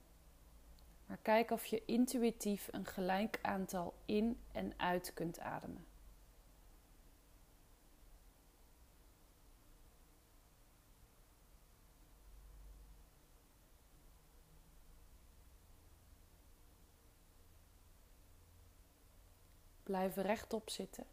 maar 1.08 1.18
kijk 1.22 1.52
of 1.52 1.66
je 1.66 1.86
intuïtief 1.86 2.68
een 2.72 2.86
gelijk 2.86 3.40
aantal 3.42 3.94
in 4.06 4.40
en 4.52 4.74
uit 4.78 5.14
kunt 5.14 5.40
ademen. 5.40 5.86
Blijf 19.84 20.16
rechtop 20.16 20.70
zitten. 20.70 21.06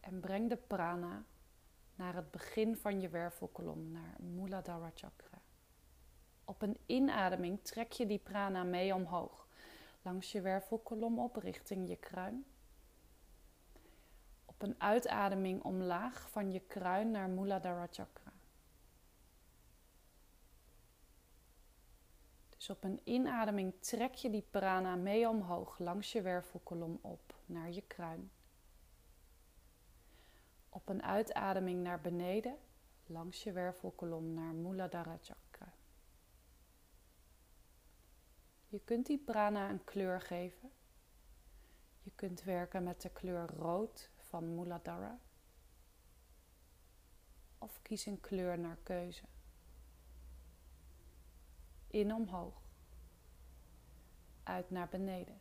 En 0.00 0.20
breng 0.20 0.48
de 0.48 0.56
prana 0.56 1.24
naar 1.94 2.14
het 2.14 2.30
begin 2.30 2.76
van 2.76 3.00
je 3.00 3.08
wervelkolom, 3.08 3.90
naar 3.90 4.16
Muladhara 4.20 4.90
Chakra. 4.94 5.37
Op 6.48 6.62
een 6.62 6.78
inademing 6.86 7.62
trek 7.62 7.92
je 7.92 8.06
die 8.06 8.18
prana 8.18 8.62
mee 8.64 8.94
omhoog, 8.94 9.46
langs 10.02 10.32
je 10.32 10.40
wervelkolom 10.40 11.18
op 11.18 11.36
richting 11.36 11.88
je 11.88 11.96
kruin. 11.96 12.46
Op 14.44 14.62
een 14.62 14.80
uitademing 14.80 15.62
omlaag 15.62 16.30
van 16.30 16.52
je 16.52 16.60
kruin 16.60 17.10
naar 17.10 17.28
Muladhara 17.28 17.86
Chakra. 17.90 18.32
Dus 22.48 22.70
op 22.70 22.84
een 22.84 23.00
inademing 23.04 23.74
trek 23.80 24.14
je 24.14 24.30
die 24.30 24.46
prana 24.50 24.96
mee 24.96 25.28
omhoog 25.28 25.78
langs 25.78 26.12
je 26.12 26.22
wervelkolom 26.22 26.98
op 27.00 27.34
naar 27.46 27.70
je 27.70 27.82
kruin. 27.86 28.30
Op 30.68 30.88
een 30.88 31.02
uitademing 31.02 31.82
naar 31.82 32.00
beneden, 32.00 32.56
langs 33.06 33.42
je 33.42 33.52
wervelkolom 33.52 34.34
naar 34.34 34.54
Muladhara 34.54 35.18
Chakra. 35.20 35.47
Je 38.68 38.80
kunt 38.84 39.06
die 39.06 39.18
prana 39.18 39.70
een 39.70 39.84
kleur 39.84 40.20
geven. 40.20 40.70
Je 42.02 42.10
kunt 42.14 42.42
werken 42.42 42.82
met 42.82 43.02
de 43.02 43.10
kleur 43.10 43.46
rood 43.46 44.10
van 44.16 44.54
Muladhara. 44.54 45.18
Of 47.58 47.82
kies 47.82 48.06
een 48.06 48.20
kleur 48.20 48.58
naar 48.58 48.78
keuze. 48.82 49.24
In 51.86 52.14
omhoog. 52.14 52.62
Uit 54.42 54.70
naar 54.70 54.88
beneden. 54.88 55.40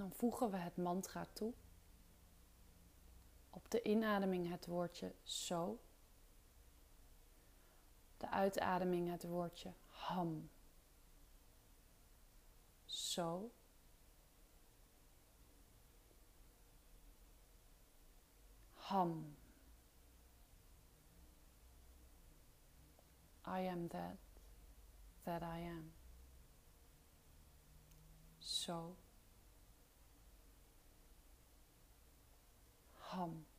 Dan 0.00 0.12
voegen 0.12 0.50
we 0.50 0.56
het 0.56 0.76
mantra 0.76 1.26
toe. 1.32 1.52
Op 3.50 3.70
de 3.70 3.82
inademing 3.82 4.48
het 4.48 4.66
woordje 4.66 5.14
zo. 5.22 5.80
De 8.16 8.30
uitademing 8.30 9.10
het 9.10 9.24
woordje 9.24 9.72
ham. 9.86 10.50
Zo. 12.84 13.52
Ham. 18.72 19.36
I 23.46 23.68
am 23.68 23.88
that, 23.88 24.16
that 25.22 25.42
I 25.42 25.66
am. 25.66 25.92
Zo. 28.38 28.96
Ham. 33.10 33.49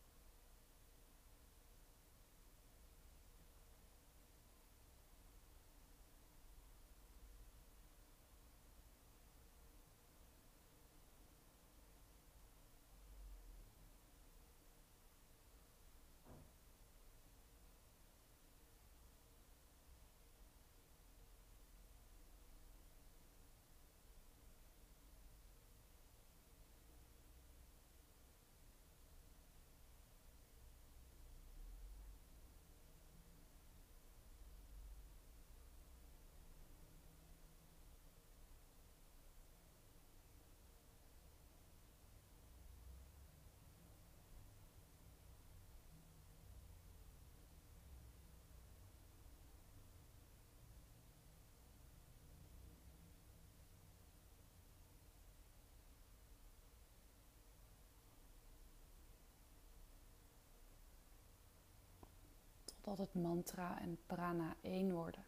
Totdat 62.91 63.13
het 63.13 63.23
mantra 63.23 63.79
en 63.81 63.99
prana 64.05 64.55
één 64.61 64.91
worden. 64.91 65.25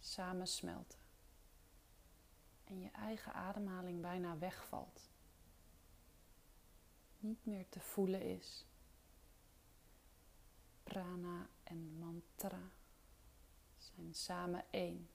Samen 0.00 0.46
smelten. 0.46 0.98
En 2.64 2.80
je 2.80 2.90
eigen 2.90 3.34
ademhaling 3.34 4.00
bijna 4.00 4.38
wegvalt. 4.38 5.10
Niet 7.18 7.46
meer 7.46 7.68
te 7.68 7.80
voelen 7.80 8.22
is. 8.22 8.66
Prana 10.82 11.48
en 11.62 11.98
mantra 11.98 12.70
zijn 13.76 14.14
samen 14.14 14.64
één. 14.70 15.08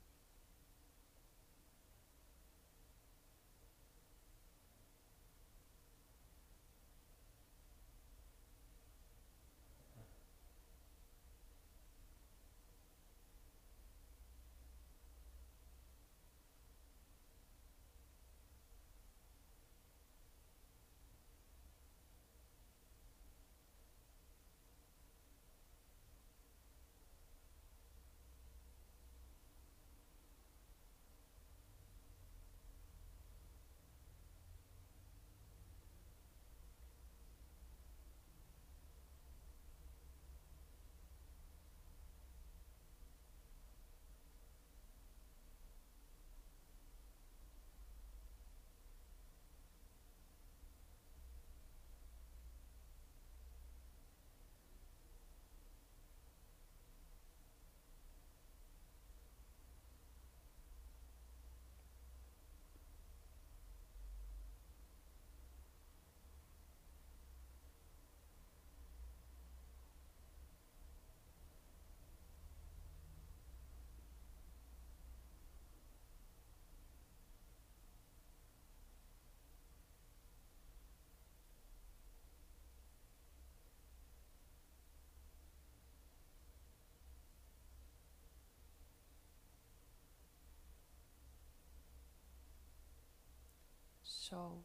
Zo. 94.27 94.63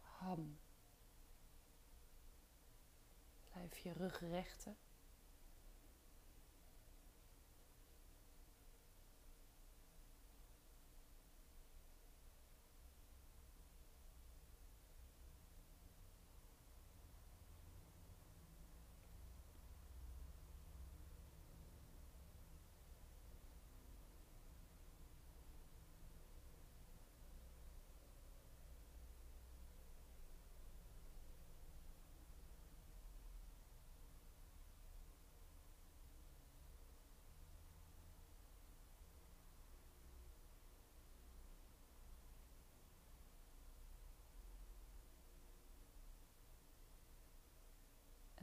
Ham. 0.00 0.58
Blijf 3.44 3.78
je 3.78 3.92
rug 3.92 4.20
rechten. 4.20 4.76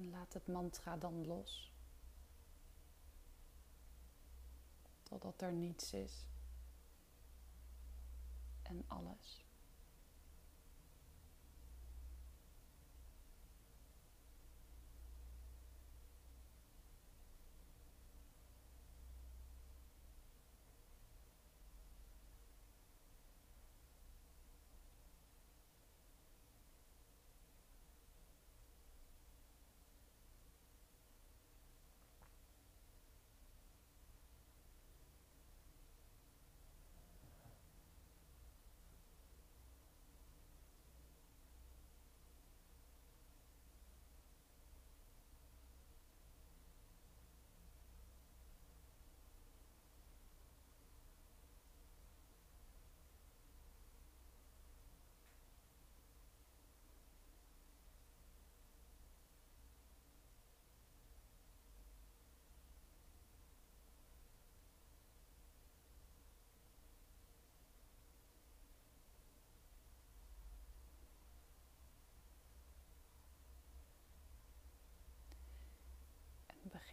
En 0.05 0.11
laat 0.11 0.33
het 0.33 0.47
mantra 0.47 0.97
dan 0.97 1.25
los. 1.25 1.73
Totdat 5.03 5.41
er 5.41 5.53
niets 5.53 5.93
is. 5.93 6.25
En 8.61 8.83
alles. 8.87 9.44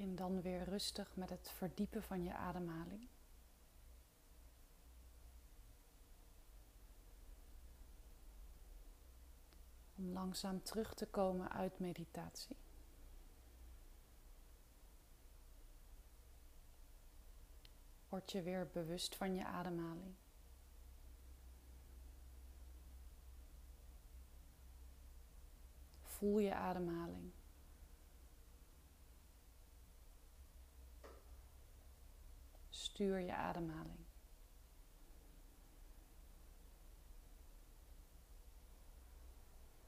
Begin 0.03 0.17
dan 0.17 0.41
weer 0.41 0.65
rustig 0.65 1.17
met 1.17 1.31
het 1.31 1.51
verdiepen 1.51 2.03
van 2.03 2.23
je 2.23 2.35
ademhaling. 2.35 3.09
Om 9.97 10.13
langzaam 10.13 10.63
terug 10.63 10.95
te 10.95 11.07
komen 11.07 11.53
uit 11.53 11.79
meditatie. 11.79 12.57
Word 18.09 18.33
je 18.33 18.43
weer 18.43 18.71
bewust 18.73 19.17
van 19.17 19.35
je 19.35 19.45
ademhaling. 19.45 20.15
Voel 26.03 26.39
je 26.39 26.55
ademhaling. 26.55 27.33
Stuur 32.93 33.19
je 33.19 33.35
ademhaling. 33.35 33.99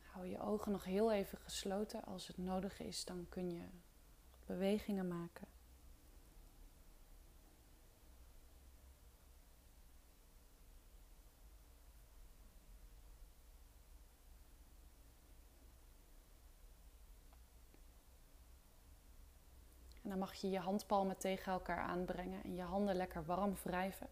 Hou 0.01 0.27
je 0.27 0.41
ogen 0.41 0.73
nog 0.73 0.85
heel 0.85 1.13
even 1.13 1.39
gesloten. 1.39 2.05
Als 2.05 2.27
het 2.27 2.39
nodig 2.39 2.81
is, 2.81 3.05
dan 3.05 3.27
kun 3.29 3.51
je 3.51 3.69
bewegingen 4.47 5.09
maken. 5.09 5.47
Mag 20.19 20.35
je 20.35 20.51
je 20.51 20.59
handpalmen 20.59 21.16
tegen 21.16 21.53
elkaar 21.53 21.78
aanbrengen 21.78 22.45
en 22.45 22.55
je 22.55 22.62
handen 22.62 22.95
lekker 22.97 23.24
warm 23.24 23.55
wrijven. 23.62 24.09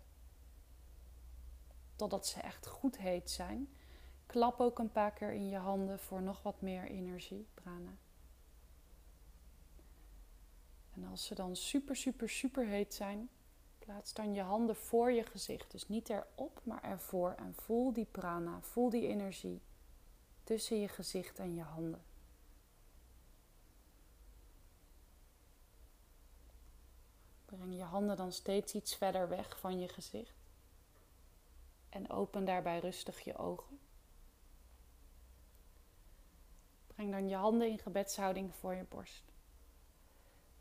Totdat 1.96 2.26
ze 2.26 2.40
echt 2.40 2.66
goed 2.66 2.98
heet 2.98 3.30
zijn. 3.30 3.76
Klap 4.26 4.60
ook 4.60 4.78
een 4.78 4.92
paar 4.92 5.12
keer 5.12 5.32
in 5.32 5.48
je 5.48 5.56
handen 5.56 5.98
voor 5.98 6.22
nog 6.22 6.42
wat 6.42 6.60
meer 6.60 6.84
energie, 6.84 7.48
prana. 7.54 7.96
En 10.94 11.04
als 11.04 11.26
ze 11.26 11.34
dan 11.34 11.56
super, 11.56 11.96
super, 11.96 12.28
super 12.28 12.66
heet 12.66 12.94
zijn, 12.94 13.30
plaats 13.78 14.14
dan 14.14 14.34
je 14.34 14.42
handen 14.42 14.76
voor 14.76 15.12
je 15.12 15.24
gezicht. 15.24 15.70
Dus 15.70 15.88
niet 15.88 16.08
erop, 16.08 16.60
maar 16.64 16.82
ervoor. 16.82 17.34
En 17.38 17.54
voel 17.54 17.92
die 17.92 18.04
prana, 18.10 18.60
voel 18.60 18.90
die 18.90 19.06
energie 19.06 19.62
tussen 20.44 20.80
je 20.80 20.88
gezicht 20.88 21.38
en 21.38 21.54
je 21.54 21.62
handen. 21.62 22.02
Breng 27.56 27.74
je 27.74 27.82
handen 27.82 28.16
dan 28.16 28.32
steeds 28.32 28.74
iets 28.74 28.96
verder 28.96 29.28
weg 29.28 29.58
van 29.58 29.80
je 29.80 29.88
gezicht. 29.88 30.50
En 31.88 32.10
open 32.10 32.44
daarbij 32.44 32.78
rustig 32.78 33.20
je 33.20 33.36
ogen. 33.36 33.78
Breng 36.86 37.10
dan 37.10 37.28
je 37.28 37.34
handen 37.34 37.68
in 37.68 37.78
gebedshouding 37.78 38.54
voor 38.54 38.74
je 38.74 38.84
borst. 38.84 39.24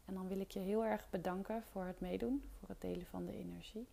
En 0.05 0.13
dan 0.13 0.27
wil 0.27 0.39
ik 0.39 0.51
je 0.51 0.59
heel 0.59 0.85
erg 0.85 1.09
bedanken 1.09 1.63
voor 1.71 1.85
het 1.85 1.99
meedoen, 1.99 2.49
voor 2.59 2.69
het 2.69 2.81
delen 2.81 3.05
van 3.05 3.25
de 3.25 3.33
energie. 3.33 3.87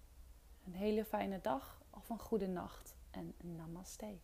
Een 0.67 0.75
hele 0.75 1.05
fijne 1.05 1.41
dag 1.41 1.81
of 1.91 2.09
een 2.09 2.19
goede 2.19 2.49
nacht 2.49 2.95
en 3.11 3.35
namaste. 3.39 4.19